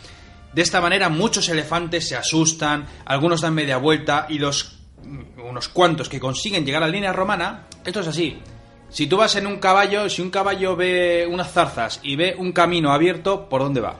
De 0.52 0.62
esta 0.62 0.80
manera 0.80 1.09
muchos 1.09 1.48
elefantes 1.48 2.09
se 2.09 2.16
asustan, 2.16 2.87
algunos 3.04 3.40
dan 3.40 3.54
media 3.54 3.76
vuelta 3.78 4.26
y 4.28 4.38
los 4.38 4.78
mm, 5.02 5.40
unos 5.48 5.68
cuantos 5.68 6.09
que 6.09 6.20
consiguen 6.20 6.64
llegar 6.64 6.83
a 6.83 6.87
la 6.87 6.92
línea 6.92 7.12
romana, 7.12 7.66
esto 7.85 8.00
es 8.00 8.06
así. 8.09 8.38
Si 8.90 9.07
tú 9.07 9.16
vas 9.16 9.37
en 9.37 9.46
un 9.46 9.59
caballo, 9.59 10.09
si 10.09 10.20
un 10.20 10.31
caballo 10.31 10.74
ve 10.74 11.26
unas 11.31 11.53
zarzas 11.53 12.00
y 12.03 12.16
ve 12.16 12.35
un 12.37 12.53
camino 12.53 12.92
abierto, 12.92 13.48
¿por 13.48 13.62
dónde 13.62 13.81
va? 13.81 13.96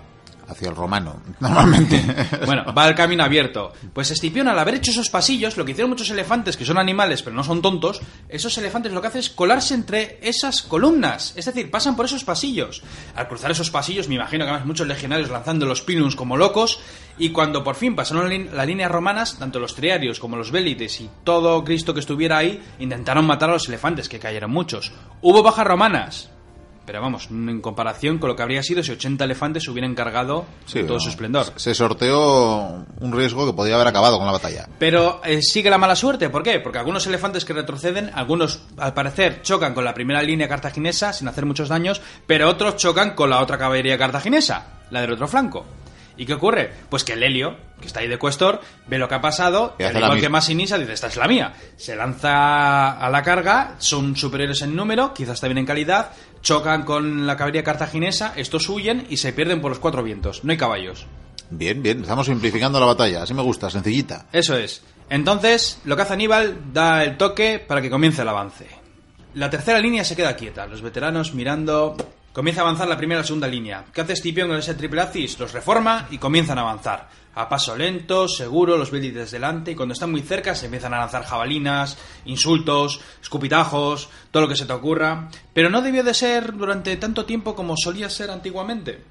Hacia 0.49 0.69
el 0.69 0.75
romano, 0.75 1.23
normalmente. 1.41 2.03
Bueno, 2.45 2.65
va 2.75 2.83
al 2.83 2.97
camino 2.97 3.23
abierto. 3.23 3.73
Pues 3.93 4.11
Escipión, 4.11 4.49
al 4.49 4.59
haber 4.59 4.75
hecho 4.75 4.91
esos 4.91 5.09
pasillos, 5.09 5.57
lo 5.57 5.65
que 5.65 5.71
hicieron 5.71 5.91
muchos 5.91 6.11
elefantes, 6.11 6.57
que 6.57 6.65
son 6.65 6.77
animales 6.77 7.23
pero 7.23 7.37
no 7.37 7.45
son 7.45 7.63
tontos, 7.63 8.01
esos 8.29 8.59
elefantes 8.59 8.93
lo 8.93 9.01
que 9.01 9.07
hacen 9.07 9.21
es 9.21 9.31
colarse 9.31 9.75
entre 9.75 10.19
esas 10.23 10.63
columnas. 10.63 11.35
Es 11.37 11.45
decir, 11.45 11.71
pasan 11.71 11.95
por 11.95 12.07
esos 12.07 12.25
pasillos. 12.25 12.83
Al 13.15 13.29
cruzar 13.29 13.53
esos 13.53 13.71
pasillos, 13.71 14.09
me 14.09 14.17
imagino 14.17 14.45
que 14.45 14.51
además 14.51 14.67
muchos 14.67 14.89
legionarios 14.89 15.31
lanzando 15.31 15.67
los 15.67 15.83
pilums 15.83 16.17
como 16.17 16.37
locos, 16.37 16.81
y 17.21 17.31
cuando 17.31 17.63
por 17.63 17.77
fin 17.77 17.95
pasaron 17.95 18.49
las 18.53 18.67
líneas 18.67 18.91
romanas, 18.91 19.39
tanto 19.39 19.61
los 19.61 19.75
triarios 19.75 20.19
como 20.19 20.37
los 20.37 20.51
bélites 20.51 21.01
y 21.03 21.11
todo 21.23 21.63
Cristo 21.63 21.93
que 21.93 22.01
estuviera 22.01 22.39
ahí, 22.39 22.63
intentaron 22.79 23.27
matar 23.27 23.51
a 23.51 23.53
los 23.53 23.69
elefantes, 23.69 24.09
que 24.09 24.19
cayeron 24.19 24.51
muchos. 24.51 24.91
Hubo 25.21 25.43
bajas 25.43 25.67
romanas, 25.67 26.31
pero 26.87 27.03
vamos, 27.03 27.29
en 27.31 27.61
comparación 27.61 28.19
con 28.19 28.31
lo 28.31 28.37
que 28.37 28.43
habría 28.43 28.63
sido 28.63 28.83
si 28.83 28.91
80 28.91 29.23
elefantes 29.23 29.65
se 29.65 29.71
hubieran 29.71 29.95
cargado 29.95 30.47
Sí, 30.65 30.83
todo 30.83 30.95
no, 30.95 31.01
su 31.01 31.11
esplendor. 31.11 31.53
Se 31.57 31.75
sorteó 31.75 32.87
un 33.01 33.13
riesgo 33.13 33.47
que 33.47 33.53
podía 33.53 33.75
haber 33.75 33.89
acabado 33.89 34.17
con 34.17 34.27
la 34.27 34.33
batalla. 34.33 34.67
Pero 34.79 35.21
eh, 35.23 35.43
sigue 35.43 35.69
la 35.69 35.79
mala 35.79 35.97
suerte, 35.97 36.31
¿por 36.31 36.43
qué? 36.43 36.59
Porque 36.59 36.79
algunos 36.79 37.07
elefantes 37.07 37.45
que 37.45 37.53
retroceden, 37.53 38.11
algunos 38.15 38.63
al 38.79 38.95
parecer 38.95 39.43
chocan 39.43 39.75
con 39.75 39.85
la 39.85 39.93
primera 39.95 40.23
línea 40.23 40.49
cartaginesa 40.49 41.13
sin 41.13 41.29
hacer 41.29 41.45
muchos 41.45 41.69
daños, 41.69 42.01
pero 42.27 42.49
otros 42.49 42.77
chocan 42.77 43.15
con 43.15 43.29
la 43.29 43.41
otra 43.41 43.59
caballería 43.59 43.99
cartaginesa, 43.99 44.81
la 44.91 45.03
del 45.03 45.13
otro 45.13 45.29
flanco. 45.29 45.67
¿Y 46.21 46.27
qué 46.27 46.35
ocurre? 46.35 46.71
Pues 46.91 47.03
que 47.03 47.15
el 47.15 47.23
Helio, 47.23 47.57
que 47.81 47.87
está 47.87 48.01
ahí 48.01 48.07
de 48.07 48.19
cuestor, 48.19 48.61
ve 48.87 48.99
lo 48.99 49.09
que 49.09 49.15
ha 49.15 49.23
pasado, 49.23 49.75
Y 49.79 49.85
al 49.85 49.97
igual 49.97 50.11
que 50.11 50.17
misma. 50.17 50.37
Masinisa, 50.37 50.77
dice, 50.77 50.93
esta 50.93 51.07
es 51.07 51.17
la 51.17 51.27
mía. 51.27 51.55
Se 51.79 51.97
lanza 51.97 52.91
a 52.91 53.09
la 53.09 53.23
carga, 53.23 53.77
son 53.79 54.15
superiores 54.15 54.61
en 54.61 54.77
número, 54.77 55.15
quizás 55.15 55.41
también 55.41 55.57
en 55.57 55.65
calidad, 55.65 56.11
chocan 56.43 56.83
con 56.83 57.27
la 57.27 57.39
caballería 57.39 57.65
cartaginesa, 57.65 58.35
estos 58.37 58.69
huyen 58.69 59.07
y 59.09 59.17
se 59.17 59.33
pierden 59.33 59.63
por 59.63 59.71
los 59.71 59.79
cuatro 59.79 60.03
vientos. 60.03 60.45
No 60.45 60.53
hay 60.53 60.59
caballos. 60.59 61.07
Bien, 61.49 61.83
bien, 61.83 62.03
estamos 62.03 62.27
simplificando 62.27 62.79
la 62.79 62.85
batalla. 62.85 63.23
Así 63.23 63.33
me 63.33 63.41
gusta, 63.41 63.71
sencillita. 63.71 64.27
Eso 64.31 64.55
es. 64.59 64.83
Entonces, 65.09 65.81
lo 65.87 65.97
que 65.97 66.03
hace 66.03 66.13
Aníbal 66.13 66.71
da 66.71 67.03
el 67.03 67.17
toque 67.17 67.65
para 67.67 67.81
que 67.81 67.89
comience 67.89 68.21
el 68.21 68.29
avance. 68.29 68.67
La 69.33 69.49
tercera 69.49 69.79
línea 69.79 70.05
se 70.05 70.17
queda 70.17 70.37
quieta, 70.37 70.67
los 70.67 70.83
veteranos 70.83 71.33
mirando. 71.33 71.97
Comienza 72.33 72.61
a 72.61 72.65
avanzar 72.65 72.87
la 72.87 72.97
primera 72.97 73.23
y 73.23 73.25
segunda 73.25 73.49
línea. 73.49 73.85
¿Qué 73.93 74.03
hace 74.03 74.13
Escipión 74.13 74.49
con 74.49 74.57
ese 74.57 74.75
triple 74.75 75.01
axis? 75.01 75.37
Los 75.41 75.53
reforma 75.53 76.07
y 76.13 76.19
comienzan 76.19 76.59
a 76.59 76.61
avanzar. 76.61 77.09
A 77.35 77.49
paso 77.49 77.77
lento, 77.77 78.29
seguro, 78.29 78.77
los 78.77 78.93
vélites 78.93 79.33
delante 79.33 79.73
y 79.73 79.75
cuando 79.75 79.95
están 79.95 80.13
muy 80.13 80.23
cerca 80.23 80.55
se 80.55 80.67
empiezan 80.67 80.95
a 80.95 81.01
lanzar 81.01 81.25
jabalinas, 81.25 81.99
insultos, 82.27 83.01
escupitajos, 83.21 84.09
todo 84.31 84.45
lo 84.45 84.49
que 84.49 84.55
se 84.55 84.65
te 84.65 84.73
ocurra. 84.73 85.29
Pero 85.53 85.71
no 85.71 85.83
debió 85.83 86.05
de 86.05 86.15
ser 86.15 86.53
durante 86.53 86.97
tanto 86.99 87.25
tiempo 87.25 87.57
como 87.57 87.75
solía 87.77 88.09
ser 88.09 88.31
antiguamente. 88.31 89.03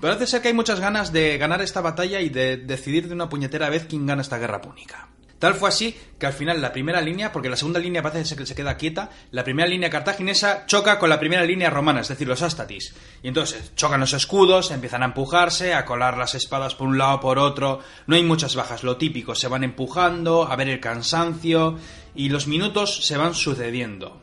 Parece 0.00 0.26
ser 0.26 0.42
que 0.42 0.48
hay 0.48 0.54
muchas 0.54 0.80
ganas 0.80 1.12
de 1.12 1.38
ganar 1.38 1.62
esta 1.62 1.80
batalla 1.80 2.20
y 2.20 2.28
de 2.28 2.56
decidir 2.56 3.06
de 3.06 3.14
una 3.14 3.28
puñetera 3.28 3.70
vez 3.70 3.86
quién 3.88 4.04
gana 4.04 4.22
esta 4.22 4.38
guerra 4.38 4.60
púnica. 4.60 5.06
Tal 5.44 5.52
fue 5.52 5.68
así 5.68 5.94
que 6.18 6.24
al 6.24 6.32
final 6.32 6.62
la 6.62 6.72
primera 6.72 7.02
línea, 7.02 7.30
porque 7.30 7.50
la 7.50 7.56
segunda 7.56 7.78
línea 7.78 8.00
parece 8.00 8.34
que 8.34 8.46
se 8.46 8.54
queda 8.54 8.78
quieta, 8.78 9.10
la 9.30 9.44
primera 9.44 9.68
línea 9.68 9.90
cartaginesa 9.90 10.64
choca 10.64 10.98
con 10.98 11.10
la 11.10 11.20
primera 11.20 11.44
línea 11.44 11.68
romana, 11.68 12.00
es 12.00 12.08
decir, 12.08 12.26
los 12.26 12.40
ástatis. 12.40 12.94
Y 13.22 13.28
entonces 13.28 13.72
chocan 13.76 14.00
los 14.00 14.14
escudos, 14.14 14.70
empiezan 14.70 15.02
a 15.02 15.04
empujarse, 15.04 15.74
a 15.74 15.84
colar 15.84 16.16
las 16.16 16.34
espadas 16.34 16.74
por 16.74 16.88
un 16.88 16.96
lado 16.96 17.20
por 17.20 17.38
otro. 17.38 17.80
No 18.06 18.16
hay 18.16 18.22
muchas 18.22 18.56
bajas, 18.56 18.84
lo 18.84 18.96
típico, 18.96 19.34
se 19.34 19.48
van 19.48 19.64
empujando, 19.64 20.50
a 20.50 20.56
ver 20.56 20.70
el 20.70 20.80
cansancio 20.80 21.76
y 22.14 22.30
los 22.30 22.46
minutos 22.46 23.04
se 23.04 23.18
van 23.18 23.34
sucediendo. 23.34 24.22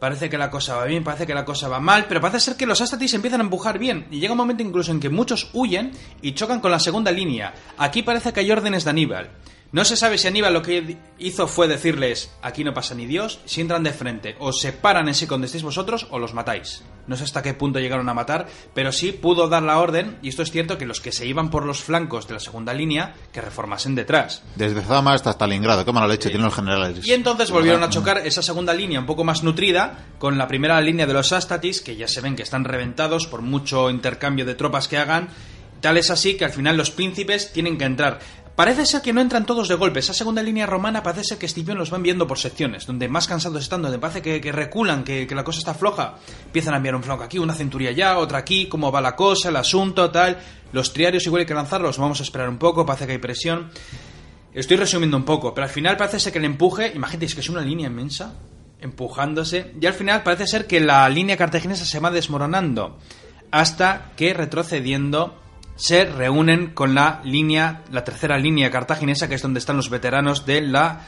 Parece 0.00 0.28
que 0.28 0.38
la 0.38 0.50
cosa 0.50 0.74
va 0.74 0.86
bien, 0.86 1.04
parece 1.04 1.24
que 1.24 1.34
la 1.34 1.44
cosa 1.44 1.68
va 1.68 1.78
mal, 1.78 2.06
pero 2.08 2.20
parece 2.20 2.40
ser 2.40 2.56
que 2.56 2.66
los 2.66 2.80
Astatis 2.80 3.14
empiezan 3.14 3.42
a 3.42 3.44
empujar 3.44 3.78
bien. 3.78 4.08
Y 4.10 4.18
llega 4.18 4.32
un 4.32 4.38
momento 4.38 4.64
incluso 4.64 4.90
en 4.90 4.98
que 4.98 5.08
muchos 5.08 5.50
huyen 5.52 5.92
y 6.20 6.32
chocan 6.32 6.58
con 6.58 6.72
la 6.72 6.80
segunda 6.80 7.12
línea. 7.12 7.54
Aquí 7.78 8.02
parece 8.02 8.32
que 8.32 8.40
hay 8.40 8.50
órdenes 8.50 8.82
de 8.82 8.90
Aníbal. 8.90 9.30
No 9.72 9.86
se 9.86 9.96
sabe 9.96 10.18
si 10.18 10.28
Aníbal 10.28 10.52
lo 10.52 10.60
que 10.60 10.98
hizo 11.18 11.48
fue 11.48 11.66
decirles, 11.66 12.30
aquí 12.42 12.62
no 12.62 12.74
pasa 12.74 12.94
ni 12.94 13.06
Dios, 13.06 13.40
si 13.46 13.62
entran 13.62 13.82
de 13.82 13.94
frente, 13.94 14.36
o 14.38 14.52
se 14.52 14.70
paran 14.70 15.08
en 15.08 15.14
sí 15.14 15.24
donde 15.24 15.46
estéis 15.46 15.64
vosotros, 15.64 16.06
o 16.10 16.18
los 16.18 16.34
matáis. 16.34 16.82
No 17.06 17.16
sé 17.16 17.24
hasta 17.24 17.42
qué 17.42 17.54
punto 17.54 17.80
llegaron 17.80 18.06
a 18.10 18.12
matar, 18.12 18.48
pero 18.74 18.92
sí 18.92 19.12
pudo 19.12 19.48
dar 19.48 19.62
la 19.62 19.78
orden, 19.78 20.18
y 20.20 20.28
esto 20.28 20.42
es 20.42 20.50
cierto, 20.50 20.76
que 20.76 20.84
los 20.84 21.00
que 21.00 21.10
se 21.10 21.24
iban 21.24 21.48
por 21.48 21.64
los 21.64 21.82
flancos 21.82 22.28
de 22.28 22.34
la 22.34 22.40
segunda 22.40 22.74
línea, 22.74 23.14
que 23.32 23.40
reformasen 23.40 23.94
detrás. 23.94 24.42
Desde 24.56 24.82
Zama 24.82 25.14
hasta 25.14 25.30
Stalingrado. 25.30 25.86
Qué 25.86 25.92
mala 25.92 26.06
leche 26.06 26.28
tienen 26.28 26.44
los 26.44 26.54
generales. 26.54 27.06
Y 27.06 27.14
entonces 27.14 27.50
volvieron 27.50 27.82
a 27.82 27.88
chocar 27.88 28.18
esa 28.18 28.42
segunda 28.42 28.74
línea 28.74 29.00
un 29.00 29.06
poco 29.06 29.24
más 29.24 29.42
nutrida 29.42 30.04
con 30.18 30.36
la 30.36 30.48
primera 30.48 30.78
línea 30.82 31.06
de 31.06 31.14
los 31.14 31.32
Astatis, 31.32 31.80
que 31.80 31.96
ya 31.96 32.08
se 32.08 32.20
ven 32.20 32.36
que 32.36 32.42
están 32.42 32.64
reventados 32.64 33.26
por 33.26 33.40
mucho 33.40 33.88
intercambio 33.88 34.44
de 34.44 34.54
tropas 34.54 34.86
que 34.86 34.98
hagan. 34.98 35.30
Tal 35.80 35.96
es 35.96 36.10
así 36.10 36.36
que 36.36 36.44
al 36.44 36.52
final 36.52 36.76
los 36.76 36.90
príncipes 36.90 37.52
tienen 37.52 37.76
que 37.76 37.84
entrar. 37.84 38.20
Parece 38.54 38.84
ser 38.84 39.00
que 39.00 39.14
no 39.14 39.22
entran 39.22 39.46
todos 39.46 39.68
de 39.68 39.76
golpe. 39.76 40.00
Esa 40.00 40.12
segunda 40.12 40.42
línea 40.42 40.66
romana 40.66 41.02
parece 41.02 41.24
ser 41.24 41.38
que 41.38 41.46
Escipión 41.46 41.78
los 41.78 41.90
va 41.90 41.96
enviando 41.96 42.26
por 42.26 42.38
secciones, 42.38 42.86
donde 42.86 43.08
más 43.08 43.26
cansados 43.26 43.62
están, 43.62 43.80
donde 43.80 43.98
parece 43.98 44.20
que, 44.20 44.52
reculan, 44.52 45.04
que, 45.04 45.26
la 45.30 45.42
cosa 45.42 45.60
está 45.60 45.72
floja. 45.72 46.16
Empiezan 46.44 46.74
a 46.74 46.76
enviar 46.76 46.94
un 46.94 47.02
flanco 47.02 47.24
aquí, 47.24 47.38
una 47.38 47.54
centuria 47.54 47.90
allá, 47.90 48.18
otra 48.18 48.38
aquí, 48.38 48.66
cómo 48.66 48.92
va 48.92 49.00
la 49.00 49.16
cosa, 49.16 49.48
el 49.48 49.56
asunto, 49.56 50.10
tal. 50.10 50.38
Los 50.72 50.92
triarios 50.92 51.24
igual 51.24 51.40
hay 51.40 51.46
que 51.46 51.54
lanzarlos, 51.54 51.96
vamos 51.96 52.20
a 52.20 52.24
esperar 52.24 52.50
un 52.50 52.58
poco, 52.58 52.84
parece 52.84 53.06
que 53.06 53.12
hay 53.12 53.18
presión. 53.18 53.70
Estoy 54.52 54.76
resumiendo 54.76 55.16
un 55.16 55.24
poco, 55.24 55.54
pero 55.54 55.64
al 55.64 55.72
final 55.72 55.96
parece 55.96 56.20
ser 56.20 56.32
que 56.32 56.38
el 56.38 56.44
empuje, 56.44 56.92
imagínate, 56.94 57.34
que 57.34 57.40
es 57.40 57.48
una 57.48 57.62
línea 57.62 57.86
inmensa, 57.86 58.34
empujándose, 58.82 59.72
y 59.80 59.86
al 59.86 59.94
final 59.94 60.22
parece 60.22 60.46
ser 60.46 60.66
que 60.66 60.78
la 60.78 61.08
línea 61.08 61.38
cartaginesa 61.38 61.86
se 61.86 62.00
va 62.00 62.10
desmoronando, 62.10 62.98
hasta 63.50 64.12
que 64.14 64.34
retrocediendo 64.34 65.41
se 65.76 66.04
reúnen 66.04 66.68
con 66.68 66.94
la 66.94 67.20
línea, 67.24 67.82
la 67.90 68.04
tercera 68.04 68.38
línea 68.38 68.70
cartaginesa, 68.70 69.28
que 69.28 69.34
es 69.36 69.42
donde 69.42 69.58
están 69.58 69.76
los 69.76 69.90
veteranos 69.90 70.46
de 70.46 70.60
la 70.60 71.00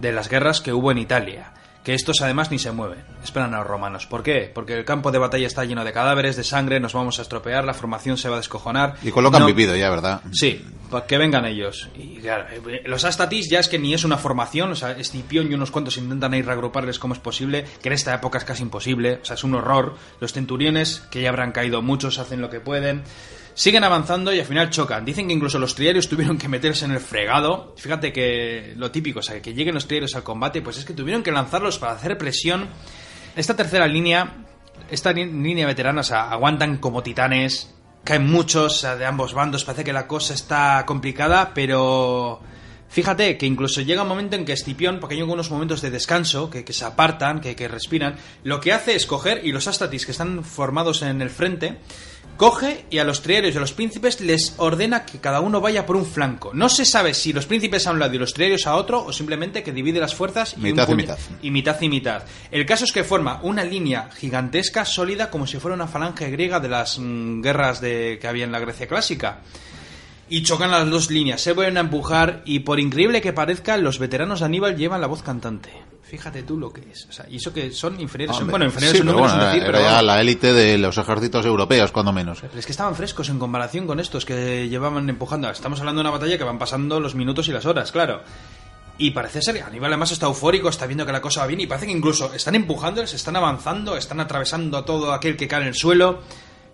de 0.00 0.12
las 0.12 0.28
guerras 0.28 0.60
que 0.60 0.72
hubo 0.72 0.90
en 0.90 0.98
Italia. 0.98 1.52
Que 1.84 1.94
estos 1.94 2.22
además 2.22 2.52
ni 2.52 2.60
se 2.60 2.70
mueven, 2.70 3.04
esperan 3.24 3.54
a 3.54 3.58
los 3.58 3.66
romanos. 3.66 4.06
¿Por 4.06 4.22
qué? 4.22 4.48
Porque 4.54 4.74
el 4.78 4.84
campo 4.84 5.10
de 5.10 5.18
batalla 5.18 5.48
está 5.48 5.64
lleno 5.64 5.84
de 5.84 5.92
cadáveres, 5.92 6.36
de 6.36 6.44
sangre, 6.44 6.78
nos 6.78 6.92
vamos 6.92 7.18
a 7.18 7.22
estropear, 7.22 7.64
la 7.64 7.74
formación 7.74 8.16
se 8.16 8.28
va 8.28 8.36
a 8.36 8.38
descojonar. 8.38 8.94
Y 9.02 9.10
con 9.10 9.24
lo 9.24 9.32
que 9.32 9.38
han 9.38 9.42
No- 9.42 9.46
vivido 9.48 9.74
ya, 9.74 9.90
¿verdad? 9.90 10.20
Sí, 10.30 10.64
para 10.92 11.06
que 11.06 11.18
vengan 11.18 11.44
ellos. 11.44 11.88
Y 11.96 12.18
claro, 12.20 12.44
los 12.84 13.04
Astatis 13.04 13.50
ya 13.50 13.58
es 13.58 13.68
que 13.68 13.80
ni 13.80 13.94
es 13.94 14.04
una 14.04 14.16
formación, 14.16 14.70
o 14.70 14.76
sea, 14.76 14.92
Escipión 14.92 15.50
y 15.50 15.54
unos 15.54 15.72
cuantos 15.72 15.96
intentan 15.96 16.32
ahí 16.34 16.42
reagruparles 16.42 17.00
como 17.00 17.14
es 17.14 17.20
posible, 17.20 17.64
que 17.82 17.88
en 17.88 17.94
esta 17.94 18.14
época 18.14 18.38
es 18.38 18.44
casi 18.44 18.62
imposible, 18.62 19.18
o 19.20 19.24
sea, 19.24 19.34
es 19.34 19.42
un 19.42 19.54
horror. 19.56 19.96
Los 20.20 20.32
centuriones, 20.32 21.00
que 21.10 21.20
ya 21.20 21.30
habrán 21.30 21.50
caído 21.50 21.82
muchos, 21.82 22.20
hacen 22.20 22.40
lo 22.40 22.48
que 22.48 22.60
pueden. 22.60 23.02
Siguen 23.54 23.84
avanzando 23.84 24.32
y 24.32 24.40
al 24.40 24.46
final 24.46 24.70
chocan. 24.70 25.04
Dicen 25.04 25.26
que 25.26 25.34
incluso 25.34 25.58
los 25.58 25.74
triarios 25.74 26.08
tuvieron 26.08 26.38
que 26.38 26.48
meterse 26.48 26.86
en 26.86 26.92
el 26.92 27.00
fregado. 27.00 27.74
Fíjate 27.76 28.12
que 28.12 28.72
lo 28.76 28.90
típico, 28.90 29.18
o 29.20 29.22
sea, 29.22 29.42
que 29.42 29.52
lleguen 29.52 29.74
los 29.74 29.86
triarios 29.86 30.16
al 30.16 30.22
combate, 30.22 30.62
pues 30.62 30.78
es 30.78 30.84
que 30.84 30.94
tuvieron 30.94 31.22
que 31.22 31.32
lanzarlos 31.32 31.78
para 31.78 31.92
hacer 31.92 32.16
presión. 32.16 32.68
Esta 33.36 33.54
tercera 33.54 33.86
línea, 33.86 34.46
esta 34.90 35.12
línea 35.12 35.66
veterana, 35.66 36.00
o 36.00 36.04
sea, 36.04 36.30
aguantan 36.30 36.78
como 36.78 37.02
titanes, 37.02 37.74
caen 38.04 38.26
muchos 38.26 38.82
de 38.82 39.04
ambos 39.04 39.34
bandos, 39.34 39.64
parece 39.64 39.84
que 39.84 39.92
la 39.92 40.06
cosa 40.06 40.34
está 40.34 40.84
complicada, 40.86 41.52
pero 41.54 42.40
fíjate 42.88 43.36
que 43.38 43.46
incluso 43.46 43.80
llega 43.80 44.02
un 44.02 44.08
momento 44.08 44.36
en 44.36 44.44
que 44.44 44.52
Escipión, 44.52 44.98
porque 44.98 45.14
hay 45.14 45.20
algunos 45.20 45.50
momentos 45.50 45.82
de 45.82 45.90
descanso, 45.90 46.50
que, 46.50 46.64
que 46.64 46.72
se 46.72 46.84
apartan, 46.84 47.40
que, 47.40 47.54
que 47.54 47.68
respiran, 47.68 48.16
lo 48.44 48.60
que 48.60 48.72
hace 48.72 48.94
es 48.94 49.06
coger, 49.06 49.42
y 49.44 49.52
los 49.52 49.68
Astatis 49.68 50.04
que 50.04 50.12
están 50.12 50.42
formados 50.42 51.02
en 51.02 51.22
el 51.22 51.30
frente, 51.30 51.78
coge 52.36 52.86
y 52.90 52.98
a 52.98 53.04
los 53.04 53.22
triarios 53.22 53.54
y 53.54 53.58
a 53.58 53.60
los 53.60 53.72
príncipes 53.72 54.20
les 54.20 54.54
ordena 54.56 55.06
que 55.06 55.18
cada 55.18 55.40
uno 55.40 55.60
vaya 55.60 55.86
por 55.86 55.94
un 55.96 56.04
flanco. 56.04 56.50
No 56.54 56.68
se 56.68 56.84
sabe 56.84 57.14
si 57.14 57.32
los 57.32 57.46
príncipes 57.46 57.86
a 57.86 57.92
un 57.92 58.00
lado 58.00 58.14
y 58.14 58.18
los 58.18 58.34
triarios 58.34 58.66
a 58.66 58.74
otro, 58.74 59.04
o 59.04 59.12
simplemente 59.12 59.62
que 59.62 59.72
divide 59.72 60.00
las 60.00 60.14
fuerzas 60.14 60.54
y, 60.56 60.60
Mitad 60.60 60.88
un 60.88 60.94
y 60.94 61.02
mitad. 61.02 61.18
y 61.40 61.50
mitad 61.50 61.80
y 61.80 61.88
mitad. 61.88 62.24
El 62.50 62.66
caso 62.66 62.84
es 62.84 62.92
que 62.92 63.04
forma 63.04 63.38
una 63.42 63.64
línea 63.64 64.10
gigantesca, 64.10 64.84
sólida, 64.84 65.30
como 65.30 65.46
si 65.46 65.58
fuera 65.58 65.76
una 65.76 65.86
falange 65.86 66.30
griega 66.30 66.58
de 66.58 66.68
las 66.68 66.98
mm, 66.98 67.42
guerras 67.42 67.80
de, 67.80 68.18
que 68.20 68.26
había 68.26 68.44
en 68.44 68.52
la 68.52 68.58
Grecia 68.58 68.88
clásica. 68.88 69.38
Y 70.28 70.42
chocan 70.42 70.70
las 70.70 70.90
dos 70.90 71.10
líneas, 71.10 71.40
se 71.40 71.52
vuelven 71.52 71.76
a 71.76 71.80
empujar 71.80 72.42
y 72.44 72.60
por 72.60 72.80
increíble 72.80 73.20
que 73.20 73.32
parezca, 73.32 73.76
los 73.76 73.98
veteranos 73.98 74.40
de 74.40 74.46
Aníbal 74.46 74.76
llevan 74.76 75.00
la 75.00 75.06
voz 75.06 75.22
cantante. 75.22 75.70
Fíjate 76.12 76.42
tú 76.42 76.58
lo 76.58 76.70
que 76.70 76.82
es. 76.92 77.06
O 77.08 77.12
sea, 77.12 77.24
y 77.30 77.36
eso 77.36 77.54
que 77.54 77.70
son 77.72 77.98
inferiores. 77.98 78.36
son- 78.36 78.42
Hombre, 78.42 78.52
bueno, 78.52 78.64
inferiores 78.66 78.98
sí, 78.98 79.02
pero 79.02 79.12
números, 79.12 79.32
bueno, 79.34 79.46
decir, 79.46 79.62
era 79.62 79.72
pero 79.72 79.82
ya 79.90 80.02
la 80.02 80.20
élite 80.20 80.52
de 80.52 80.76
los 80.76 80.98
ejércitos 80.98 81.46
europeos, 81.46 81.90
cuando 81.90 82.12
menos. 82.12 82.40
Pero 82.42 82.58
es 82.58 82.66
que 82.66 82.72
estaban 82.72 82.94
frescos 82.94 83.30
en 83.30 83.38
comparación 83.38 83.86
con 83.86 83.98
estos 83.98 84.26
que 84.26 84.68
llevaban 84.68 85.08
empujando. 85.08 85.48
Estamos 85.48 85.80
hablando 85.80 86.00
de 86.02 86.08
una 86.08 86.18
batalla 86.18 86.36
que 86.36 86.44
van 86.44 86.58
pasando 86.58 87.00
los 87.00 87.14
minutos 87.14 87.48
y 87.48 87.52
las 87.52 87.64
horas, 87.64 87.90
claro. 87.92 88.20
Y 88.98 89.12
parece 89.12 89.40
ser 89.40 89.62
Aníbal 89.62 89.90
además 89.90 90.12
está 90.12 90.26
eufórico, 90.26 90.68
está 90.68 90.84
viendo 90.86 91.06
que 91.06 91.12
la 91.12 91.22
cosa 91.22 91.40
va 91.40 91.46
bien 91.46 91.60
y 91.62 91.66
parece 91.66 91.86
que 91.86 91.92
incluso 91.92 92.34
están 92.34 92.56
empujándoles, 92.56 93.14
están 93.14 93.34
avanzando, 93.36 93.96
están 93.96 94.20
atravesando 94.20 94.76
a 94.76 94.84
todo 94.84 95.14
aquel 95.14 95.34
que 95.34 95.48
cae 95.48 95.62
en 95.62 95.68
el 95.68 95.74
suelo. 95.74 96.20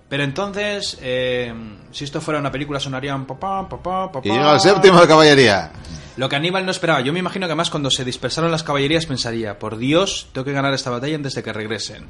Pero 0.09 0.25
entonces, 0.25 0.99
eh, 1.01 1.55
si 1.93 2.03
esto 2.03 2.21
fuera 2.21 2.41
una 2.41 2.51
película 2.51 2.81
sonarían 2.81 3.25
papá, 3.25 3.69
papá, 3.69 4.11
papá. 4.11 4.29
Y 4.29 4.33
llega 4.33 4.53
el 4.55 4.61
séptimo 4.61 5.01
de 5.01 5.07
caballería. 5.07 5.71
Lo 6.19 6.29
que 6.29 6.35
Aníbal 6.37 6.65
no 6.67 6.73
esperaba. 6.73 7.01
Yo 7.01 7.13
me 7.13 7.21
imagino 7.21 7.47
que 7.47 7.53
además 7.53 7.71
cuando 7.71 7.91
se 7.91 8.05
dispersaron 8.05 8.51
las 8.51 8.65
caballerías 8.65 9.07
pensaría, 9.07 9.59
por 9.59 9.79
Dios, 9.79 10.29
tengo 10.33 10.45
que 10.45 10.53
ganar 10.53 10.75
esta 10.75 10.91
batalla 10.91 11.15
antes 11.15 11.35
de 11.35 11.43
que 11.45 11.53
regresen. 11.53 12.07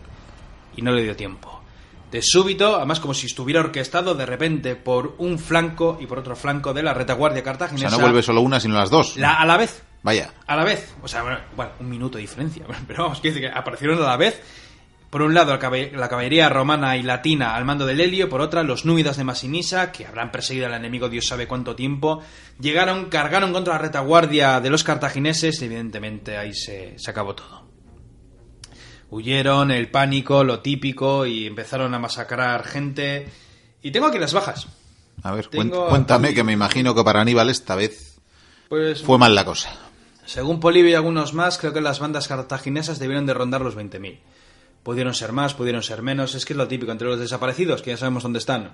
Y 0.76 0.82
no 0.82 0.92
le 0.92 1.02
dio 1.02 1.14
tiempo. 1.14 1.60
De 2.10 2.22
súbito, 2.22 2.76
además 2.76 3.00
como 3.00 3.12
si 3.12 3.26
estuviera 3.26 3.60
orquestado 3.60 4.14
de 4.14 4.24
repente 4.24 4.76
por 4.76 5.14
un 5.18 5.38
flanco 5.38 5.98
y 6.00 6.06
por 6.06 6.18
otro 6.20 6.34
flanco 6.36 6.72
de 6.72 6.82
la 6.82 6.94
retaguardia 6.94 7.42
O 7.42 7.44
cartaginesa. 7.44 7.90
sea, 7.90 7.98
no 7.98 8.02
vuelve 8.04 8.22
solo 8.22 8.40
una, 8.40 8.58
sino 8.60 8.76
las 8.76 8.88
dos. 8.88 9.16
la- 9.18 9.34
a 9.34 9.44
la 9.44 9.58
vez. 9.58 9.82
Vaya. 10.02 10.30
A 10.46 10.56
la 10.56 10.64
vez. 10.64 10.94
O 11.02 11.08
sea, 11.08 11.22
bueno, 11.22 11.38
bueno, 11.54 11.72
un 11.80 11.90
minuto 11.90 12.16
de 12.16 12.22
diferencia. 12.22 12.64
Pero 12.86 13.02
vamos, 13.02 13.20
quiere 13.20 13.34
decir 13.34 13.50
que 13.52 13.58
aparecieron 13.58 13.98
a 14.02 14.06
la 14.06 14.16
vez. 14.16 14.40
Por 15.10 15.22
un 15.22 15.32
lado, 15.32 15.52
la 15.52 16.08
caballería 16.08 16.48
romana 16.50 16.96
y 16.98 17.02
latina 17.02 17.54
al 17.56 17.64
mando 17.64 17.86
del 17.86 18.00
Helio, 18.00 18.28
por 18.28 18.42
otra, 18.42 18.62
los 18.62 18.84
númidas 18.84 19.16
de 19.16 19.24
Masinisa, 19.24 19.90
que 19.90 20.06
habrán 20.06 20.30
perseguido 20.30 20.66
al 20.66 20.74
enemigo 20.74 21.08
Dios 21.08 21.26
sabe 21.26 21.46
cuánto 21.48 21.74
tiempo, 21.74 22.22
llegaron, 22.60 23.06
cargaron 23.06 23.52
contra 23.54 23.74
la 23.74 23.78
retaguardia 23.78 24.60
de 24.60 24.68
los 24.68 24.84
cartagineses 24.84 25.62
y 25.62 25.64
evidentemente 25.64 26.36
ahí 26.36 26.52
se, 26.52 26.98
se 26.98 27.10
acabó 27.10 27.34
todo. 27.34 27.66
Huyeron, 29.10 29.70
el 29.70 29.90
pánico, 29.90 30.44
lo 30.44 30.60
típico, 30.60 31.24
y 31.24 31.46
empezaron 31.46 31.94
a 31.94 31.98
masacrar 31.98 32.64
gente. 32.64 33.28
Y 33.82 33.90
tengo 33.90 34.06
aquí 34.08 34.18
las 34.18 34.34
bajas. 34.34 34.68
A 35.22 35.32
ver, 35.32 35.46
Tengo 35.46 35.88
cuéntame, 35.88 36.28
aquí- 36.28 36.34
que 36.36 36.44
me 36.44 36.52
imagino 36.52 36.94
que 36.94 37.02
para 37.02 37.22
Aníbal 37.22 37.48
esta 37.50 37.74
vez 37.74 38.18
Pues 38.68 39.02
fue 39.02 39.16
mal 39.18 39.34
la 39.34 39.44
cosa. 39.46 39.70
Según 40.26 40.60
Polibio 40.60 40.90
y 40.90 40.94
algunos 40.94 41.32
más, 41.32 41.56
creo 41.56 41.72
que 41.72 41.80
las 41.80 41.98
bandas 42.00 42.28
cartaginesas 42.28 42.98
debieron 42.98 43.24
de 43.24 43.32
rondar 43.32 43.62
los 43.62 43.74
20.000. 43.74 44.20
Pudieron 44.88 45.12
ser 45.12 45.32
más, 45.32 45.52
pudieron 45.52 45.82
ser 45.82 46.00
menos, 46.00 46.34
es 46.34 46.46
que 46.46 46.54
es 46.54 46.56
lo 46.56 46.66
típico, 46.66 46.90
entre 46.90 47.08
los 47.08 47.20
desaparecidos, 47.20 47.82
que 47.82 47.90
ya 47.90 47.98
sabemos 47.98 48.22
dónde 48.22 48.38
están, 48.38 48.72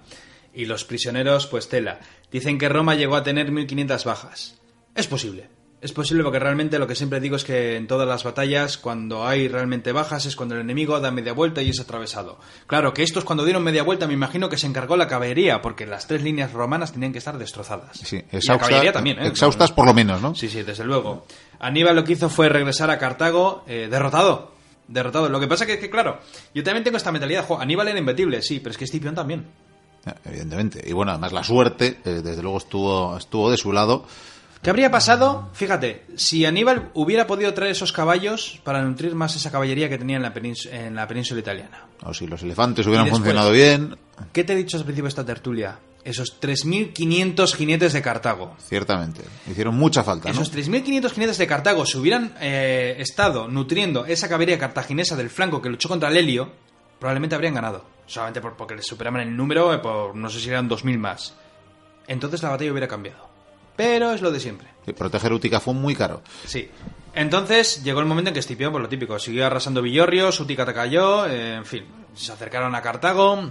y 0.54 0.66
los 0.66 0.84
prisioneros, 0.84 1.48
pues 1.48 1.68
tela. 1.68 1.98
Dicen 2.30 2.56
que 2.56 2.68
Roma 2.68 2.94
llegó 2.94 3.16
a 3.16 3.24
tener 3.24 3.50
1.500 3.50 4.04
bajas. 4.04 4.54
Es 4.94 5.08
posible. 5.08 5.48
Es 5.80 5.90
posible 5.90 6.22
porque 6.22 6.38
realmente 6.38 6.78
lo 6.78 6.86
que 6.86 6.94
siempre 6.94 7.18
digo 7.18 7.34
es 7.34 7.42
que 7.42 7.74
en 7.74 7.88
todas 7.88 8.06
las 8.06 8.22
batallas, 8.22 8.78
cuando 8.78 9.26
hay 9.26 9.48
realmente 9.48 9.90
bajas, 9.90 10.24
es 10.24 10.36
cuando 10.36 10.54
el 10.54 10.60
enemigo 10.60 11.00
da 11.00 11.10
media 11.10 11.32
vuelta 11.32 11.62
y 11.62 11.70
es 11.70 11.80
atravesado. 11.80 12.38
Claro 12.68 12.94
que 12.94 13.02
estos 13.02 13.24
cuando 13.24 13.44
dieron 13.44 13.64
media 13.64 13.82
vuelta 13.82 14.06
me 14.06 14.14
imagino 14.14 14.48
que 14.48 14.56
se 14.56 14.68
encargó 14.68 14.96
la 14.96 15.08
caballería, 15.08 15.62
porque 15.62 15.84
las 15.84 16.06
tres 16.06 16.22
líneas 16.22 16.52
romanas 16.52 16.92
tenían 16.92 17.10
que 17.10 17.18
estar 17.18 17.38
destrozadas. 17.38 17.98
Sí, 17.98 18.22
y 18.30 18.46
la 18.46 18.58
caballería 18.58 18.92
también, 18.92 19.18
¿eh? 19.18 19.26
exhaustas 19.26 19.72
por 19.72 19.84
lo 19.84 19.94
menos, 19.94 20.22
¿no? 20.22 20.36
Sí, 20.36 20.48
sí, 20.48 20.62
desde 20.62 20.84
luego. 20.84 21.26
Aníbal 21.58 21.96
lo 21.96 22.04
que 22.04 22.12
hizo 22.12 22.28
fue 22.30 22.48
regresar 22.48 22.88
a 22.90 22.98
Cartago 22.98 23.64
eh, 23.66 23.88
derrotado. 23.90 24.53
Derrotado. 24.88 25.28
Lo 25.28 25.40
que 25.40 25.46
pasa 25.48 25.64
que, 25.66 25.78
que, 25.78 25.88
claro, 25.90 26.20
yo 26.54 26.62
también 26.62 26.84
tengo 26.84 26.96
esta 26.96 27.10
mentalidad. 27.12 27.44
Jo, 27.46 27.58
Aníbal 27.60 27.88
era 27.88 27.98
imbatible, 27.98 28.42
sí, 28.42 28.60
pero 28.60 28.70
es 28.72 28.78
que 28.78 28.84
Escipión 28.84 29.14
también. 29.14 29.46
Evidentemente. 30.24 30.82
Y 30.86 30.92
bueno, 30.92 31.12
además 31.12 31.32
la 31.32 31.42
suerte, 31.44 31.98
eh, 32.04 32.20
desde 32.22 32.42
luego, 32.42 32.58
estuvo, 32.58 33.16
estuvo 33.16 33.50
de 33.50 33.56
su 33.56 33.72
lado. 33.72 34.06
¿Qué 34.62 34.70
habría 34.70 34.90
pasado? 34.90 35.50
Fíjate, 35.52 36.04
si 36.16 36.44
Aníbal 36.46 36.90
hubiera 36.94 37.26
podido 37.26 37.52
traer 37.52 37.72
esos 37.72 37.92
caballos 37.92 38.60
para 38.64 38.82
nutrir 38.82 39.14
más 39.14 39.36
esa 39.36 39.50
caballería 39.50 39.88
que 39.90 39.98
tenía 39.98 40.16
en 40.16 40.22
la, 40.22 40.32
en 40.72 40.94
la 40.94 41.06
península 41.06 41.40
italiana. 41.40 41.86
O 42.02 42.14
si 42.14 42.26
los 42.26 42.42
elefantes 42.42 42.86
hubieran 42.86 43.04
después- 43.06 43.20
funcionado 43.20 43.50
bien, 43.52 43.96
¿Qué 44.32 44.44
te 44.44 44.52
he 44.52 44.56
dicho 44.56 44.76
al 44.78 44.84
principio 44.84 45.04
de 45.04 45.08
esta 45.10 45.24
tertulia? 45.24 45.78
Esos 46.04 46.38
3.500 46.40 47.54
jinetes 47.54 47.92
de 47.94 48.02
Cartago. 48.02 48.54
ciertamente. 48.58 49.22
Hicieron 49.50 49.74
mucha 49.74 50.04
falta, 50.04 50.28
¿no? 50.28 50.34
Esos 50.34 50.52
3.500 50.54 51.10
jinetes 51.12 51.38
de 51.38 51.46
Cartago, 51.46 51.86
si 51.86 51.96
hubieran 51.98 52.34
eh, 52.40 52.96
estado 52.98 53.48
nutriendo 53.48 54.04
esa 54.04 54.28
caballería 54.28 54.58
cartaginesa 54.58 55.16
del 55.16 55.30
flanco 55.30 55.62
que 55.62 55.70
luchó 55.70 55.88
contra 55.88 56.10
el 56.10 56.16
Helio, 56.18 56.52
probablemente 56.98 57.34
habrían 57.34 57.54
ganado. 57.54 57.86
Solamente 58.06 58.40
por- 58.42 58.54
porque 58.56 58.74
les 58.76 58.86
superaban 58.86 59.22
el 59.22 59.34
número, 59.34 59.72
eh, 59.72 59.78
por 59.78 60.14
no 60.14 60.28
sé 60.28 60.40
si 60.40 60.50
eran 60.50 60.68
2.000 60.68 60.98
más. 60.98 61.34
Entonces 62.06 62.42
la 62.42 62.50
batalla 62.50 62.70
hubiera 62.70 62.86
cambiado. 62.88 63.26
Pero 63.76 64.12
es 64.12 64.20
lo 64.20 64.30
de 64.30 64.40
siempre. 64.40 64.68
Sí, 64.84 64.92
Proteger 64.92 65.32
Útica 65.32 65.58
fue 65.58 65.72
muy 65.74 65.94
caro. 65.96 66.22
Sí. 66.46 66.68
Entonces 67.14 67.82
llegó 67.82 68.00
el 68.00 68.06
momento 68.06 68.28
en 68.28 68.34
que 68.34 68.40
Escipión, 68.40 68.72
por 68.72 68.82
lo 68.82 68.88
típico, 68.88 69.18
siguió 69.18 69.46
arrasando 69.46 69.80
Villorrios, 69.80 70.38
Útica 70.38 70.66
te 70.66 70.74
cayó, 70.74 71.26
eh, 71.26 71.54
en 71.56 71.64
fin, 71.64 71.84
se 72.14 72.30
acercaron 72.32 72.74
a 72.74 72.82
Cartago 72.82 73.50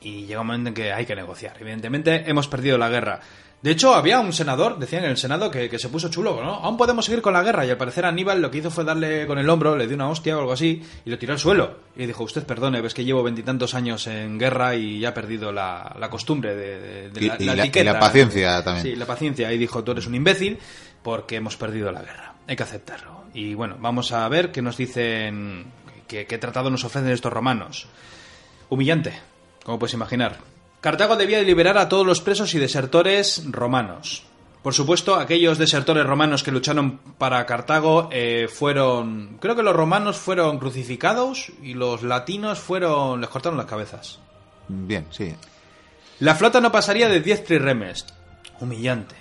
y 0.00 0.26
llegó 0.26 0.40
un 0.42 0.46
momento 0.48 0.68
en 0.68 0.74
que 0.74 0.92
hay 0.92 1.04
que 1.06 1.16
negociar. 1.16 1.56
Evidentemente 1.60 2.24
hemos 2.28 2.48
perdido 2.48 2.78
la 2.78 2.88
guerra. 2.88 3.20
De 3.60 3.72
hecho, 3.72 3.92
había 3.96 4.20
un 4.20 4.32
senador, 4.32 4.78
decían 4.78 5.02
en 5.04 5.10
el 5.10 5.16
Senado, 5.16 5.50
que, 5.50 5.68
que 5.68 5.80
se 5.80 5.88
puso 5.88 6.08
chulo, 6.08 6.40
¿no? 6.44 6.54
Aún 6.54 6.76
podemos 6.76 7.04
seguir 7.04 7.20
con 7.20 7.32
la 7.32 7.42
guerra. 7.42 7.66
Y 7.66 7.70
al 7.70 7.76
parecer 7.76 8.04
Aníbal 8.06 8.40
lo 8.40 8.52
que 8.52 8.58
hizo 8.58 8.70
fue 8.70 8.84
darle 8.84 9.26
con 9.26 9.36
el 9.36 9.50
hombro, 9.50 9.76
le 9.76 9.88
dio 9.88 9.96
una 9.96 10.08
hostia 10.08 10.36
o 10.36 10.40
algo 10.40 10.52
así, 10.52 10.80
y 11.04 11.10
lo 11.10 11.18
tiró 11.18 11.32
al 11.32 11.40
suelo. 11.40 11.80
Y 11.96 12.06
dijo, 12.06 12.22
usted 12.22 12.44
perdone, 12.46 12.80
ves 12.80 12.94
que 12.94 13.04
llevo 13.04 13.24
veintitantos 13.24 13.74
años 13.74 14.06
en 14.06 14.38
guerra 14.38 14.76
y 14.76 15.00
ya 15.00 15.08
he 15.08 15.12
perdido 15.12 15.50
la, 15.50 15.92
la 15.98 16.08
costumbre 16.08 16.54
de, 16.54 16.78
de- 16.78 17.10
de 17.10 17.20
Y- 17.20 17.26
la, 17.28 17.36
y 17.40 17.44
la 17.46 17.54
la- 17.56 17.64
y 17.64 17.68
etiqueta". 17.68 17.92
la 17.94 17.98
paciencia 17.98 18.62
también. 18.62 18.86
Sí, 18.86 18.94
la 18.94 19.06
paciencia. 19.06 19.52
Y 19.52 19.58
dijo, 19.58 19.82
tú 19.82 19.90
eres 19.90 20.06
un 20.06 20.14
imbécil 20.14 20.56
porque 21.02 21.34
hemos 21.34 21.56
perdido 21.56 21.90
la 21.90 22.02
guerra. 22.02 22.34
Hay 22.46 22.54
que 22.54 22.62
aceptarlo. 22.62 23.24
Y 23.34 23.54
bueno, 23.54 23.76
vamos 23.80 24.12
a 24.12 24.28
ver 24.28 24.52
qué 24.52 24.62
nos 24.62 24.76
dicen, 24.76 25.66
qué, 26.06 26.26
qué 26.26 26.38
tratado 26.38 26.70
nos 26.70 26.84
ofrecen 26.84 27.10
estos 27.10 27.32
romanos. 27.32 27.88
Humillante, 28.68 29.18
como 29.68 29.78
puedes 29.78 29.92
imaginar. 29.92 30.38
Cartago 30.80 31.16
debía 31.16 31.36
de 31.36 31.44
liberar 31.44 31.76
a 31.76 31.90
todos 31.90 32.06
los 32.06 32.22
presos 32.22 32.54
y 32.54 32.58
desertores 32.58 33.42
romanos. 33.50 34.22
Por 34.62 34.72
supuesto, 34.72 35.16
aquellos 35.16 35.58
desertores 35.58 36.06
romanos 36.06 36.42
que 36.42 36.50
lucharon 36.50 36.96
para 37.18 37.44
Cartago 37.44 38.08
eh, 38.10 38.48
fueron... 38.50 39.36
Creo 39.42 39.56
que 39.56 39.62
los 39.62 39.76
romanos 39.76 40.16
fueron 40.16 40.58
crucificados 40.58 41.52
y 41.62 41.74
los 41.74 42.02
latinos 42.02 42.58
fueron... 42.58 43.20
les 43.20 43.28
cortaron 43.28 43.58
las 43.58 43.66
cabezas. 43.66 44.20
Bien, 44.68 45.06
sí. 45.10 45.34
La 46.20 46.34
flota 46.34 46.62
no 46.62 46.72
pasaría 46.72 47.10
de 47.10 47.20
10 47.20 47.44
triremes. 47.44 48.06
Humillante. 48.60 49.16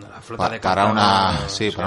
La 0.00 0.20
flota 0.22 0.44
Pa- 0.44 0.50
de 0.50 0.60
para 0.60 0.86
una- 0.86 1.38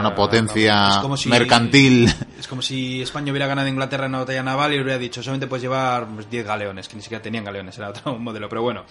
sea, 0.10 0.16
potencia 0.16 0.90
es 0.90 0.96
como 0.98 1.18
si- 1.18 1.28
mercantil. 1.30 2.14
Es 2.40 2.48
como 2.48 2.62
si 2.62 3.02
España 3.02 3.32
hubiera 3.32 3.48
ganado 3.48 3.66
a 3.68 3.70
Inglaterra 3.70 4.06
en 4.06 4.12
una 4.12 4.20
batalla 4.20 4.44
naval 4.44 4.74
y 4.74 4.80
hubiera 4.80 4.98
dicho, 5.00 5.24
solamente 5.24 5.48
puedes 5.48 5.64
llevar 5.64 6.06
pues, 6.08 6.30
10 6.30 6.46
galeones, 6.46 6.88
que 6.88 6.96
ni 6.98 7.02
siquiera 7.02 7.22
tenían 7.24 7.44
galeones, 7.44 7.78
era 7.78 7.90
otro 7.90 8.16
modelo, 8.20 8.48
pero 8.48 8.62
bueno. 8.62 8.84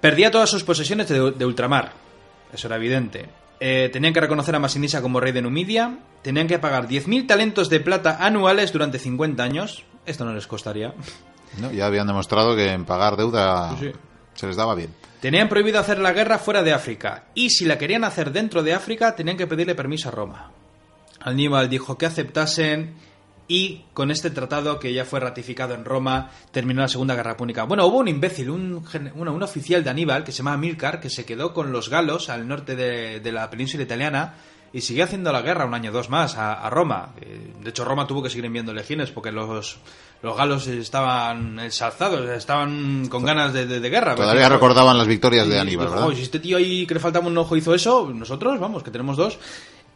Perdía 0.00 0.30
todas 0.30 0.50
sus 0.50 0.64
posesiones 0.64 1.08
de, 1.08 1.30
de 1.30 1.46
ultramar, 1.46 1.92
eso 2.52 2.66
era 2.66 2.76
evidente. 2.76 3.28
Eh, 3.60 3.88
tenían 3.92 4.12
que 4.12 4.20
reconocer 4.20 4.54
a 4.56 4.58
Masinisa 4.58 5.00
como 5.00 5.20
rey 5.20 5.30
de 5.32 5.40
Numidia, 5.42 5.96
tenían 6.22 6.48
que 6.48 6.58
pagar 6.58 6.88
10.000 6.88 7.26
talentos 7.28 7.70
de 7.70 7.78
plata 7.78 8.18
anuales 8.20 8.72
durante 8.72 8.98
50 8.98 9.42
años, 9.44 9.84
esto 10.04 10.24
no 10.24 10.32
les 10.34 10.48
costaría. 10.48 10.92
¿no? 11.58 11.70
Ya 11.70 11.86
habían 11.86 12.08
demostrado 12.08 12.56
que 12.56 12.72
en 12.72 12.84
pagar 12.84 13.16
deuda 13.16 13.76
Sí, 13.78 13.86
sí. 13.86 13.98
se 14.34 14.46
les 14.48 14.56
daba 14.56 14.74
bien. 14.74 14.92
Tenían 15.22 15.48
prohibido 15.48 15.78
hacer 15.78 16.00
la 16.00 16.12
guerra 16.12 16.40
fuera 16.40 16.64
de 16.64 16.72
África, 16.72 17.26
y 17.32 17.50
si 17.50 17.64
la 17.64 17.78
querían 17.78 18.02
hacer 18.02 18.32
dentro 18.32 18.64
de 18.64 18.74
África, 18.74 19.14
tenían 19.14 19.36
que 19.36 19.46
pedirle 19.46 19.76
permiso 19.76 20.08
a 20.08 20.10
Roma. 20.10 20.50
Aníbal 21.20 21.70
dijo 21.70 21.96
que 21.96 22.06
aceptasen, 22.06 22.96
y 23.46 23.84
con 23.94 24.10
este 24.10 24.30
tratado, 24.30 24.80
que 24.80 24.92
ya 24.92 25.04
fue 25.04 25.20
ratificado 25.20 25.74
en 25.74 25.84
Roma, 25.84 26.32
terminó 26.50 26.80
la 26.80 26.88
Segunda 26.88 27.14
Guerra 27.14 27.36
Púnica. 27.36 27.62
Bueno, 27.62 27.86
hubo 27.86 27.98
un 27.98 28.08
imbécil, 28.08 28.50
un, 28.50 28.84
bueno, 29.14 29.32
un 29.32 29.44
oficial 29.44 29.84
de 29.84 29.90
Aníbal, 29.90 30.24
que 30.24 30.32
se 30.32 30.38
llama 30.38 30.56
Milcar, 30.56 30.98
que 30.98 31.08
se 31.08 31.24
quedó 31.24 31.54
con 31.54 31.70
los 31.70 31.88
galos 31.88 32.28
al 32.28 32.48
norte 32.48 32.74
de, 32.74 33.20
de 33.20 33.30
la 33.30 33.48
península 33.48 33.84
italiana, 33.84 34.34
y 34.72 34.80
siguió 34.80 35.04
haciendo 35.04 35.30
la 35.30 35.42
guerra 35.42 35.66
un 35.66 35.74
año 35.74 35.90
o 35.90 35.92
dos 35.92 36.10
más 36.10 36.36
a, 36.36 36.54
a 36.54 36.68
Roma. 36.68 37.12
Eh, 37.20 37.52
De 37.62 37.70
hecho, 37.70 37.84
Roma 37.84 38.08
tuvo 38.08 38.24
que 38.24 38.30
seguir 38.30 38.46
enviando 38.46 38.72
legiones 38.72 39.12
porque 39.12 39.30
los, 39.30 39.78
los 40.22 40.36
galos 40.36 40.66
estaban 40.68 41.58
ensalzados, 41.58 42.28
estaban 42.30 43.08
con 43.08 43.24
ganas 43.24 43.52
de, 43.52 43.66
de- 43.66 43.80
de 43.80 43.90
guerra. 43.90 44.14
Todavía 44.14 44.44
Pero- 44.44 44.54
recordaban 44.54 44.96
las 44.96 45.06
victorias 45.06 45.48
de 45.48 45.58
Aníbal, 45.58 45.88
¿verdad? 45.88 46.06
"Oye, 46.06 46.16
si 46.16 46.22
este 46.22 46.38
tío 46.38 46.56
ahí 46.56 46.86
que 46.86 46.94
le 46.94 47.00
faltaba 47.00 47.26
un 47.26 47.36
ojo 47.36 47.56
hizo 47.56 47.74
eso, 47.74 48.08
nosotros, 48.14 48.58
vamos, 48.60 48.82
que 48.82 48.90
tenemos 48.90 49.16
dos. 49.16 49.38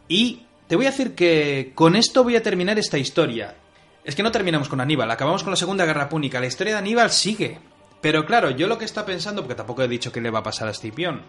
Y 0.09 0.41
te 0.67 0.75
voy 0.75 0.85
a 0.85 0.91
decir 0.91 1.15
que 1.15 1.71
con 1.75 1.95
esto 1.95 2.23
voy 2.23 2.35
a 2.35 2.43
terminar 2.43 2.77
esta 2.77 2.97
historia. 2.97 3.55
Es 4.03 4.15
que 4.15 4.23
no 4.23 4.31
terminamos 4.31 4.69
con 4.69 4.79
Aníbal, 4.81 5.09
acabamos 5.11 5.43
con 5.43 5.51
la 5.51 5.57
Segunda 5.57 5.85
Guerra 5.85 6.07
Púnica. 6.09 6.39
La 6.39 6.47
historia 6.47 6.73
de 6.73 6.79
Aníbal 6.79 7.09
sigue. 7.11 7.59
Pero 8.01 8.25
claro, 8.25 8.51
yo 8.51 8.67
lo 8.67 8.77
que 8.77 8.85
está 8.85 9.05
pensando, 9.05 9.41
porque 9.41 9.55
tampoco 9.55 9.81
he 9.83 9.87
dicho 9.87 10.11
que 10.11 10.21
le 10.21 10.29
va 10.29 10.39
a 10.39 10.43
pasar 10.43 10.67
a 10.67 10.71
Escipión. 10.71 11.21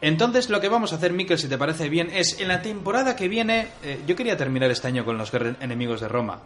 Entonces 0.00 0.50
lo 0.50 0.60
que 0.60 0.68
vamos 0.68 0.92
a 0.92 0.96
hacer, 0.96 1.12
Miquel, 1.12 1.38
si 1.38 1.48
te 1.48 1.56
parece 1.58 1.88
bien, 1.88 2.10
es 2.12 2.40
en 2.40 2.48
la 2.48 2.62
temporada 2.62 3.16
que 3.16 3.28
viene, 3.28 3.68
eh, 3.82 4.00
yo 4.06 4.14
quería 4.16 4.36
terminar 4.36 4.70
este 4.70 4.88
año 4.88 5.04
con 5.04 5.16
los 5.18 5.32
enemigos 5.60 6.00
de 6.00 6.08
Roma, 6.08 6.40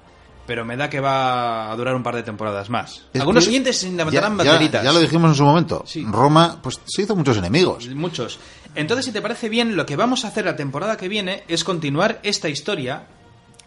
pero 0.51 0.65
me 0.65 0.77
da 0.77 0.91
que 0.91 0.99
va 0.99 1.71
a 1.71 1.77
durar 1.77 1.95
un 1.95 2.03
par 2.03 2.17
de 2.17 2.25
temporadas 2.25 2.69
más. 2.71 3.05
Es 3.13 3.21
Algunos 3.21 3.45
que 3.45 3.51
oyentes 3.51 3.79
se 3.79 3.89
levantarán 3.93 4.37
ya, 4.39 4.43
ya- 4.43 4.51
banderitas. 4.51 4.83
ya 4.83 4.93
lo 4.93 4.99
dijimos 4.99 5.31
en 5.31 5.35
su 5.37 5.45
momento. 5.45 5.85
Sí. 5.87 6.05
Roma, 6.11 6.59
pues 6.61 6.81
se 6.87 7.03
hizo 7.03 7.15
muchos 7.15 7.37
enemigos. 7.37 7.87
Muchos. 7.87 8.41
Entonces, 8.75 9.07
si 9.07 9.13
te 9.13 9.23
parece 9.23 9.49
bien, 9.49 9.77
lo 9.77 9.87
que 9.87 9.95
vamos 9.95 10.25
a 10.25 10.29
hacer 10.29 10.47
la 10.47 10.57
temporada 10.57 10.97
que 10.97 11.07
viene 11.07 11.45
es 11.47 11.63
continuar 11.63 12.19
esta 12.25 12.49
historia, 12.49 13.07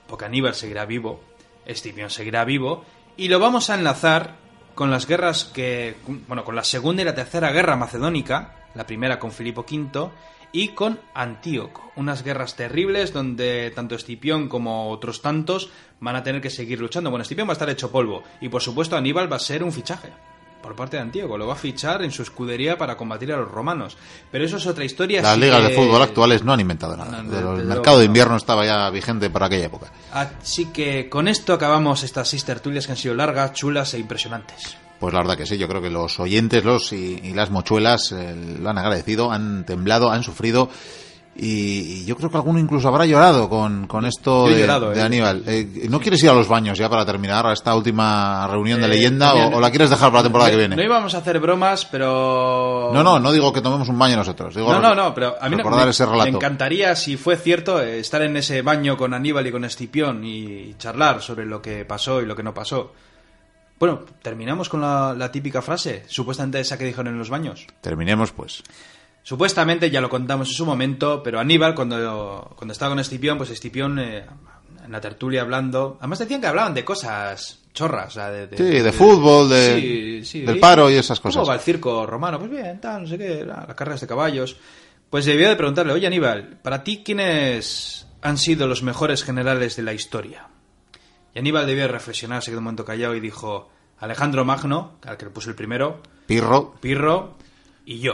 porque 0.08 0.26
Aníbal 0.26 0.56
seguirá 0.56 0.84
vivo, 0.86 1.22
Escipión 1.66 2.10
seguirá 2.10 2.44
vivo, 2.44 2.84
y 3.16 3.30
lo 3.30 3.40
vamos 3.40 3.70
a 3.70 3.76
enlazar 3.76 4.36
con 4.76 4.92
las 4.92 5.08
guerras 5.08 5.46
que, 5.46 5.96
bueno, 6.28 6.44
con 6.44 6.58
la 6.58 6.66
segunda 6.66 7.02
y 7.02 7.06
la 7.06 7.16
tercera 7.16 7.54
guerra 7.54 7.78
macedónica, 7.78 8.56
la 8.76 8.86
primera 8.86 9.20
con 9.20 9.32
Filipo 9.32 9.62
V, 9.62 10.10
y 10.54 10.70
con 10.70 11.00
Antíoco. 11.14 11.92
Unas 11.98 12.24
guerras 12.24 12.56
terribles 12.56 13.12
donde 13.12 13.72
tanto 13.76 13.96
Escipión 13.96 14.48
como 14.48 14.90
otros 14.92 15.22
tantos 15.22 15.70
van 16.00 16.16
a 16.16 16.24
tener 16.24 16.42
que 16.42 16.50
seguir 16.50 16.80
luchando. 16.80 17.10
Bueno, 17.10 17.24
Escipión 17.24 17.48
va 17.48 17.52
a 17.52 17.54
estar 17.60 17.70
hecho 17.70 17.92
polvo, 17.92 18.24
y 18.40 18.48
por 18.50 18.62
supuesto 18.62 18.96
Aníbal 18.96 19.30
va 19.32 19.36
a 19.36 19.40
ser 19.40 19.64
un 19.64 19.72
fichaje 19.74 20.10
por 20.62 20.76
parte 20.78 20.96
de 20.96 21.02
Antíoco. 21.04 21.38
Lo 21.38 21.46
va 21.48 21.54
a 21.54 21.58
fichar 21.58 22.04
en 22.04 22.12
su 22.12 22.22
escudería 22.22 22.78
para 22.78 22.96
combatir 22.96 23.34
a 23.34 23.38
los 23.38 23.52
romanos. 23.52 23.98
Pero 24.32 24.46
eso 24.46 24.56
es 24.56 24.66
otra 24.66 24.86
historia. 24.86 25.22
Las 25.22 25.38
ligas 25.38 25.60
que- 25.62 25.68
de 25.68 25.76
fútbol 25.76 26.02
actuales 26.02 26.42
no 26.44 26.54
han 26.54 26.60
inventado 26.62 26.96
nada. 26.96 27.22
No, 27.22 27.58
El 27.58 27.66
mercado 27.66 27.98
de 27.98 28.06
no. 28.06 28.08
invierno 28.08 28.38
estaba 28.38 28.66
ya 28.66 28.90
vigente 28.90 29.30
para 29.30 29.48
aquella 29.48 29.66
época. 29.66 29.92
Así 30.14 30.68
que 30.68 31.10
con 31.10 31.28
esto 31.28 31.52
acabamos 31.52 32.04
estas 32.04 32.30
seis 32.30 32.46
tertulias 32.46 32.86
que 32.86 32.94
han 32.94 32.98
sido 32.98 33.14
largas, 33.14 33.52
chulas 33.54 33.94
e 33.94 34.00
impresionantes. 34.00 34.78
Pues 35.00 35.14
la 35.14 35.20
verdad 35.22 35.38
que 35.38 35.46
sí, 35.46 35.58
yo 35.58 35.68
creo 35.68 35.82
que 35.82 35.90
los 35.90 36.20
oyentes 36.20 36.64
los 36.64 36.94
y, 36.94 37.20
y 37.24 37.34
las 37.34 37.50
mochuelas 37.50 38.12
eh, 38.14 38.36
lo 38.62 38.70
han 38.70 38.78
agradecido, 38.78 39.32
han 39.32 39.66
temblado, 39.66 40.10
han 40.12 40.24
sufrido 40.24 40.70
Y 41.36 42.06
yo 42.06 42.16
creo 42.16 42.30
que 42.30 42.38
alguno 42.38 42.60
incluso 42.60 42.88
habrá 42.88 43.06
llorado 43.08 43.50
con, 43.50 43.88
con 43.88 44.06
esto 44.06 44.48
de, 44.48 44.60
llorado, 44.62 44.92
de 44.92 45.00
eh. 45.00 45.04
Aníbal. 45.04 45.44
Eh, 45.48 45.88
¿No 45.90 46.00
quieres 46.00 46.22
ir 46.24 46.30
a 46.30 46.34
los 46.34 46.48
baños 46.48 46.78
ya 46.78 46.90
para 46.90 47.06
terminar 47.08 47.46
a 47.48 47.54
esta 47.54 47.76
última 47.76 48.48
reunión 48.48 48.80
de 48.80 48.86
Eh, 48.86 48.90
leyenda 48.90 49.34
o, 49.34 49.58
o 49.58 49.60
la 49.60 49.72
quieres 49.72 49.90
dejar 49.90 50.10
para 50.12 50.20
la 50.20 50.24
temporada 50.24 50.50
no, 50.50 50.54
que 50.54 50.58
viene? 50.60 50.76
No 50.76 50.84
íbamos 50.84 51.16
a 51.16 51.18
hacer 51.18 51.40
bromas, 51.40 51.86
pero... 51.86 52.92
No, 52.94 53.02
no, 53.04 53.20
no 53.20 53.32
digo 53.32 53.52
que 53.52 53.62
tomemos 53.62 53.90
un 53.90 53.98
baño 53.98 54.16
nosotros. 54.16 54.54
Digo 54.56 54.72
No, 54.72 54.80
no, 54.80 54.94
no, 54.94 55.14
pero 55.16 55.36
a 55.42 55.46
mí 55.50 55.52
no- 55.52 55.58
recordar 55.58 55.86
me, 55.86 55.90
ese 55.92 56.06
relato. 56.06 56.24
me 56.32 56.38
encantaría, 56.38 56.96
si 56.96 57.18
fue 57.18 57.36
cierto, 57.36 57.82
estar 57.82 58.22
en 58.22 58.38
ese 58.38 58.62
baño 58.62 58.96
con 58.96 59.16
Aníbal 59.16 59.48
y 59.48 59.52
con 59.52 59.66
Escipión 59.66 60.24
y 60.24 60.76
charlar 60.78 61.22
sobre 61.24 61.46
lo 61.48 61.62
que 61.64 61.84
pasó 61.84 62.22
y 62.22 62.26
lo 62.28 62.36
que 62.36 62.44
no 62.44 62.54
pasó. 62.54 62.94
Bueno, 63.80 64.02
terminamos 64.22 64.70
con 64.70 64.82
la, 64.82 65.14
la 65.18 65.32
típica 65.32 65.62
frase, 65.62 66.04
supuestamente 66.08 66.60
esa 66.60 66.78
que 66.78 66.86
dijeron 66.86 67.08
en 67.08 67.18
los 67.18 67.30
baños. 67.30 67.66
Terminemos 67.82 68.32
pues. 68.32 68.64
Supuestamente, 69.24 69.90
ya 69.90 70.02
lo 70.02 70.10
contamos 70.10 70.50
en 70.50 70.54
su 70.56 70.66
momento, 70.66 71.22
pero 71.24 71.40
Aníbal, 71.40 71.74
cuando, 71.76 72.54
cuando 72.58 72.72
estaba 72.74 72.92
con 72.92 73.00
Escipión, 73.00 73.38
pues 73.38 73.50
Escipión, 73.52 73.98
eh, 74.00 74.26
en 74.86 74.92
la 74.92 75.00
tertulia 75.00 75.42
hablando... 75.42 75.98
Además 76.00 76.20
decían 76.20 76.42
que 76.42 76.48
hablaban 76.48 76.74
de 76.74 76.84
cosas 76.84 77.60
chorras, 77.74 78.08
o 78.08 78.12
sea, 78.12 78.30
de... 78.32 78.56
Sí, 78.58 78.64
de 78.82 78.92
fútbol, 78.92 79.50
de- 79.50 79.80
Sí, 79.80 80.26
sí, 80.26 80.42
del 80.46 80.60
paro 80.60 80.90
y 80.90 80.96
esas 80.96 81.20
cosas. 81.22 81.36
¿Cómo 81.38 81.48
va 81.48 81.56
el 81.56 81.62
circo 81.62 82.06
romano? 82.06 82.38
Pues 82.38 82.52
bien, 82.52 82.80
tal, 82.82 83.04
no 83.04 83.08
sé 83.08 83.18
qué, 83.18 83.46
la- 83.46 83.64
las 83.66 83.76
carreras 83.76 84.02
de 84.02 84.08
caballos. 84.08 84.58
Pues 85.10 85.24
debió 85.26 85.48
de 85.48 85.56
preguntarle, 85.56 85.94
oye 85.94 86.06
Aníbal, 86.08 86.60
¿para 86.62 86.84
ti 86.84 87.02
quiénes 87.04 88.06
han 88.22 88.38
sido 88.38 88.68
los 88.68 88.84
mejores 88.84 89.24
generales 89.24 89.76
de 89.78 89.84
la 89.84 89.94
historia? 89.94 90.48
Y 91.36 91.40
Aníbal 91.40 91.66
debió 91.66 91.84
de 91.84 91.88
reflexionar, 91.90 92.42
se 92.44 92.52
quedó 92.52 92.60
un 92.60 92.66
momento 92.66 92.86
callado 92.86 93.16
y 93.16 93.20
dijo, 93.20 93.70
Alejandro 94.00 94.46
Magno, 94.46 94.98
al 95.06 95.18
que 95.18 95.26
le 95.26 95.32
puso 95.32 95.50
el 95.50 95.56
primero, 95.56 96.02
Pirro, 96.28 96.76
Pirro 96.80 97.36
y 97.86 98.00
yo. 98.00 98.14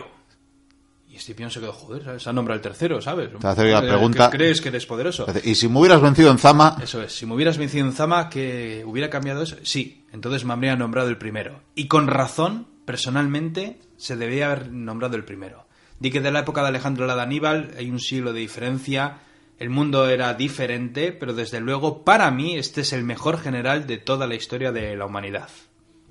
Y 1.10 1.16
Escipión 1.16 1.50
se 1.50 1.60
quedó, 1.60 1.74
joder, 1.74 2.04
¿sabes? 2.04 2.24
se 2.24 2.30
ha 2.30 2.34
nombrado 2.34 2.58
el 2.58 2.62
tercero, 2.62 3.02
¿sabes? 3.02 3.30
Te 3.40 3.48
hace 3.48 3.66
la 3.72 3.82
pregunta- 3.82 4.30
¿qué 4.30 4.38
¿Crees 4.38 4.62
que 4.62 4.70
eres 4.70 4.86
poderoso? 4.86 5.26
y 5.44 5.56
si 5.56 5.68
me 5.68 5.80
hubieras 5.80 6.02
vencido 6.02 6.30
en 6.32 6.38
Zama, 6.38 6.78
Eso 6.82 7.02
es, 7.02 7.14
si 7.14 7.26
me 7.26 7.34
hubieras 7.34 7.58
vencido 7.58 7.86
en 7.86 7.94
Zama, 7.94 8.30
que 8.30 8.84
hubiera 8.86 9.10
cambiado 9.10 9.42
eso. 9.44 9.58
Sí, 9.64 10.06
entonces 10.14 10.46
me 10.46 10.54
habría 10.54 10.76
nombrado 10.76 11.10
el 11.10 11.18
primero. 11.18 11.62
Y 11.76 11.88
con 11.88 12.08
razón, 12.08 12.68
personalmente, 12.86 13.80
se 13.98 14.16
debía 14.16 14.46
haber 14.52 14.72
nombrado 14.72 15.16
el 15.16 15.26
primero. 15.26 15.66
Di 16.00 16.12
que 16.12 16.22
de 16.22 16.32
la 16.32 16.40
época 16.42 16.62
de 16.62 16.68
Alejandro 16.70 17.06
a 17.06 17.08
la 17.08 17.16
de 17.16 17.22
Aníbal 17.24 17.72
hay 17.78 17.90
un 17.90 18.00
siglo 18.00 18.32
de 18.32 18.40
diferencia. 18.42 19.18
El 19.60 19.70
mundo 19.70 20.07
era 20.07 20.34
diferente, 20.36 21.12
pero 21.12 21.34
desde 21.34 21.60
luego, 21.60 22.05
para 22.05 22.32
mí, 22.32 22.55
este 22.55 22.80
es 22.82 22.93
el 22.93 23.03
mejor 23.03 23.38
general 23.38 23.86
de 23.86 23.97
toda 23.97 24.26
la 24.26 24.36
historia 24.36 24.72
de 24.72 24.95
la 24.95 25.05
humanidad. 25.05 25.49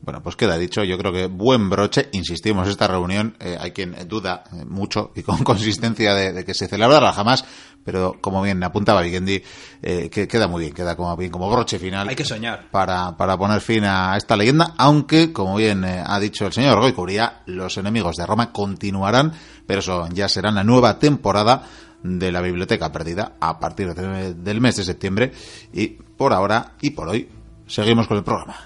Bueno, 0.02 0.22
pues 0.22 0.36
queda 0.36 0.58
dicho, 0.58 0.84
yo 0.84 0.98
creo 0.98 1.12
que 1.12 1.26
buen 1.26 1.70
broche, 1.70 2.10
insistimos, 2.12 2.68
esta 2.68 2.86
reunión, 2.86 3.36
eh, 3.40 3.56
hay 3.58 3.72
quien 3.72 3.96
duda 4.06 4.44
eh, 4.52 4.66
mucho 4.66 5.12
y 5.16 5.22
con 5.22 5.38
consistencia 5.44 6.14
de, 6.14 6.34
de 6.34 6.44
que 6.44 6.52
se 6.52 6.68
celebrará 6.68 7.10
jamás, 7.12 7.44
pero 7.88 8.18
como 8.20 8.42
bien 8.42 8.62
apuntaba 8.62 9.00
Vikendi, 9.00 9.42
eh, 9.80 10.10
que 10.10 10.28
queda 10.28 10.46
muy 10.46 10.60
bien, 10.60 10.74
queda 10.74 10.94
como 10.94 11.16
bien 11.16 11.30
como 11.30 11.50
broche 11.50 11.78
final. 11.78 12.06
Hay 12.06 12.16
que 12.16 12.24
soñar. 12.24 12.68
Para, 12.70 13.16
para 13.16 13.38
poner 13.38 13.62
fin 13.62 13.82
a 13.84 14.14
esta 14.18 14.36
leyenda, 14.36 14.74
aunque, 14.76 15.32
como 15.32 15.56
bien 15.56 15.84
eh, 15.84 16.02
ha 16.04 16.20
dicho 16.20 16.46
el 16.46 16.52
señor 16.52 16.78
Goy 16.80 16.92
Cubría, 16.92 17.40
los 17.46 17.78
enemigos 17.78 18.16
de 18.16 18.26
Roma 18.26 18.52
continuarán, 18.52 19.32
pero 19.66 19.80
eso 19.80 20.06
ya 20.12 20.28
será 20.28 20.50
en 20.50 20.56
la 20.56 20.64
nueva 20.64 20.98
temporada 20.98 21.62
de 22.02 22.32
la 22.32 22.40
Biblioteca 22.40 22.92
Perdida 22.92 23.32
a 23.40 23.58
partir 23.58 23.94
de- 23.94 24.34
del 24.34 24.60
mes 24.60 24.76
de 24.76 24.84
septiembre 24.84 25.32
y 25.72 25.88
por 25.88 26.32
ahora 26.32 26.72
y 26.80 26.90
por 26.90 27.08
hoy 27.08 27.28
seguimos 27.66 28.06
con 28.06 28.16
el 28.18 28.24
programa. 28.24 28.56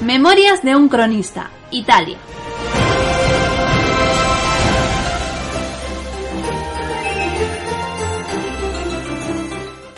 Memorias 0.00 0.62
de 0.62 0.74
un 0.76 0.88
cronista, 0.88 1.50
Italia. 1.70 2.18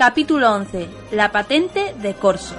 Capítulo 0.06 0.52
11. 0.52 0.86
La 1.12 1.32
patente 1.32 1.94
de 1.94 2.12
Corso. 2.12 2.54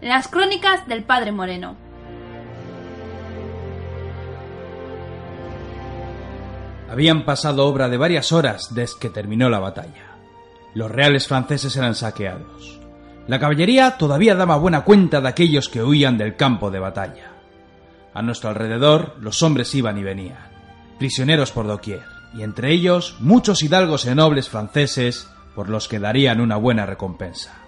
Las 0.00 0.26
crónicas 0.26 0.84
del 0.88 1.04
padre 1.04 1.30
Moreno. 1.30 1.76
Habían 6.90 7.24
pasado 7.24 7.68
obra 7.68 7.88
de 7.88 7.98
varias 7.98 8.32
horas 8.32 8.74
desde 8.74 8.98
que 8.98 9.10
terminó 9.10 9.48
la 9.48 9.60
batalla. 9.60 10.16
Los 10.74 10.90
reales 10.90 11.28
franceses 11.28 11.76
eran 11.76 11.94
saqueados. 11.94 12.81
La 13.28 13.38
caballería 13.38 13.96
todavía 13.98 14.34
daba 14.34 14.56
buena 14.56 14.82
cuenta 14.82 15.20
de 15.20 15.28
aquellos 15.28 15.68
que 15.68 15.82
huían 15.82 16.18
del 16.18 16.36
campo 16.36 16.70
de 16.70 16.80
batalla. 16.80 17.30
A 18.14 18.22
nuestro 18.22 18.50
alrededor 18.50 19.16
los 19.20 19.42
hombres 19.42 19.74
iban 19.74 19.96
y 19.96 20.02
venían, 20.02 20.50
prisioneros 20.98 21.52
por 21.52 21.66
doquier, 21.66 22.02
y 22.34 22.42
entre 22.42 22.72
ellos 22.72 23.16
muchos 23.20 23.62
hidalgos 23.62 24.06
y 24.06 24.14
nobles 24.14 24.48
franceses 24.48 25.28
por 25.54 25.68
los 25.68 25.86
que 25.86 26.00
darían 26.00 26.40
una 26.40 26.56
buena 26.56 26.84
recompensa. 26.84 27.62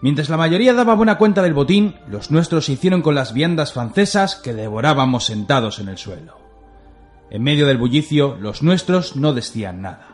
Mientras 0.00 0.28
la 0.28 0.36
mayoría 0.36 0.74
daba 0.74 0.94
buena 0.94 1.16
cuenta 1.16 1.42
del 1.42 1.54
botín, 1.54 1.96
los 2.08 2.30
nuestros 2.30 2.66
se 2.66 2.72
hicieron 2.72 3.02
con 3.02 3.14
las 3.14 3.32
viandas 3.32 3.72
francesas 3.72 4.36
que 4.36 4.52
devorábamos 4.52 5.24
sentados 5.24 5.78
en 5.78 5.88
el 5.88 5.98
suelo. 5.98 6.38
En 7.30 7.42
medio 7.42 7.66
del 7.66 7.78
bullicio, 7.78 8.36
los 8.38 8.62
nuestros 8.62 9.16
no 9.16 9.32
decían 9.32 9.80
nada. 9.80 10.13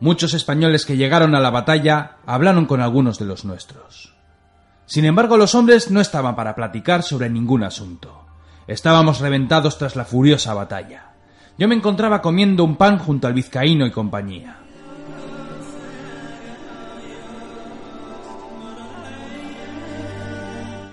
Muchos 0.00 0.34
españoles 0.34 0.84
que 0.84 0.96
llegaron 0.96 1.34
a 1.34 1.40
la 1.40 1.50
batalla 1.50 2.16
hablaron 2.26 2.66
con 2.66 2.80
algunos 2.80 3.18
de 3.18 3.24
los 3.24 3.44
nuestros. 3.44 4.14
Sin 4.84 5.04
embargo, 5.04 5.36
los 5.36 5.54
hombres 5.54 5.90
no 5.90 6.00
estaban 6.00 6.36
para 6.36 6.54
platicar 6.54 7.02
sobre 7.02 7.30
ningún 7.30 7.64
asunto. 7.64 8.26
Estábamos 8.66 9.20
reventados 9.20 9.78
tras 9.78 9.96
la 9.96 10.04
furiosa 10.04 10.52
batalla. 10.52 11.12
Yo 11.58 11.66
me 11.66 11.74
encontraba 11.74 12.20
comiendo 12.20 12.62
un 12.62 12.76
pan 12.76 12.98
junto 12.98 13.26
al 13.26 13.32
vizcaíno 13.32 13.86
y 13.86 13.90
compañía. 13.90 14.58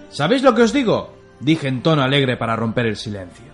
¿Sabéis 0.09 0.43
lo 0.43 0.53
que 0.53 0.61
os 0.61 0.71
digo? 0.71 1.17
dije 1.39 1.67
en 1.67 1.81
tono 1.81 2.03
alegre 2.03 2.37
para 2.37 2.55
romper 2.55 2.85
el 2.85 2.95
silencio. 2.95 3.51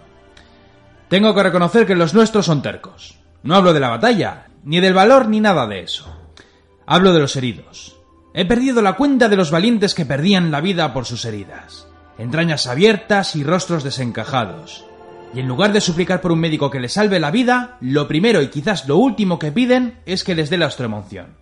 Tengo 1.07 1.33
que 1.33 1.41
reconocer 1.41 1.87
que 1.87 1.95
los 1.95 2.13
nuestros 2.13 2.45
son 2.45 2.61
tercos. 2.61 3.17
No 3.41 3.55
hablo 3.55 3.73
de 3.73 3.79
la 3.79 3.89
batalla, 3.89 4.48
ni 4.64 4.80
del 4.80 4.93
valor, 4.93 5.28
ni 5.28 5.39
nada 5.39 5.68
de 5.68 5.82
eso. 5.82 6.16
Hablo 6.86 7.14
de 7.14 7.20
los 7.20 7.36
heridos. 7.36 7.97
He 8.34 8.45
perdido 8.45 8.82
la 8.82 8.93
cuenta 8.93 9.30
de 9.30 9.36
los 9.36 9.51
valientes 9.51 9.93
que 9.93 10.05
perdían 10.05 10.51
la 10.51 10.62
vida 10.62 10.93
por 10.93 11.05
sus 11.05 11.26
heridas. 11.26 11.88
Entrañas 12.18 12.68
abiertas 12.68 13.36
y 13.36 13.43
rostros 13.43 13.84
desencajados. 13.84 14.86
Y 15.34 15.39
en 15.39 15.47
lugar 15.47 15.74
de 15.74 15.82
suplicar 15.82 16.22
por 16.22 16.32
un 16.32 16.39
médico 16.39 16.70
que 16.70 16.80
les 16.80 16.93
salve 16.93 17.20
la 17.20 17.32
vida, 17.32 17.78
lo 17.82 18.07
primero 18.07 18.41
y 18.41 18.49
quizás 18.49 18.88
lo 18.88 18.97
último 18.97 19.39
que 19.39 19.51
piden 19.51 19.99
es 20.05 20.24
que 20.24 20.36
les 20.36 20.49
dé 20.49 20.57
la 20.57 20.66
extremunción. 20.66 21.38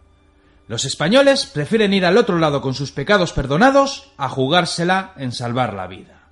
Los 0.68 0.86
españoles 0.86 1.46
prefieren 1.46 1.94
ir 1.94 2.06
al 2.06 2.18
otro 2.18 2.38
lado 2.38 2.62
con 2.62 2.74
sus 2.74 2.92
pecados 2.92 3.32
perdonados 3.32 4.12
a 4.18 4.28
jugársela 4.28 5.14
en 5.18 5.32
salvar 5.32 5.74
la 5.74 5.88
vida. 5.88 6.28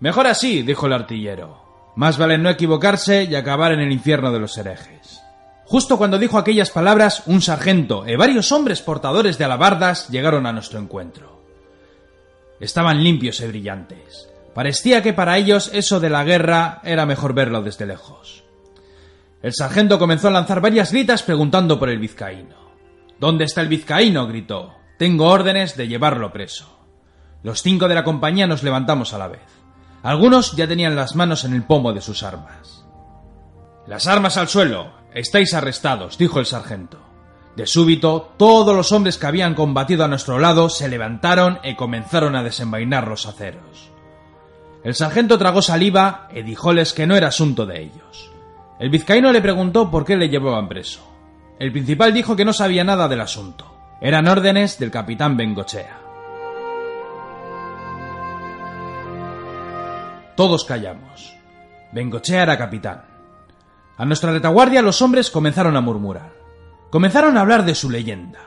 Mejor 0.00 0.26
así, 0.26 0.62
dijo 0.62 0.86
el 0.86 0.94
artillero. 0.94 1.92
Más 1.94 2.16
vale 2.16 2.38
no 2.38 2.48
equivocarse 2.48 3.24
y 3.24 3.34
acabar 3.34 3.72
en 3.72 3.80
el 3.80 3.92
infierno 3.92 4.32
de 4.32 4.40
los 4.40 4.56
herejes. 4.56 5.21
Justo 5.64 5.96
cuando 5.96 6.18
dijo 6.18 6.38
aquellas 6.38 6.70
palabras, 6.70 7.22
un 7.26 7.40
sargento 7.40 8.04
y 8.06 8.16
varios 8.16 8.52
hombres 8.52 8.82
portadores 8.82 9.38
de 9.38 9.44
alabardas 9.44 10.08
llegaron 10.08 10.46
a 10.46 10.52
nuestro 10.52 10.78
encuentro. 10.78 11.40
Estaban 12.60 13.02
limpios 13.02 13.40
y 13.40 13.46
brillantes. 13.46 14.28
Parecía 14.54 15.02
que 15.02 15.12
para 15.12 15.38
ellos 15.38 15.70
eso 15.72 15.98
de 15.98 16.10
la 16.10 16.24
guerra 16.24 16.80
era 16.84 17.06
mejor 17.06 17.32
verlo 17.32 17.62
desde 17.62 17.86
lejos. 17.86 18.44
El 19.42 19.54
sargento 19.54 19.98
comenzó 19.98 20.28
a 20.28 20.32
lanzar 20.32 20.60
varias 20.60 20.92
gritas 20.92 21.22
preguntando 21.22 21.78
por 21.78 21.88
el 21.88 21.98
vizcaíno. 21.98 22.54
¿Dónde 23.18 23.44
está 23.44 23.60
el 23.60 23.68
vizcaíno? 23.68 24.26
gritó. 24.26 24.74
Tengo 24.98 25.28
órdenes 25.28 25.76
de 25.76 25.88
llevarlo 25.88 26.32
preso. 26.32 26.78
Los 27.42 27.62
cinco 27.62 27.88
de 27.88 27.94
la 27.96 28.04
compañía 28.04 28.46
nos 28.46 28.62
levantamos 28.62 29.14
a 29.14 29.18
la 29.18 29.28
vez. 29.28 29.40
Algunos 30.02 30.54
ya 30.54 30.68
tenían 30.68 30.94
las 30.94 31.16
manos 31.16 31.44
en 31.44 31.54
el 31.54 31.64
pomo 31.64 31.92
de 31.92 32.00
sus 32.00 32.22
armas. 32.22 32.84
Las 33.86 34.06
armas 34.06 34.36
al 34.36 34.48
suelo. 34.48 35.01
Estáis 35.14 35.52
arrestados, 35.54 36.16
dijo 36.16 36.38
el 36.40 36.46
sargento. 36.46 36.98
De 37.56 37.66
súbito, 37.66 38.32
todos 38.38 38.74
los 38.74 38.92
hombres 38.92 39.18
que 39.18 39.26
habían 39.26 39.54
combatido 39.54 40.04
a 40.04 40.08
nuestro 40.08 40.38
lado 40.38 40.70
se 40.70 40.88
levantaron 40.88 41.58
y 41.62 41.76
comenzaron 41.76 42.34
a 42.34 42.42
desenvainar 42.42 43.06
los 43.08 43.26
aceros. 43.26 43.90
El 44.84 44.94
sargento 44.94 45.38
tragó 45.38 45.60
saliva 45.60 46.28
y 46.34 46.42
dijóles 46.42 46.94
que 46.94 47.06
no 47.06 47.14
era 47.14 47.28
asunto 47.28 47.66
de 47.66 47.82
ellos. 47.82 48.30
El 48.80 48.88
vizcaíno 48.88 49.30
le 49.32 49.42
preguntó 49.42 49.90
por 49.90 50.04
qué 50.04 50.16
le 50.16 50.28
llevaban 50.28 50.68
preso. 50.68 51.06
El 51.58 51.72
principal 51.72 52.14
dijo 52.14 52.34
que 52.34 52.46
no 52.46 52.54
sabía 52.54 52.82
nada 52.82 53.06
del 53.06 53.20
asunto. 53.20 53.70
Eran 54.00 54.26
órdenes 54.26 54.78
del 54.78 54.90
capitán 54.90 55.36
Bengochea. 55.36 56.00
Todos 60.34 60.64
callamos. 60.64 61.36
Bengochea 61.92 62.42
era 62.42 62.58
capitán. 62.58 63.11
A 64.02 64.04
nuestra 64.04 64.32
retaguardia 64.32 64.82
los 64.82 65.00
hombres 65.00 65.30
comenzaron 65.30 65.76
a 65.76 65.80
murmurar. 65.80 66.32
Comenzaron 66.90 67.36
a 67.36 67.40
hablar 67.40 67.64
de 67.64 67.76
su 67.76 67.88
leyenda. 67.88 68.40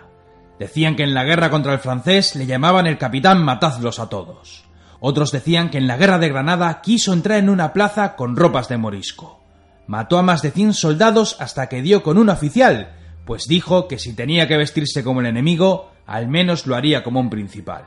Decían 0.59 0.97
que 0.97 1.03
en 1.03 1.13
la 1.13 1.23
guerra 1.23 1.49
contra 1.49 1.71
el 1.71 1.79
francés 1.79 2.35
le 2.35 2.45
llamaban 2.45 2.87
el 2.87 2.97
capitán 2.97 3.41
matazlos 3.41 3.99
a 3.99 4.09
todos. 4.09 4.65
Otros 4.99 5.31
decían 5.31 5.69
que 5.69 5.77
en 5.77 5.87
la 5.87 5.95
guerra 5.95 6.19
de 6.19 6.27
Granada 6.27 6.81
quiso 6.81 7.13
entrar 7.13 7.39
en 7.39 7.47
una 7.47 7.71
plaza 7.71 8.17
con 8.17 8.35
ropas 8.35 8.67
de 8.67 8.75
morisco. 8.75 9.45
Mató 9.87 10.17
a 10.17 10.23
más 10.23 10.41
de 10.41 10.51
cien 10.51 10.73
soldados 10.73 11.37
hasta 11.39 11.69
que 11.69 11.81
dio 11.81 12.03
con 12.03 12.17
un 12.17 12.27
oficial, 12.27 12.93
pues 13.25 13.47
dijo 13.47 13.87
que 13.87 13.97
si 13.97 14.11
tenía 14.11 14.49
que 14.49 14.57
vestirse 14.57 15.05
como 15.05 15.21
el 15.21 15.27
enemigo, 15.27 15.89
al 16.05 16.27
menos 16.27 16.67
lo 16.67 16.75
haría 16.75 17.01
como 17.01 17.21
un 17.21 17.29
principal. 17.29 17.85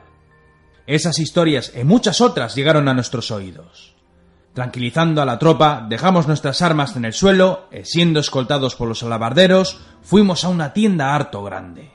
Esas 0.87 1.19
historias 1.19 1.71
y 1.79 1.83
muchas 1.83 2.19
otras 2.19 2.55
llegaron 2.55 2.87
a 2.87 2.95
nuestros 2.95 3.29
oídos. 3.29 3.98
Tranquilizando 4.53 5.21
a 5.21 5.25
la 5.25 5.39
tropa, 5.39 5.85
dejamos 5.87 6.27
nuestras 6.27 6.61
armas 6.61 6.95
en 6.95 7.05
el 7.05 7.13
suelo 7.13 7.67
y, 7.71 7.85
siendo 7.85 8.19
escoltados 8.19 8.75
por 8.75 8.87
los 8.87 9.03
alabarderos, 9.03 9.79
fuimos 10.01 10.43
a 10.43 10.49
una 10.49 10.73
tienda 10.73 11.15
harto 11.15 11.43
grande. 11.43 11.91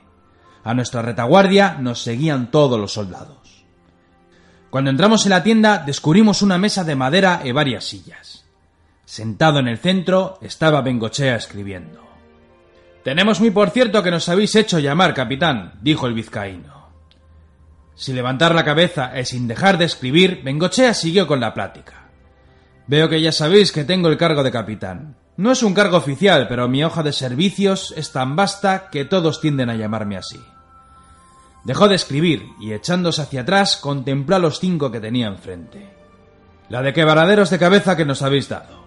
A 0.62 0.72
nuestra 0.72 1.02
retaguardia 1.02 1.76
nos 1.78 2.02
seguían 2.02 2.50
todos 2.50 2.80
los 2.80 2.92
soldados. 2.92 3.66
Cuando 4.70 4.90
entramos 4.90 5.26
en 5.26 5.30
la 5.30 5.42
tienda, 5.42 5.82
descubrimos 5.84 6.42
una 6.42 6.58
mesa 6.58 6.84
de 6.84 6.96
madera 6.96 7.42
y 7.44 7.52
varias 7.52 7.84
sillas. 7.84 8.44
Sentado 9.04 9.58
en 9.58 9.68
el 9.68 9.78
centro 9.78 10.38
estaba 10.40 10.80
Bengochea 10.80 11.36
escribiendo. 11.36 12.02
Tenemos 13.04 13.38
muy 13.38 13.50
por 13.50 13.70
cierto 13.70 14.02
que 14.02 14.10
nos 14.10 14.28
habéis 14.30 14.56
hecho 14.56 14.78
llamar, 14.78 15.12
capitán, 15.12 15.74
dijo 15.82 16.06
el 16.06 16.14
vizcaíno. 16.14 16.88
Sin 17.94 18.16
levantar 18.16 18.54
la 18.54 18.64
cabeza 18.64 19.12
y 19.20 19.24
sin 19.26 19.46
dejar 19.46 19.76
de 19.76 19.84
escribir, 19.84 20.40
Bengochea 20.42 20.94
siguió 20.94 21.26
con 21.26 21.38
la 21.38 21.52
plática. 21.52 22.03
Veo 22.86 23.08
que 23.08 23.20
ya 23.20 23.32
sabéis 23.32 23.72
que 23.72 23.84
tengo 23.84 24.08
el 24.08 24.18
cargo 24.18 24.42
de 24.42 24.50
capitán. 24.50 25.16
No 25.36 25.50
es 25.50 25.62
un 25.62 25.74
cargo 25.74 25.96
oficial, 25.96 26.46
pero 26.48 26.68
mi 26.68 26.84
hoja 26.84 27.02
de 27.02 27.12
servicios 27.12 27.92
es 27.96 28.12
tan 28.12 28.36
vasta 28.36 28.88
que 28.90 29.04
todos 29.04 29.40
tienden 29.40 29.70
a 29.70 29.74
llamarme 29.74 30.16
así. 30.16 30.40
Dejó 31.64 31.88
de 31.88 31.94
escribir 31.94 32.44
y 32.60 32.72
echándose 32.72 33.22
hacia 33.22 33.40
atrás 33.40 33.76
contempló 33.78 34.36
a 34.36 34.38
los 34.38 34.60
cinco 34.60 34.92
que 34.92 35.00
tenía 35.00 35.26
enfrente. 35.26 35.88
La 36.68 36.82
de 36.82 36.92
qué 36.92 37.04
varaderos 37.04 37.50
de 37.50 37.58
cabeza 37.58 37.96
que 37.96 38.04
nos 38.04 38.22
habéis 38.22 38.48
dado. 38.48 38.84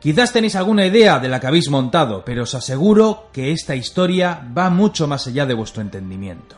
Quizás 0.00 0.32
tenéis 0.32 0.56
alguna 0.56 0.86
idea 0.86 1.18
de 1.18 1.28
la 1.28 1.40
que 1.40 1.48
habéis 1.48 1.68
montado, 1.68 2.24
pero 2.24 2.44
os 2.44 2.54
aseguro 2.54 3.28
que 3.32 3.52
esta 3.52 3.74
historia 3.74 4.40
va 4.56 4.70
mucho 4.70 5.06
más 5.06 5.26
allá 5.26 5.44
de 5.44 5.54
vuestro 5.54 5.82
entendimiento. 5.82 6.56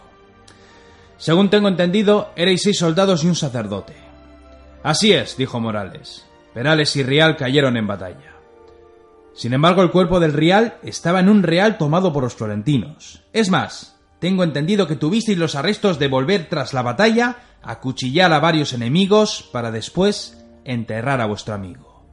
Según 1.17 1.51
tengo 1.51 1.69
entendido, 1.69 2.31
erais 2.37 2.63
seis 2.63 2.79
soldados 2.79 3.25
y 3.25 3.27
un 3.27 3.35
sacerdote. 3.35 3.95
Así 4.83 5.13
es, 5.13 5.37
dijo 5.37 5.59
Morales. 5.59 6.25
Perales 6.55 6.95
y 6.97 7.03
Rial 7.03 7.37
cayeron 7.37 7.77
en 7.77 7.87
batalla. 7.87 8.33
Sin 9.35 9.55
embargo, 9.55 9.83
el 9.83 9.91
cuerpo 9.91 10.21
del 10.21 10.33
Rial 10.33 10.77
estaba 10.83 11.21
en 11.21 11.29
un 11.29 11.43
real 11.43 11.79
tomado 11.79 12.13
por 12.13 12.25
los 12.25 12.35
florentinos. 12.35 13.23
Es 13.33 13.49
más, 13.49 13.99
tengo 14.19 14.45
entendido 14.45 14.87
que 14.87 14.97
tuvisteis 14.97 15.39
los 15.39 15.55
arrestos 15.55 15.99
de 15.99 16.09
volver 16.09 16.49
tras 16.49 16.75
la 16.75 16.83
batalla, 16.83 17.39
acuchillar 17.63 18.33
a 18.33 18.41
varios 18.41 18.73
enemigos 18.73 19.49
para 19.53 19.71
después 19.71 20.45
enterrar 20.65 21.21
a 21.21 21.27
vuestro 21.27 21.55
amigo. 21.55 22.05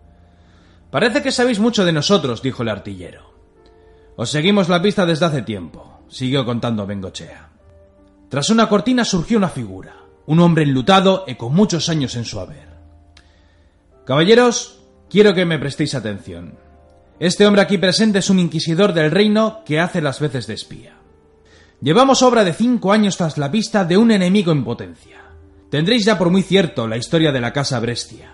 Parece 0.90 1.22
que 1.22 1.32
sabéis 1.32 1.60
mucho 1.60 1.86
de 1.86 1.92
nosotros, 1.92 2.42
dijo 2.42 2.64
el 2.64 2.70
artillero. 2.70 3.34
Os 4.16 4.32
seguimos 4.32 4.70
la 4.70 4.82
pista 4.82 5.06
desde 5.06 5.26
hace 5.26 5.42
tiempo, 5.44 6.02
siguió 6.08 6.46
contando 6.46 6.88
Bengochea. 6.88 7.50
Tras 8.30 8.50
una 8.50 8.70
cortina 8.70 9.06
surgió 9.06 9.38
una 9.38 9.50
figura, 9.50 9.98
un 10.26 10.40
hombre 10.40 10.64
enlutado 10.64 11.26
y 11.28 11.36
con 11.36 11.54
muchos 11.54 11.90
años 11.90 12.16
en 12.16 12.26
su 12.26 12.40
haber. 12.40 12.69
Caballeros, 14.10 14.80
quiero 15.08 15.36
que 15.36 15.46
me 15.46 15.60
prestéis 15.60 15.94
atención. 15.94 16.58
Este 17.20 17.46
hombre 17.46 17.62
aquí 17.62 17.78
presente 17.78 18.18
es 18.18 18.32
un 18.32 18.40
inquisidor 18.40 18.94
del 18.94 19.12
reino 19.12 19.62
que 19.64 19.80
hace 19.80 20.02
las 20.02 20.20
veces 20.20 20.48
de 20.48 20.56
espía. 20.56 20.96
Llevamos 21.80 22.24
obra 22.24 22.44
de 22.44 22.54
cinco 22.54 22.92
años 22.92 23.18
tras 23.18 23.38
la 23.38 23.52
pista 23.52 23.86
de 23.86 23.98
un 23.98 24.10
enemigo 24.10 24.52
en 24.52 24.64
potencia. 24.64 25.22
Tendréis 25.70 26.06
ya 26.06 26.18
por 26.18 26.32
muy 26.32 26.42
cierto 26.42 26.88
la 26.88 26.98
historia 26.98 27.32
de 27.32 27.40
la 27.40 27.54
casa 27.54 27.80
Brestia. 27.80 28.32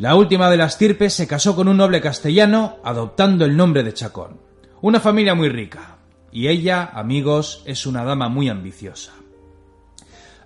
La 0.00 0.16
última 0.16 0.50
de 0.50 0.56
las 0.56 0.76
tirpes 0.76 1.14
se 1.14 1.28
casó 1.28 1.54
con 1.54 1.68
un 1.68 1.76
noble 1.76 2.00
castellano 2.00 2.78
adoptando 2.82 3.44
el 3.44 3.56
nombre 3.56 3.84
de 3.84 3.94
Chacón. 3.94 4.40
Una 4.80 4.98
familia 4.98 5.36
muy 5.36 5.50
rica. 5.50 5.98
Y 6.32 6.48
ella, 6.48 6.90
amigos, 6.94 7.62
es 7.64 7.86
una 7.86 8.02
dama 8.02 8.28
muy 8.28 8.48
ambiciosa. 8.48 9.12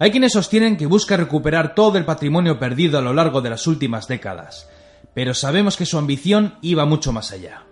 Hay 0.04 0.10
quienes 0.10 0.34
sostienen 0.34 0.76
que 0.76 0.84
busca 0.84 1.16
recuperar 1.16 1.74
todo 1.74 1.96
el 1.96 2.04
patrimonio 2.04 2.58
perdido 2.58 2.98
a 2.98 3.00
lo 3.00 3.14
largo 3.14 3.40
de 3.40 3.48
las 3.48 3.66
últimas 3.66 4.06
décadas, 4.06 4.68
pero 5.14 5.32
sabemos 5.32 5.78
que 5.78 5.86
su 5.86 5.96
ambición 5.96 6.58
iba 6.60 6.84
mucho 6.84 7.10
más 7.10 7.32
allá. 7.32 7.62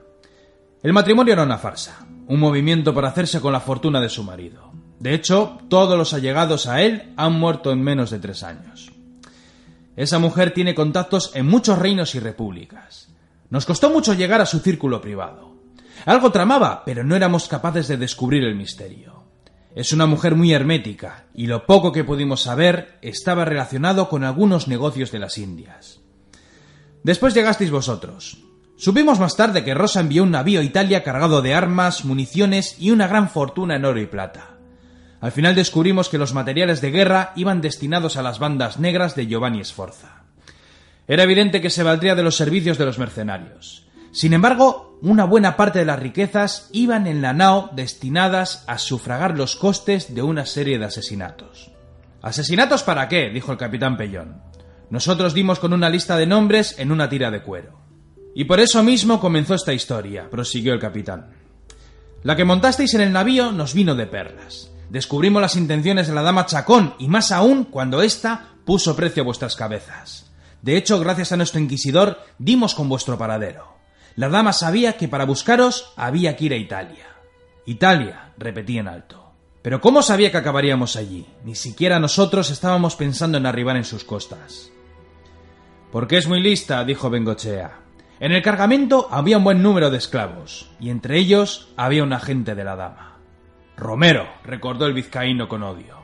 El 0.82 0.94
matrimonio 0.94 1.34
era 1.34 1.42
una 1.42 1.58
farsa, 1.58 2.06
un 2.28 2.40
movimiento 2.40 2.94
para 2.94 3.08
hacerse 3.08 3.42
con 3.42 3.52
la 3.52 3.60
fortuna 3.60 4.00
de 4.00 4.08
su 4.08 4.24
marido. 4.24 4.72
De 4.98 5.12
hecho, 5.12 5.58
todos 5.68 5.98
los 5.98 6.14
allegados 6.14 6.68
a 6.68 6.80
él 6.80 7.12
han 7.18 7.34
muerto 7.34 7.70
en 7.70 7.82
menos 7.82 8.08
de 8.08 8.18
tres 8.18 8.42
años. 8.42 8.90
Esa 9.94 10.18
mujer 10.18 10.54
tiene 10.54 10.74
contactos 10.74 11.32
en 11.34 11.46
muchos 11.46 11.78
reinos 11.78 12.14
y 12.14 12.18
repúblicas. 12.18 13.10
Nos 13.50 13.66
costó 13.66 13.90
mucho 13.90 14.14
llegar 14.14 14.40
a 14.40 14.46
su 14.46 14.60
círculo 14.60 15.02
privado. 15.02 15.52
Algo 16.06 16.32
tramaba, 16.32 16.82
pero 16.86 17.04
no 17.04 17.14
éramos 17.14 17.46
capaces 17.46 17.88
de 17.88 17.98
descubrir 17.98 18.42
el 18.44 18.54
misterio. 18.54 19.11
Es 19.74 19.92
una 19.92 20.06
mujer 20.06 20.34
muy 20.34 20.52
hermética, 20.52 21.24
y 21.34 21.46
lo 21.46 21.64
poco 21.64 21.92
que 21.92 22.04
pudimos 22.04 22.42
saber 22.42 22.98
estaba 23.00 23.46
relacionado 23.46 24.10
con 24.10 24.22
algunos 24.22 24.68
negocios 24.68 25.10
de 25.10 25.18
las 25.18 25.38
Indias. 25.38 26.00
Después 27.02 27.32
llegasteis 27.32 27.70
vosotros. 27.70 28.38
Supimos 28.76 29.18
más 29.18 29.34
tarde 29.34 29.64
que 29.64 29.74
Rosa 29.74 30.00
envió 30.00 30.24
un 30.24 30.32
navío 30.32 30.60
a 30.60 30.64
Italia 30.64 31.02
cargado 31.02 31.40
de 31.40 31.54
armas, 31.54 32.04
municiones 32.04 32.76
y 32.78 32.90
una 32.90 33.06
gran 33.06 33.30
fortuna 33.30 33.76
en 33.76 33.84
oro 33.84 34.00
y 34.00 34.06
plata. 34.06 34.58
Al 35.20 35.32
final 35.32 35.54
descubrimos 35.54 36.08
que 36.08 36.18
los 36.18 36.34
materiales 36.34 36.80
de 36.80 36.90
guerra 36.90 37.32
iban 37.36 37.60
destinados 37.60 38.16
a 38.16 38.22
las 38.22 38.38
bandas 38.38 38.78
negras 38.78 39.14
de 39.14 39.26
Giovanni 39.26 39.64
Sforza. 39.64 40.24
Era 41.08 41.22
evidente 41.22 41.60
que 41.60 41.70
se 41.70 41.82
valdría 41.82 42.14
de 42.14 42.22
los 42.22 42.36
servicios 42.36 42.76
de 42.76 42.84
los 42.84 42.98
mercenarios. 42.98 43.81
Sin 44.12 44.32
embargo, 44.32 44.98
una 45.02 45.24
buena 45.24 45.56
parte 45.56 45.80
de 45.80 45.84
las 45.84 45.98
riquezas 45.98 46.68
iban 46.72 47.06
en 47.06 47.22
la 47.22 47.32
nao 47.32 47.70
destinadas 47.74 48.64
a 48.68 48.78
sufragar 48.78 49.36
los 49.36 49.56
costes 49.56 50.14
de 50.14 50.22
una 50.22 50.46
serie 50.46 50.78
de 50.78 50.84
asesinatos. 50.84 51.72
¿Asesinatos 52.20 52.82
para 52.82 53.08
qué? 53.08 53.30
dijo 53.30 53.50
el 53.50 53.58
capitán 53.58 53.96
Pellón. 53.96 54.42
Nosotros 54.90 55.34
dimos 55.34 55.58
con 55.58 55.72
una 55.72 55.88
lista 55.88 56.16
de 56.16 56.26
nombres 56.26 56.78
en 56.78 56.92
una 56.92 57.08
tira 57.08 57.30
de 57.30 57.42
cuero. 57.42 57.80
Y 58.34 58.44
por 58.44 58.60
eso 58.60 58.82
mismo 58.82 59.18
comenzó 59.18 59.54
esta 59.54 59.72
historia, 59.72 60.30
prosiguió 60.30 60.72
el 60.72 60.80
capitán. 60.80 61.30
La 62.22 62.36
que 62.36 62.44
montasteis 62.44 62.94
en 62.94 63.00
el 63.00 63.12
navío 63.12 63.50
nos 63.50 63.74
vino 63.74 63.94
de 63.94 64.06
perlas 64.06 64.72
descubrimos 64.92 65.40
las 65.40 65.56
intenciones 65.56 66.06
de 66.06 66.12
la 66.12 66.20
dama 66.20 66.44
Chacón 66.44 66.94
y 66.98 67.08
más 67.08 67.32
aún 67.32 67.64
cuando 67.64 68.02
ésta 68.02 68.50
puso 68.66 68.94
precio 68.94 69.22
a 69.22 69.24
vuestras 69.24 69.56
cabezas. 69.56 70.30
De 70.60 70.76
hecho, 70.76 71.00
gracias 71.00 71.32
a 71.32 71.38
nuestro 71.38 71.60
inquisidor, 71.60 72.18
dimos 72.38 72.74
con 72.74 72.90
vuestro 72.90 73.16
paradero. 73.16 73.78
La 74.16 74.28
dama 74.28 74.52
sabía 74.52 74.94
que 74.94 75.08
para 75.08 75.24
buscaros 75.24 75.92
había 75.96 76.36
que 76.36 76.44
ir 76.46 76.52
a 76.52 76.56
Italia. 76.56 77.06
Italia, 77.66 78.32
repetí 78.36 78.78
en 78.78 78.88
alto. 78.88 79.32
Pero 79.62 79.80
¿cómo 79.80 80.02
sabía 80.02 80.30
que 80.30 80.38
acabaríamos 80.38 80.96
allí? 80.96 81.26
Ni 81.44 81.54
siquiera 81.54 82.00
nosotros 82.00 82.50
estábamos 82.50 82.96
pensando 82.96 83.38
en 83.38 83.46
arribar 83.46 83.76
en 83.76 83.84
sus 83.84 84.04
costas. 84.04 84.70
Porque 85.92 86.18
es 86.18 86.26
muy 86.26 86.42
lista, 86.42 86.84
dijo 86.84 87.10
Bengochea. 87.10 87.78
En 88.18 88.32
el 88.32 88.42
cargamento 88.42 89.08
había 89.10 89.38
un 89.38 89.44
buen 89.44 89.62
número 89.62 89.90
de 89.90 89.98
esclavos, 89.98 90.70
y 90.80 90.90
entre 90.90 91.18
ellos 91.18 91.72
había 91.76 92.02
un 92.02 92.12
agente 92.12 92.54
de 92.54 92.64
la 92.64 92.76
dama. 92.76 93.18
Romero, 93.76 94.28
recordó 94.44 94.86
el 94.86 94.94
vizcaíno 94.94 95.48
con 95.48 95.62
odio. 95.62 95.96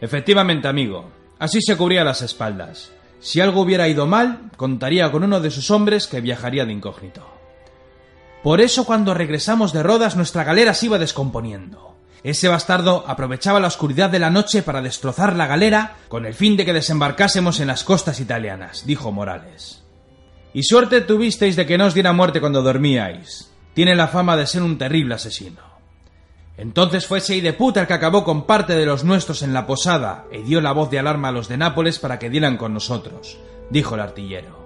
Efectivamente, 0.00 0.68
amigo, 0.68 1.10
así 1.38 1.60
se 1.60 1.76
cubría 1.76 2.04
las 2.04 2.22
espaldas. 2.22 2.92
Si 3.22 3.40
algo 3.40 3.60
hubiera 3.60 3.86
ido 3.86 4.08
mal, 4.08 4.50
contaría 4.56 5.10
con 5.12 5.22
uno 5.22 5.40
de 5.40 5.52
sus 5.52 5.70
hombres 5.70 6.08
que 6.08 6.20
viajaría 6.20 6.66
de 6.66 6.72
incógnito. 6.72 7.24
Por 8.42 8.60
eso 8.60 8.84
cuando 8.84 9.14
regresamos 9.14 9.72
de 9.72 9.84
Rodas 9.84 10.16
nuestra 10.16 10.42
galera 10.42 10.74
se 10.74 10.86
iba 10.86 10.98
descomponiendo. 10.98 11.96
Ese 12.24 12.48
bastardo 12.48 13.04
aprovechaba 13.06 13.60
la 13.60 13.68
oscuridad 13.68 14.10
de 14.10 14.18
la 14.18 14.30
noche 14.30 14.64
para 14.64 14.82
destrozar 14.82 15.36
la 15.36 15.46
galera 15.46 15.98
con 16.08 16.26
el 16.26 16.34
fin 16.34 16.56
de 16.56 16.64
que 16.64 16.72
desembarcásemos 16.72 17.60
en 17.60 17.68
las 17.68 17.84
costas 17.84 18.18
italianas, 18.18 18.86
dijo 18.86 19.12
Morales. 19.12 19.84
Y 20.52 20.64
suerte 20.64 21.00
tuvisteis 21.00 21.54
de 21.54 21.64
que 21.64 21.78
no 21.78 21.86
os 21.86 21.94
diera 21.94 22.12
muerte 22.12 22.40
cuando 22.40 22.60
dormíais. 22.60 23.52
Tiene 23.72 23.94
la 23.94 24.08
fama 24.08 24.36
de 24.36 24.48
ser 24.48 24.62
un 24.62 24.78
terrible 24.78 25.14
asesino. 25.14 25.71
Entonces 26.62 27.08
fue 27.08 27.18
ese 27.18 27.40
de 27.40 27.52
puta 27.54 27.80
el 27.80 27.86
que 27.88 27.94
acabó 27.94 28.22
con 28.22 28.46
parte 28.46 28.76
de 28.76 28.86
los 28.86 29.02
nuestros 29.02 29.42
en 29.42 29.52
la 29.52 29.66
posada 29.66 30.26
y 30.30 30.42
dio 30.42 30.60
la 30.60 30.70
voz 30.70 30.90
de 30.90 31.00
alarma 31.00 31.26
a 31.26 31.32
los 31.32 31.48
de 31.48 31.56
Nápoles 31.56 31.98
para 31.98 32.20
que 32.20 32.30
dieran 32.30 32.56
con 32.56 32.72
nosotros, 32.72 33.36
dijo 33.68 33.96
el 33.96 34.00
artillero. 34.00 34.62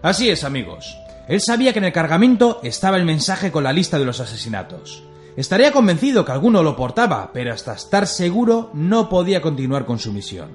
Así 0.00 0.30
es, 0.30 0.44
amigos. 0.44 0.96
Él 1.28 1.42
sabía 1.42 1.74
que 1.74 1.78
en 1.78 1.84
el 1.84 1.92
cargamento 1.92 2.60
estaba 2.62 2.96
el 2.96 3.04
mensaje 3.04 3.52
con 3.52 3.64
la 3.64 3.72
lista 3.74 3.98
de 3.98 4.06
los 4.06 4.18
asesinatos. 4.18 5.02
Estaría 5.36 5.72
convencido 5.72 6.24
que 6.24 6.32
alguno 6.32 6.62
lo 6.62 6.74
portaba, 6.74 7.32
pero 7.34 7.52
hasta 7.52 7.74
estar 7.74 8.06
seguro 8.06 8.70
no 8.72 9.10
podía 9.10 9.42
continuar 9.42 9.84
con 9.84 9.98
su 9.98 10.14
misión. 10.14 10.48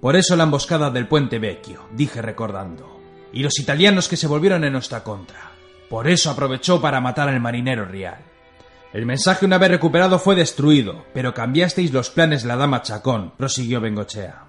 Por 0.00 0.14
eso 0.14 0.36
la 0.36 0.44
emboscada 0.44 0.88
del 0.88 1.08
puente 1.08 1.40
Vecchio, 1.40 1.80
dije 1.90 2.22
recordando. 2.22 3.00
Y 3.32 3.42
los 3.42 3.58
italianos 3.58 4.08
que 4.08 4.16
se 4.16 4.28
volvieron 4.28 4.62
en 4.62 4.72
nuestra 4.72 5.02
contra. 5.02 5.50
Por 5.90 6.06
eso 6.06 6.30
aprovechó 6.30 6.80
para 6.80 7.00
matar 7.00 7.28
al 7.28 7.40
marinero 7.40 7.86
real. 7.86 8.35
El 8.92 9.04
mensaje 9.04 9.44
una 9.44 9.58
vez 9.58 9.70
recuperado 9.70 10.18
fue 10.18 10.36
destruido, 10.36 11.04
pero 11.12 11.34
cambiasteis 11.34 11.92
los 11.92 12.10
planes 12.10 12.42
de 12.42 12.48
la 12.48 12.56
dama 12.56 12.82
Chacón, 12.82 13.32
prosiguió 13.36 13.80
Bengochea. 13.80 14.44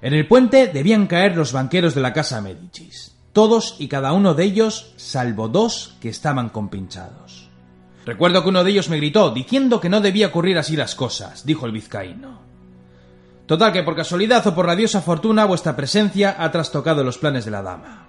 En 0.00 0.14
el 0.14 0.28
puente 0.28 0.68
debían 0.68 1.06
caer 1.06 1.36
los 1.36 1.52
banqueros 1.52 1.94
de 1.94 2.00
la 2.00 2.12
casa 2.12 2.40
Medicis, 2.40 3.16
todos 3.32 3.76
y 3.78 3.88
cada 3.88 4.12
uno 4.12 4.34
de 4.34 4.44
ellos, 4.44 4.94
salvo 4.96 5.48
dos 5.48 5.96
que 6.00 6.08
estaban 6.08 6.48
compinchados. 6.50 7.50
Recuerdo 8.06 8.42
que 8.42 8.48
uno 8.48 8.64
de 8.64 8.70
ellos 8.70 8.88
me 8.88 8.96
gritó, 8.96 9.30
diciendo 9.30 9.80
que 9.80 9.88
no 9.88 10.00
debía 10.00 10.28
ocurrir 10.28 10.56
así 10.56 10.76
las 10.76 10.94
cosas, 10.94 11.44
dijo 11.44 11.66
el 11.66 11.72
vizcaíno. 11.72 12.40
Total 13.46 13.72
que 13.72 13.82
por 13.82 13.96
casualidad 13.96 14.46
o 14.46 14.54
por 14.54 14.66
radiosa 14.66 15.00
fortuna 15.00 15.44
vuestra 15.44 15.74
presencia 15.74 16.36
ha 16.38 16.50
trastocado 16.50 17.02
los 17.02 17.18
planes 17.18 17.44
de 17.44 17.50
la 17.50 17.62
dama. 17.62 18.08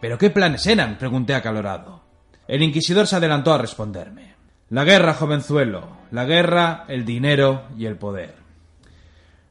¿Pero 0.00 0.16
qué 0.16 0.30
planes 0.30 0.66
eran? 0.66 0.96
pregunté 0.96 1.34
acalorado. 1.34 2.02
El 2.46 2.62
inquisidor 2.62 3.06
se 3.06 3.16
adelantó 3.16 3.52
a 3.52 3.58
responderme. 3.58 4.36
La 4.68 4.82
guerra, 4.82 5.14
jovenzuelo, 5.14 5.96
la 6.10 6.24
guerra, 6.24 6.86
el 6.88 7.04
dinero 7.04 7.62
y 7.78 7.86
el 7.86 7.94
poder. 7.94 8.34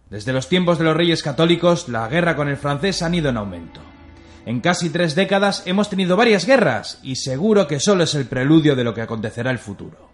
Desde 0.09 0.34
los 0.34 0.49
tiempos 0.49 0.78
de 0.78 0.84
los 0.84 0.97
reyes 0.97 1.24
católicos, 1.24 1.88
la 1.88 2.05
guerra 2.09 2.36
con 2.36 2.49
el 2.49 2.57
francés 2.57 3.01
han 3.01 3.16
ido 3.16 3.30
en 3.30 3.38
aumento. 3.38 3.80
En 4.45 4.59
casi 4.59 4.89
tres 4.89 5.16
décadas 5.16 5.63
hemos 5.66 5.89
tenido 5.89 6.18
varias 6.18 6.45
guerras 6.45 6.99
y 7.01 7.16
seguro 7.16 7.66
que 7.66 7.80
solo 7.80 8.03
es 8.03 8.13
el 8.13 8.26
preludio 8.26 8.76
de 8.76 8.84
lo 8.84 8.93
que 8.93 9.01
acontecerá 9.01 9.51
el 9.51 9.57
futuro. 9.57 10.09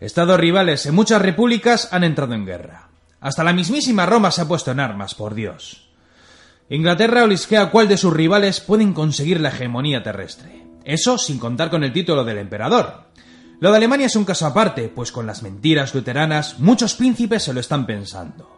Estados 0.00 0.40
rivales 0.40 0.86
en 0.86 0.94
muchas 0.94 1.20
repúblicas 1.20 1.92
han 1.92 2.02
entrado 2.04 2.32
en 2.32 2.46
guerra. 2.46 2.88
Hasta 3.20 3.44
la 3.44 3.52
mismísima 3.52 4.06
Roma 4.06 4.30
se 4.30 4.40
ha 4.40 4.48
puesto 4.48 4.70
en 4.70 4.80
armas, 4.80 5.14
por 5.14 5.34
Dios. 5.34 5.90
Inglaterra 6.70 7.24
olisquea 7.24 7.70
cuál 7.70 7.88
de 7.88 7.98
sus 7.98 8.12
rivales 8.12 8.60
pueden 8.60 8.94
conseguir 8.94 9.38
la 9.38 9.50
hegemonía 9.50 10.02
terrestre. 10.02 10.64
Eso 10.84 11.18
sin 11.18 11.38
contar 11.38 11.68
con 11.68 11.84
el 11.84 11.92
título 11.92 12.24
del 12.24 12.38
emperador. 12.38 13.04
Lo 13.58 13.70
de 13.70 13.78
Alemania 13.78 14.06
es 14.06 14.16
un 14.16 14.24
caso 14.24 14.46
aparte, 14.46 14.88
pues 14.88 15.12
con 15.12 15.26
las 15.26 15.42
mentiras 15.42 15.94
luteranas 15.94 16.58
muchos 16.58 16.94
príncipes 16.94 17.42
se 17.42 17.54
lo 17.54 17.60
están 17.60 17.86
pensando. 17.86 18.50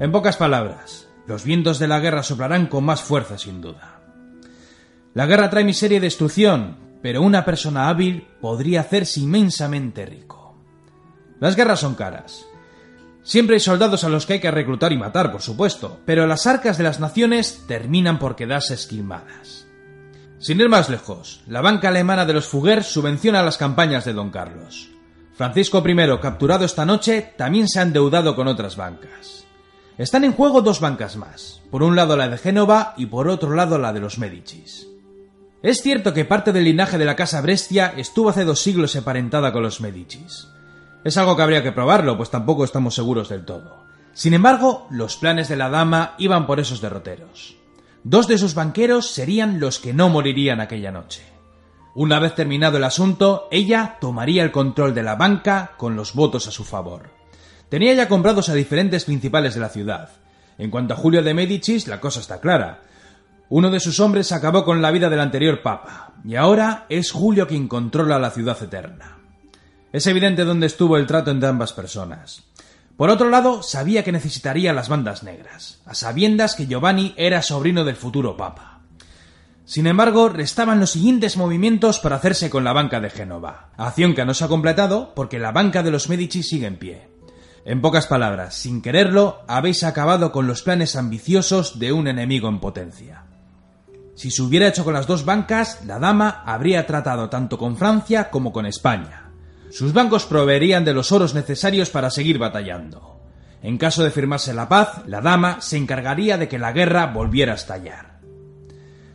En 0.00 0.10
pocas 0.10 0.36
palabras, 0.36 1.08
los 1.26 1.44
vientos 1.44 1.78
de 1.78 1.86
la 1.86 2.00
guerra 2.00 2.22
soplarán 2.22 2.66
con 2.66 2.84
más 2.84 3.02
fuerza 3.02 3.38
sin 3.38 3.60
duda. 3.60 4.00
La 5.14 5.26
guerra 5.26 5.48
trae 5.48 5.64
miseria 5.64 5.98
y 5.98 6.00
destrucción, 6.00 6.76
pero 7.02 7.22
una 7.22 7.44
persona 7.44 7.88
hábil 7.88 8.26
podría 8.40 8.80
hacerse 8.80 9.20
inmensamente 9.20 10.04
rico. 10.04 10.56
Las 11.38 11.54
guerras 11.54 11.80
son 11.80 11.94
caras. 11.94 12.46
Siempre 13.22 13.54
hay 13.54 13.60
soldados 13.60 14.04
a 14.04 14.08
los 14.08 14.26
que 14.26 14.34
hay 14.34 14.40
que 14.40 14.50
reclutar 14.50 14.92
y 14.92 14.98
matar, 14.98 15.32
por 15.32 15.42
supuesto, 15.42 16.00
pero 16.04 16.26
las 16.26 16.46
arcas 16.46 16.78
de 16.78 16.84
las 16.84 17.00
naciones 17.00 17.64
terminan 17.66 18.18
por 18.18 18.36
quedarse 18.36 18.74
esquilmadas. 18.74 19.65
Sin 20.38 20.60
ir 20.60 20.68
más 20.68 20.90
lejos, 20.90 21.42
la 21.46 21.62
banca 21.62 21.88
alemana 21.88 22.26
de 22.26 22.34
los 22.34 22.46
Fugger 22.46 22.84
subvenciona 22.84 23.42
las 23.42 23.56
campañas 23.56 24.04
de 24.04 24.12
Don 24.12 24.30
Carlos. 24.30 24.90
Francisco 25.34 25.82
I, 25.86 26.18
capturado 26.20 26.64
esta 26.64 26.84
noche, 26.84 27.34
también 27.36 27.68
se 27.68 27.78
ha 27.78 27.82
endeudado 27.82 28.36
con 28.36 28.46
otras 28.46 28.76
bancas. 28.76 29.44
Están 29.98 30.24
en 30.24 30.32
juego 30.32 30.60
dos 30.60 30.80
bancas 30.80 31.16
más, 31.16 31.62
por 31.70 31.82
un 31.82 31.96
lado 31.96 32.16
la 32.16 32.28
de 32.28 32.36
Génova 32.36 32.92
y 32.98 33.06
por 33.06 33.28
otro 33.28 33.54
lado 33.54 33.78
la 33.78 33.94
de 33.94 34.00
los 34.00 34.18
Médicis. 34.18 34.86
Es 35.62 35.80
cierto 35.82 36.12
que 36.12 36.26
parte 36.26 36.52
del 36.52 36.64
linaje 36.64 36.98
de 36.98 37.06
la 37.06 37.16
casa 37.16 37.40
Brescia 37.40 37.94
estuvo 37.96 38.28
hace 38.28 38.44
dos 38.44 38.60
siglos 38.60 38.94
emparentada 38.94 39.52
con 39.52 39.62
los 39.62 39.80
Médicis. 39.80 40.48
Es 41.02 41.16
algo 41.16 41.34
que 41.34 41.42
habría 41.42 41.62
que 41.62 41.72
probarlo, 41.72 42.16
pues 42.18 42.30
tampoco 42.30 42.62
estamos 42.62 42.94
seguros 42.94 43.30
del 43.30 43.46
todo. 43.46 43.86
Sin 44.12 44.34
embargo, 44.34 44.86
los 44.90 45.16
planes 45.16 45.48
de 45.48 45.56
la 45.56 45.70
dama 45.70 46.14
iban 46.18 46.46
por 46.46 46.60
esos 46.60 46.80
derroteros. 46.80 47.55
Dos 48.08 48.28
de 48.28 48.38
sus 48.38 48.54
banqueros 48.54 49.10
serían 49.10 49.58
los 49.58 49.80
que 49.80 49.92
no 49.92 50.08
morirían 50.08 50.60
aquella 50.60 50.92
noche. 50.92 51.24
Una 51.96 52.20
vez 52.20 52.36
terminado 52.36 52.76
el 52.76 52.84
asunto, 52.84 53.48
ella 53.50 53.96
tomaría 54.00 54.44
el 54.44 54.52
control 54.52 54.94
de 54.94 55.02
la 55.02 55.16
banca 55.16 55.72
con 55.76 55.96
los 55.96 56.14
votos 56.14 56.46
a 56.46 56.52
su 56.52 56.62
favor. 56.62 57.10
Tenía 57.68 57.94
ya 57.94 58.06
comprados 58.06 58.48
a 58.48 58.54
diferentes 58.54 59.06
principales 59.06 59.54
de 59.54 59.60
la 59.60 59.70
ciudad. 59.70 60.10
En 60.56 60.70
cuanto 60.70 60.94
a 60.94 60.96
Julio 60.96 61.20
de 61.20 61.34
Médicis, 61.34 61.88
la 61.88 62.00
cosa 62.00 62.20
está 62.20 62.40
clara. 62.40 62.84
Uno 63.48 63.70
de 63.70 63.80
sus 63.80 63.98
hombres 63.98 64.30
acabó 64.30 64.64
con 64.64 64.80
la 64.80 64.92
vida 64.92 65.10
del 65.10 65.18
anterior 65.18 65.60
papa, 65.60 66.12
y 66.24 66.36
ahora 66.36 66.86
es 66.88 67.10
Julio 67.10 67.48
quien 67.48 67.66
controla 67.66 68.20
la 68.20 68.30
ciudad 68.30 68.62
eterna. 68.62 69.18
Es 69.92 70.06
evidente 70.06 70.44
dónde 70.44 70.68
estuvo 70.68 70.96
el 70.96 71.08
trato 71.08 71.32
entre 71.32 71.48
ambas 71.48 71.72
personas. 71.72 72.44
Por 72.96 73.10
otro 73.10 73.28
lado, 73.28 73.62
sabía 73.62 74.04
que 74.04 74.12
necesitaría 74.12 74.72
las 74.72 74.88
bandas 74.88 75.22
negras, 75.22 75.80
a 75.84 75.94
sabiendas 75.94 76.54
que 76.54 76.66
Giovanni 76.66 77.14
era 77.16 77.42
sobrino 77.42 77.84
del 77.84 77.96
futuro 77.96 78.36
papa. 78.36 78.80
Sin 79.66 79.86
embargo, 79.86 80.28
restaban 80.28 80.80
los 80.80 80.92
siguientes 80.92 81.36
movimientos 81.36 81.98
para 81.98 82.16
hacerse 82.16 82.48
con 82.48 82.64
la 82.64 82.72
banca 82.72 83.00
de 83.00 83.10
Génova, 83.10 83.70
acción 83.76 84.14
que 84.14 84.24
no 84.24 84.32
se 84.32 84.44
ha 84.44 84.48
completado 84.48 85.12
porque 85.14 85.38
la 85.38 85.52
banca 85.52 85.82
de 85.82 85.90
los 85.90 86.08
Medici 86.08 86.42
sigue 86.42 86.68
en 86.68 86.78
pie. 86.78 87.08
En 87.64 87.82
pocas 87.82 88.06
palabras, 88.06 88.54
sin 88.54 88.80
quererlo, 88.80 89.42
habéis 89.48 89.82
acabado 89.82 90.30
con 90.30 90.46
los 90.46 90.62
planes 90.62 90.94
ambiciosos 90.94 91.80
de 91.80 91.92
un 91.92 92.06
enemigo 92.06 92.48
en 92.48 92.60
potencia. 92.60 93.24
Si 94.14 94.30
se 94.30 94.40
hubiera 94.40 94.68
hecho 94.68 94.84
con 94.84 94.94
las 94.94 95.08
dos 95.08 95.24
bancas, 95.24 95.84
la 95.84 95.98
dama 95.98 96.44
habría 96.46 96.86
tratado 96.86 97.28
tanto 97.28 97.58
con 97.58 97.76
Francia 97.76 98.30
como 98.30 98.52
con 98.52 98.66
España, 98.66 99.25
sus 99.70 99.92
bancos 99.92 100.26
proveerían 100.26 100.84
de 100.84 100.94
los 100.94 101.12
oros 101.12 101.34
necesarios 101.34 101.90
para 101.90 102.10
seguir 102.10 102.38
batallando. 102.38 103.20
En 103.62 103.78
caso 103.78 104.04
de 104.04 104.10
firmarse 104.10 104.54
la 104.54 104.68
paz, 104.68 105.02
la 105.06 105.20
dama 105.20 105.60
se 105.60 105.76
encargaría 105.76 106.38
de 106.38 106.48
que 106.48 106.58
la 106.58 106.72
guerra 106.72 107.06
volviera 107.06 107.52
a 107.52 107.56
estallar. 107.56 108.20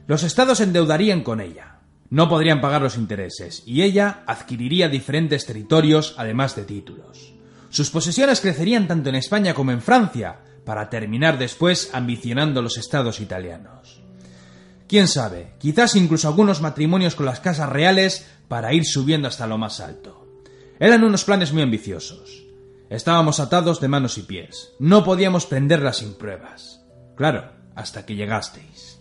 Los 0.08 0.24
estados 0.24 0.60
endeudarían 0.60 1.22
con 1.22 1.40
ella. 1.40 1.78
No 2.10 2.28
podrían 2.28 2.60
pagar 2.60 2.82
los 2.82 2.98
intereses, 2.98 3.64
y 3.66 3.84
ella 3.84 4.24
adquiriría 4.28 4.90
diferentes 4.90 5.46
territorios 5.46 6.16
además 6.18 6.56
de 6.56 6.64
títulos. 6.64 7.34
Sus 7.70 7.90
posesiones 7.90 8.42
crecerían 8.42 8.88
tanto 8.88 9.08
en 9.08 9.16
España 9.16 9.54
como 9.54 9.72
en 9.72 9.82
Francia, 9.82 10.40
para 10.66 10.90
terminar 10.90 11.38
después 11.38 11.90
ambicionando 11.94 12.62
los 12.62 12.78
estados 12.78 13.20
italianos. 13.20 14.02
Quién 14.88 15.08
sabe, 15.08 15.54
quizás 15.58 15.96
incluso 15.96 16.28
algunos 16.28 16.62
matrimonios 16.62 17.16
con 17.16 17.26
las 17.26 17.40
casas 17.40 17.70
reales 17.70 18.28
para 18.48 18.74
ir 18.74 18.86
subiendo 18.86 19.28
hasta 19.28 19.48
lo 19.48 19.58
más 19.58 19.80
alto. 19.80 20.21
Eran 20.82 21.04
unos 21.04 21.24
planes 21.26 21.54
muy 21.54 21.62
ambiciosos. 21.62 22.44
Estábamos 22.90 23.40
atados 23.40 23.80
de 23.80 23.88
manos 23.88 24.18
y 24.18 24.24
pies. 24.24 24.74
No 24.80 25.04
podíamos 25.04 25.46
prenderla 25.46 25.94
sin 25.94 26.16
pruebas. 26.16 26.82
Claro, 27.16 27.52
hasta 27.76 28.04
que 28.04 28.16
llegasteis. 28.16 29.00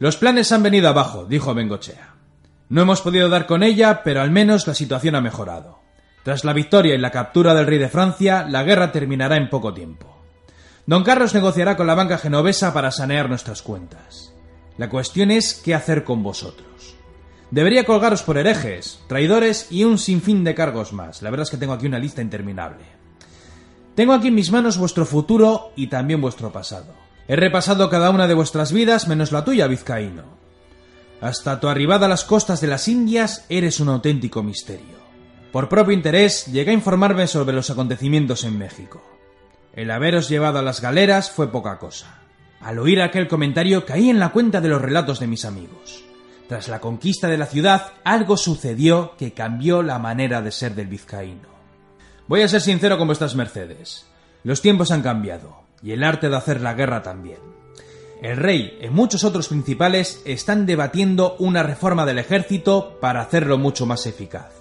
Los 0.00 0.16
planes 0.16 0.50
han 0.50 0.64
venido 0.64 0.88
abajo, 0.88 1.24
dijo 1.24 1.54
Bengochea. 1.54 2.16
No 2.68 2.82
hemos 2.82 3.02
podido 3.02 3.28
dar 3.28 3.46
con 3.46 3.62
ella, 3.62 4.02
pero 4.02 4.20
al 4.20 4.32
menos 4.32 4.66
la 4.66 4.74
situación 4.74 5.14
ha 5.14 5.20
mejorado. 5.20 5.78
Tras 6.24 6.44
la 6.44 6.52
victoria 6.52 6.96
y 6.96 6.98
la 6.98 7.12
captura 7.12 7.54
del 7.54 7.68
rey 7.68 7.78
de 7.78 7.88
Francia, 7.88 8.44
la 8.48 8.64
guerra 8.64 8.90
terminará 8.90 9.36
en 9.36 9.48
poco 9.48 9.72
tiempo. 9.72 10.24
Don 10.86 11.04
Carlos 11.04 11.34
negociará 11.34 11.76
con 11.76 11.86
la 11.86 11.94
banca 11.94 12.18
genovesa 12.18 12.74
para 12.74 12.90
sanear 12.90 13.28
nuestras 13.28 13.62
cuentas. 13.62 14.34
La 14.76 14.88
cuestión 14.88 15.30
es 15.30 15.54
qué 15.54 15.76
hacer 15.76 16.02
con 16.02 16.24
vosotros. 16.24 16.91
Debería 17.52 17.84
colgaros 17.84 18.22
por 18.22 18.38
herejes, 18.38 19.00
traidores 19.08 19.66
y 19.70 19.84
un 19.84 19.98
sinfín 19.98 20.42
de 20.42 20.54
cargos 20.54 20.94
más. 20.94 21.20
La 21.20 21.28
verdad 21.28 21.44
es 21.44 21.50
que 21.50 21.58
tengo 21.58 21.74
aquí 21.74 21.86
una 21.86 21.98
lista 21.98 22.22
interminable. 22.22 22.82
Tengo 23.94 24.14
aquí 24.14 24.28
en 24.28 24.34
mis 24.34 24.50
manos 24.50 24.78
vuestro 24.78 25.04
futuro 25.04 25.70
y 25.76 25.88
también 25.88 26.22
vuestro 26.22 26.50
pasado. 26.50 26.94
He 27.28 27.36
repasado 27.36 27.90
cada 27.90 28.08
una 28.08 28.26
de 28.26 28.32
vuestras 28.32 28.72
vidas 28.72 29.06
menos 29.06 29.32
la 29.32 29.44
tuya, 29.44 29.66
vizcaíno. 29.66 30.22
Hasta 31.20 31.60
tu 31.60 31.68
arribada 31.68 32.06
a 32.06 32.08
las 32.08 32.24
costas 32.24 32.62
de 32.62 32.68
las 32.68 32.88
Indias 32.88 33.44
eres 33.50 33.80
un 33.80 33.90
auténtico 33.90 34.42
misterio. 34.42 35.02
Por 35.52 35.68
propio 35.68 35.92
interés 35.92 36.46
llegué 36.46 36.70
a 36.70 36.74
informarme 36.74 37.26
sobre 37.26 37.54
los 37.54 37.68
acontecimientos 37.68 38.44
en 38.44 38.56
México. 38.58 39.04
El 39.74 39.90
haberos 39.90 40.30
llevado 40.30 40.58
a 40.58 40.62
las 40.62 40.80
galeras 40.80 41.30
fue 41.30 41.52
poca 41.52 41.78
cosa. 41.78 42.22
Al 42.62 42.78
oír 42.78 43.02
aquel 43.02 43.28
comentario 43.28 43.84
caí 43.84 44.08
en 44.08 44.18
la 44.18 44.30
cuenta 44.30 44.62
de 44.62 44.68
los 44.68 44.80
relatos 44.80 45.20
de 45.20 45.26
mis 45.26 45.44
amigos. 45.44 46.02
Tras 46.48 46.68
la 46.68 46.80
conquista 46.80 47.28
de 47.28 47.38
la 47.38 47.46
ciudad, 47.46 47.92
algo 48.04 48.36
sucedió 48.36 49.16
que 49.16 49.32
cambió 49.32 49.82
la 49.82 49.98
manera 49.98 50.42
de 50.42 50.52
ser 50.52 50.74
del 50.74 50.86
vizcaíno. 50.86 51.48
Voy 52.28 52.42
a 52.42 52.48
ser 52.48 52.60
sincero 52.60 52.98
con 52.98 53.06
vuestras 53.06 53.34
mercedes. 53.34 54.06
Los 54.44 54.60
tiempos 54.60 54.90
han 54.90 55.02
cambiado, 55.02 55.62
y 55.82 55.92
el 55.92 56.04
arte 56.04 56.28
de 56.28 56.36
hacer 56.36 56.60
la 56.60 56.74
guerra 56.74 57.02
también. 57.02 57.38
El 58.22 58.36
rey 58.36 58.78
y 58.80 58.88
muchos 58.88 59.24
otros 59.24 59.48
principales 59.48 60.22
están 60.24 60.64
debatiendo 60.64 61.34
una 61.40 61.62
reforma 61.62 62.06
del 62.06 62.18
ejército 62.18 62.98
para 63.00 63.20
hacerlo 63.20 63.58
mucho 63.58 63.84
más 63.84 64.06
eficaz. 64.06 64.52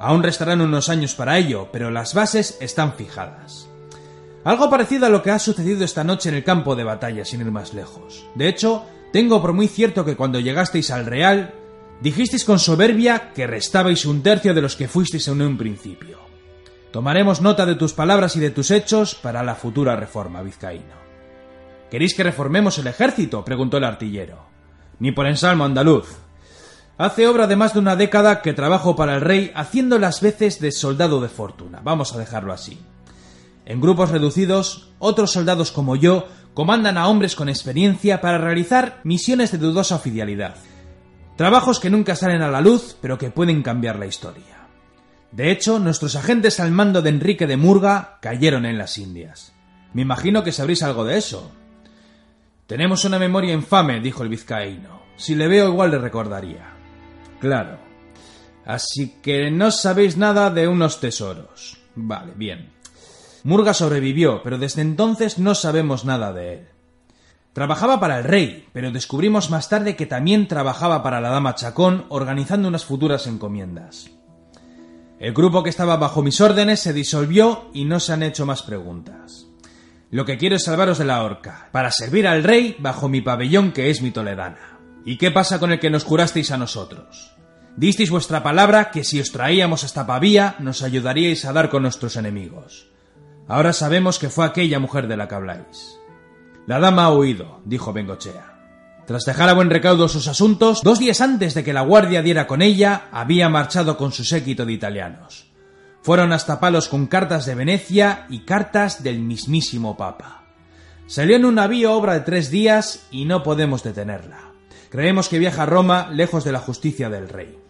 Aún 0.00 0.24
restarán 0.24 0.60
unos 0.60 0.88
años 0.88 1.14
para 1.14 1.38
ello, 1.38 1.68
pero 1.70 1.92
las 1.92 2.12
bases 2.12 2.58
están 2.60 2.94
fijadas. 2.94 3.68
Algo 4.42 4.68
parecido 4.68 5.06
a 5.06 5.08
lo 5.08 5.22
que 5.22 5.30
ha 5.30 5.38
sucedido 5.38 5.84
esta 5.84 6.02
noche 6.02 6.28
en 6.28 6.34
el 6.34 6.42
campo 6.42 6.74
de 6.74 6.82
batalla, 6.82 7.24
sin 7.24 7.40
ir 7.40 7.52
más 7.52 7.72
lejos. 7.72 8.26
De 8.34 8.48
hecho, 8.48 8.84
tengo 9.12 9.40
por 9.42 9.52
muy 9.52 9.68
cierto 9.68 10.04
que 10.04 10.16
cuando 10.16 10.40
llegasteis 10.40 10.90
al 10.90 11.06
Real, 11.06 11.54
dijisteis 12.00 12.44
con 12.44 12.58
soberbia 12.58 13.32
que 13.32 13.46
restabais 13.46 14.06
un 14.06 14.22
tercio 14.22 14.54
de 14.54 14.62
los 14.62 14.74
que 14.74 14.88
fuisteis 14.88 15.28
en 15.28 15.42
un 15.42 15.58
principio. 15.58 16.18
Tomaremos 16.90 17.40
nota 17.40 17.64
de 17.64 17.74
tus 17.74 17.92
palabras 17.92 18.36
y 18.36 18.40
de 18.40 18.50
tus 18.50 18.70
hechos 18.70 19.14
para 19.14 19.42
la 19.42 19.54
futura 19.54 19.96
reforma, 19.96 20.42
vizcaíno. 20.42 21.00
¿Queréis 21.90 22.14
que 22.14 22.22
reformemos 22.22 22.78
el 22.78 22.86
ejército? 22.86 23.44
preguntó 23.44 23.76
el 23.76 23.84
artillero. 23.84 24.46
Ni 24.98 25.12
por 25.12 25.26
ensalmo 25.26 25.64
andaluz. 25.64 26.08
Hace 26.98 27.26
obra 27.26 27.46
de 27.46 27.56
más 27.56 27.74
de 27.74 27.80
una 27.80 27.96
década 27.96 28.42
que 28.42 28.52
trabajo 28.52 28.96
para 28.96 29.14
el 29.14 29.20
rey 29.20 29.52
haciendo 29.54 29.98
las 29.98 30.20
veces 30.20 30.60
de 30.60 30.72
soldado 30.72 31.20
de 31.20 31.28
fortuna. 31.28 31.80
Vamos 31.82 32.14
a 32.14 32.18
dejarlo 32.18 32.52
así. 32.52 32.78
En 33.64 33.80
grupos 33.80 34.10
reducidos, 34.10 34.90
otros 34.98 35.32
soldados 35.32 35.70
como 35.70 35.96
yo 35.96 36.26
comandan 36.54 36.98
a 36.98 37.08
hombres 37.08 37.34
con 37.34 37.48
experiencia 37.48 38.20
para 38.20 38.38
realizar 38.38 39.00
misiones 39.04 39.52
de 39.52 39.58
dudosa 39.58 39.96
oficialidad. 39.96 40.56
Trabajos 41.36 41.80
que 41.80 41.90
nunca 41.90 42.14
salen 42.14 42.42
a 42.42 42.50
la 42.50 42.60
luz, 42.60 42.96
pero 43.00 43.18
que 43.18 43.30
pueden 43.30 43.62
cambiar 43.62 43.98
la 43.98 44.06
historia. 44.06 44.68
De 45.32 45.50
hecho, 45.50 45.78
nuestros 45.78 46.14
agentes 46.14 46.60
al 46.60 46.72
mando 46.72 47.00
de 47.00 47.08
Enrique 47.08 47.46
de 47.46 47.56
Murga 47.56 48.18
cayeron 48.20 48.66
en 48.66 48.76
las 48.76 48.98
Indias. 48.98 49.54
Me 49.94 50.02
imagino 50.02 50.44
que 50.44 50.52
sabréis 50.52 50.82
algo 50.82 51.04
de 51.04 51.16
eso. 51.16 51.50
Tenemos 52.66 53.04
una 53.04 53.18
memoria 53.18 53.54
infame, 53.54 54.00
dijo 54.00 54.22
el 54.22 54.28
vizcaíno. 54.28 55.02
Si 55.16 55.34
le 55.34 55.48
veo 55.48 55.68
igual 55.68 55.90
le 55.90 55.98
recordaría. 55.98 56.74
Claro. 57.40 57.78
Así 58.64 59.16
que 59.22 59.50
no 59.50 59.70
sabéis 59.70 60.16
nada 60.16 60.50
de 60.50 60.68
unos 60.68 61.00
tesoros. 61.00 61.78
Vale, 61.94 62.32
bien. 62.36 62.71
Murga 63.44 63.74
sobrevivió, 63.74 64.42
pero 64.42 64.58
desde 64.58 64.82
entonces 64.82 65.38
no 65.38 65.54
sabemos 65.54 66.04
nada 66.04 66.32
de 66.32 66.54
él. 66.54 66.68
Trabajaba 67.52 68.00
para 68.00 68.18
el 68.18 68.24
rey, 68.24 68.66
pero 68.72 68.90
descubrimos 68.92 69.50
más 69.50 69.68
tarde 69.68 69.94
que 69.96 70.06
también 70.06 70.48
trabajaba 70.48 71.02
para 71.02 71.20
la 71.20 71.28
dama 71.28 71.54
Chacón 71.54 72.06
organizando 72.08 72.68
unas 72.68 72.84
futuras 72.84 73.26
encomiendas. 73.26 74.10
El 75.18 75.34
grupo 75.34 75.62
que 75.62 75.70
estaba 75.70 75.96
bajo 75.96 76.22
mis 76.22 76.40
órdenes 76.40 76.80
se 76.80 76.92
disolvió 76.92 77.70
y 77.74 77.84
no 77.84 78.00
se 78.00 78.12
han 78.12 78.22
hecho 78.22 78.46
más 78.46 78.62
preguntas. 78.62 79.46
Lo 80.10 80.24
que 80.24 80.38
quiero 80.38 80.56
es 80.56 80.64
salvaros 80.64 80.98
de 80.98 81.04
la 81.04 81.22
horca, 81.22 81.68
para 81.72 81.90
servir 81.90 82.26
al 82.26 82.42
rey 82.42 82.76
bajo 82.78 83.08
mi 83.08 83.20
pabellón 83.20 83.72
que 83.72 83.90
es 83.90 84.02
mi 84.02 84.10
toledana. 84.10 84.78
¿Y 85.04 85.18
qué 85.18 85.30
pasa 85.30 85.58
con 85.58 85.72
el 85.72 85.80
que 85.80 85.90
nos 85.90 86.04
curasteis 86.04 86.50
a 86.50 86.56
nosotros? 86.56 87.34
Disteis 87.76 88.10
vuestra 88.10 88.42
palabra 88.42 88.90
que 88.90 89.04
si 89.04 89.20
os 89.20 89.32
traíamos 89.32 89.84
hasta 89.84 90.06
Pavía 90.06 90.56
nos 90.58 90.82
ayudaríais 90.82 91.44
a 91.44 91.52
dar 91.52 91.70
con 91.70 91.82
nuestros 91.82 92.16
enemigos. 92.16 92.91
Ahora 93.48 93.72
sabemos 93.72 94.18
que 94.18 94.28
fue 94.28 94.44
aquella 94.44 94.78
mujer 94.78 95.08
de 95.08 95.16
la 95.16 95.28
que 95.28 95.34
habláis. 95.34 95.98
La 96.66 96.78
dama 96.78 97.04
ha 97.04 97.12
huido, 97.12 97.60
dijo 97.64 97.92
Bengochea. 97.92 98.52
Tras 99.06 99.24
dejar 99.24 99.48
a 99.48 99.54
buen 99.54 99.68
recaudo 99.68 100.08
sus 100.08 100.28
asuntos, 100.28 100.82
dos 100.82 101.00
días 101.00 101.20
antes 101.20 101.54
de 101.54 101.64
que 101.64 101.72
la 101.72 101.82
guardia 101.82 102.22
diera 102.22 102.46
con 102.46 102.62
ella, 102.62 103.08
había 103.10 103.48
marchado 103.48 103.96
con 103.96 104.12
su 104.12 104.24
séquito 104.24 104.64
de 104.64 104.72
italianos. 104.72 105.50
Fueron 106.02 106.32
hasta 106.32 106.60
palos 106.60 106.88
con 106.88 107.06
cartas 107.06 107.46
de 107.46 107.54
Venecia 107.54 108.26
y 108.28 108.40
cartas 108.40 109.02
del 109.02 109.20
mismísimo 109.20 109.96
Papa. 109.96 110.44
Salió 111.06 111.36
en 111.36 111.44
un 111.44 111.56
navío 111.56 111.92
obra 111.94 112.14
de 112.14 112.20
tres 112.20 112.50
días 112.50 113.06
y 113.10 113.24
no 113.24 113.42
podemos 113.42 113.82
detenerla. 113.82 114.52
Creemos 114.88 115.28
que 115.28 115.38
viaja 115.38 115.64
a 115.64 115.66
Roma 115.66 116.08
lejos 116.10 116.44
de 116.44 116.52
la 116.52 116.60
justicia 116.60 117.10
del 117.10 117.28
rey. 117.28 117.61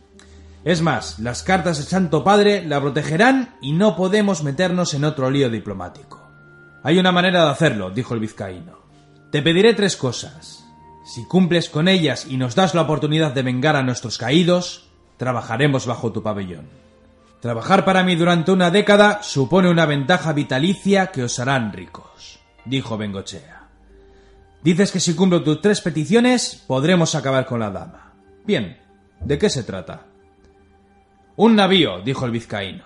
Es 0.64 0.80
más, 0.80 1.18
las 1.18 1.42
cartas 1.42 1.78
del 1.78 1.86
Santo 1.86 2.22
Padre 2.22 2.64
la 2.64 2.80
protegerán 2.80 3.56
y 3.60 3.72
no 3.72 3.96
podemos 3.96 4.44
meternos 4.44 4.94
en 4.94 5.04
otro 5.04 5.28
lío 5.28 5.50
diplomático. 5.50 6.22
Hay 6.84 6.98
una 6.98 7.10
manera 7.10 7.44
de 7.44 7.50
hacerlo, 7.50 7.90
dijo 7.90 8.14
el 8.14 8.20
vizcaíno. 8.20 8.78
Te 9.32 9.42
pediré 9.42 9.74
tres 9.74 9.96
cosas. 9.96 10.64
Si 11.04 11.24
cumples 11.26 11.68
con 11.68 11.88
ellas 11.88 12.26
y 12.28 12.36
nos 12.36 12.54
das 12.54 12.74
la 12.74 12.82
oportunidad 12.82 13.32
de 13.32 13.42
vengar 13.42 13.74
a 13.74 13.82
nuestros 13.82 14.18
caídos, 14.18 14.88
trabajaremos 15.16 15.86
bajo 15.86 16.12
tu 16.12 16.22
pabellón. 16.22 16.68
Trabajar 17.40 17.84
para 17.84 18.04
mí 18.04 18.14
durante 18.14 18.52
una 18.52 18.70
década 18.70 19.20
supone 19.22 19.68
una 19.68 19.84
ventaja 19.84 20.32
vitalicia 20.32 21.08
que 21.08 21.24
os 21.24 21.40
harán 21.40 21.72
ricos, 21.72 22.38
dijo 22.64 22.96
Bengochea. 22.96 23.68
Dices 24.62 24.92
que 24.92 25.00
si 25.00 25.14
cumplo 25.14 25.42
tus 25.42 25.60
tres 25.60 25.80
peticiones, 25.80 26.62
podremos 26.68 27.16
acabar 27.16 27.46
con 27.46 27.58
la 27.58 27.70
dama. 27.70 28.12
Bien, 28.46 28.78
¿de 29.20 29.38
qué 29.38 29.50
se 29.50 29.64
trata? 29.64 30.11
Un 31.36 31.56
navío, 31.56 32.00
dijo 32.02 32.26
el 32.26 32.30
vizcaíno. 32.30 32.84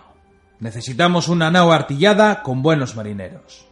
Necesitamos 0.60 1.28
una 1.28 1.50
nao 1.50 1.72
artillada 1.72 2.42
con 2.42 2.62
buenos 2.62 2.94
marineros. 2.94 3.66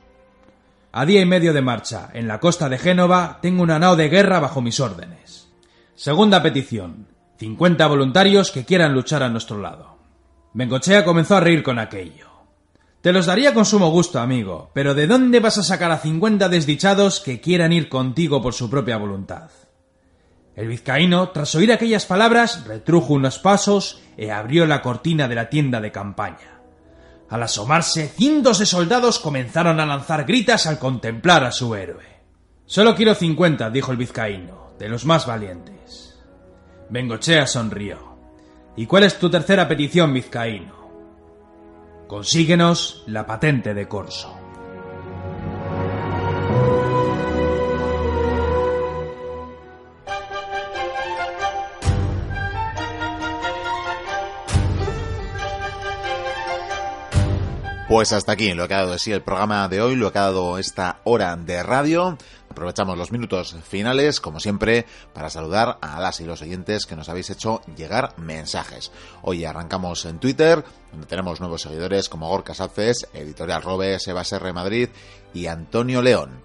A 0.90 1.06
día 1.06 1.20
y 1.20 1.26
medio 1.26 1.52
de 1.52 1.62
marcha, 1.62 2.10
en 2.12 2.26
la 2.26 2.40
costa 2.40 2.68
de 2.68 2.78
Génova, 2.78 3.38
tengo 3.40 3.62
una 3.62 3.78
nao 3.78 3.94
de 3.94 4.08
guerra 4.08 4.40
bajo 4.40 4.60
mis 4.60 4.80
órdenes. 4.80 5.48
Segunda 5.94 6.42
petición. 6.42 7.06
50 7.38 7.86
voluntarios 7.86 8.50
que 8.50 8.64
quieran 8.64 8.94
luchar 8.94 9.22
a 9.22 9.28
nuestro 9.28 9.60
lado. 9.60 9.96
Bengochea 10.54 11.04
comenzó 11.04 11.36
a 11.36 11.40
reír 11.40 11.62
con 11.62 11.78
aquello. 11.78 12.28
Te 13.00 13.12
los 13.12 13.26
daría 13.26 13.54
con 13.54 13.64
sumo 13.64 13.90
gusto, 13.90 14.18
amigo, 14.18 14.70
pero 14.72 14.94
¿de 14.94 15.06
dónde 15.06 15.38
vas 15.38 15.58
a 15.58 15.62
sacar 15.62 15.92
a 15.92 15.98
50 15.98 16.48
desdichados 16.48 17.20
que 17.20 17.40
quieran 17.40 17.72
ir 17.72 17.88
contigo 17.88 18.42
por 18.42 18.54
su 18.54 18.70
propia 18.70 18.96
voluntad? 18.96 19.50
El 20.56 20.68
vizcaíno, 20.68 21.30
tras 21.30 21.54
oír 21.54 21.72
aquellas 21.72 22.06
palabras, 22.06 22.64
retrujo 22.66 23.14
unos 23.14 23.38
pasos 23.38 24.00
e 24.16 24.30
abrió 24.30 24.66
la 24.66 24.82
cortina 24.82 25.26
de 25.26 25.34
la 25.34 25.50
tienda 25.50 25.80
de 25.80 25.90
campaña. 25.90 26.60
Al 27.28 27.42
asomarse, 27.42 28.08
cientos 28.08 28.60
de 28.60 28.66
soldados 28.66 29.18
comenzaron 29.18 29.80
a 29.80 29.86
lanzar 29.86 30.24
gritas 30.24 30.66
al 30.66 30.78
contemplar 30.78 31.44
a 31.44 31.50
su 31.50 31.74
héroe. 31.74 32.04
Solo 32.66 32.94
quiero 32.94 33.14
cincuenta, 33.14 33.70
dijo 33.70 33.90
el 33.90 33.98
vizcaíno, 33.98 34.74
de 34.78 34.88
los 34.88 35.04
más 35.04 35.26
valientes. 35.26 36.20
Bengochea 36.88 37.46
sonrió. 37.46 38.16
¿Y 38.76 38.86
cuál 38.86 39.04
es 39.04 39.18
tu 39.18 39.30
tercera 39.30 39.66
petición, 39.66 40.12
vizcaíno? 40.12 40.84
Consíguenos 42.06 43.02
la 43.06 43.26
patente 43.26 43.74
de 43.74 43.88
corso. 43.88 44.43
Pues 57.94 58.12
hasta 58.12 58.32
aquí 58.32 58.52
lo 58.54 58.66
que 58.66 58.74
ha 58.74 58.78
dado 58.78 58.90
de 58.90 58.98
sí 58.98 59.12
el 59.12 59.22
programa 59.22 59.68
de 59.68 59.80
hoy, 59.80 59.94
lo 59.94 60.12
que 60.12 60.18
ha 60.18 60.22
dado 60.22 60.58
esta 60.58 60.98
hora 61.04 61.36
de 61.36 61.62
radio. 61.62 62.18
Aprovechamos 62.50 62.98
los 62.98 63.12
minutos 63.12 63.54
finales, 63.62 64.18
como 64.20 64.40
siempre, 64.40 64.84
para 65.12 65.30
saludar 65.30 65.78
a 65.80 66.00
las 66.00 66.18
y 66.18 66.24
los 66.24 66.42
oyentes 66.42 66.86
que 66.86 66.96
nos 66.96 67.08
habéis 67.08 67.30
hecho 67.30 67.60
llegar 67.76 68.18
mensajes. 68.18 68.90
Hoy 69.22 69.44
arrancamos 69.44 70.06
en 70.06 70.18
Twitter, 70.18 70.64
donde 70.90 71.06
tenemos 71.06 71.38
nuevos 71.38 71.62
seguidores 71.62 72.08
como 72.08 72.28
Gorka 72.28 72.52
Sánchez, 72.52 73.10
Editorial 73.14 73.62
Robe, 73.62 74.00
Sebas 74.00 74.32
R. 74.32 74.52
Madrid 74.52 74.88
y 75.32 75.46
Antonio 75.46 76.02
León. 76.02 76.42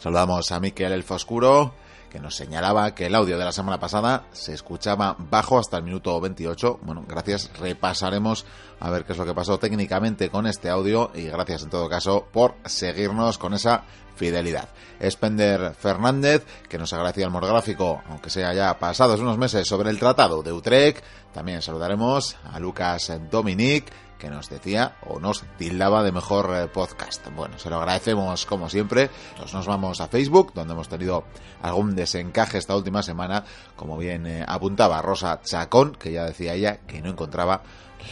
Saludamos 0.00 0.50
a 0.52 0.58
Miquel 0.58 0.92
El 0.92 1.04
Foscuro, 1.04 1.74
que 2.10 2.20
nos 2.20 2.36
señalaba 2.36 2.94
que 2.94 3.06
el 3.06 3.14
audio 3.14 3.38
de 3.38 3.44
la 3.44 3.52
semana 3.52 3.78
pasada 3.78 4.24
se 4.32 4.54
escuchaba 4.54 5.16
bajo 5.18 5.58
hasta 5.58 5.76
el 5.76 5.84
minuto 5.84 6.20
28. 6.20 6.80
Bueno, 6.82 7.04
gracias, 7.06 7.50
repasaremos 7.58 8.46
a 8.80 8.90
ver 8.90 9.04
qué 9.04 9.12
es 9.12 9.18
lo 9.18 9.26
que 9.26 9.34
pasó 9.34 9.58
técnicamente 9.58 10.30
con 10.30 10.46
este 10.46 10.70
audio 10.70 11.10
y 11.14 11.24
gracias 11.24 11.62
en 11.64 11.70
todo 11.70 11.88
caso 11.88 12.26
por 12.32 12.54
seguirnos 12.64 13.38
con 13.38 13.54
esa 13.54 13.84
fidelidad. 14.16 14.68
Spender 15.08 15.74
Fernández, 15.74 16.44
que 16.68 16.78
nos 16.78 16.92
agradecía 16.92 17.26
el 17.26 17.30
monográfico, 17.30 18.02
aunque 18.08 18.30
sea 18.30 18.52
ya 18.52 18.78
pasados 18.78 19.20
unos 19.20 19.38
meses, 19.38 19.66
sobre 19.66 19.90
el 19.90 19.98
Tratado 19.98 20.42
de 20.42 20.52
Utrecht. 20.52 21.04
También 21.32 21.62
saludaremos 21.62 22.36
a 22.52 22.58
Lucas 22.58 23.12
Dominic, 23.30 23.92
que 24.18 24.30
nos 24.30 24.48
decía 24.48 24.96
o 25.06 25.20
nos 25.20 25.44
tildaba 25.56 26.02
de 26.02 26.12
mejor 26.12 26.50
eh, 26.54 26.68
podcast. 26.68 27.26
Bueno, 27.34 27.58
se 27.58 27.70
lo 27.70 27.76
agradecemos 27.76 28.46
como 28.46 28.68
siempre. 28.68 29.10
Nos, 29.38 29.54
nos 29.54 29.66
vamos 29.66 30.00
a 30.00 30.08
Facebook, 30.08 30.52
donde 30.54 30.74
hemos 30.74 30.88
tenido 30.88 31.24
algún 31.62 31.94
desencaje 31.94 32.58
esta 32.58 32.76
última 32.76 33.02
semana, 33.02 33.44
como 33.76 33.96
bien 33.96 34.26
eh, 34.26 34.44
apuntaba 34.46 35.00
Rosa 35.02 35.40
Chacón, 35.42 35.92
que 35.92 36.12
ya 36.12 36.24
decía 36.24 36.54
ella 36.54 36.78
que 36.86 37.00
no 37.00 37.10
encontraba 37.10 37.62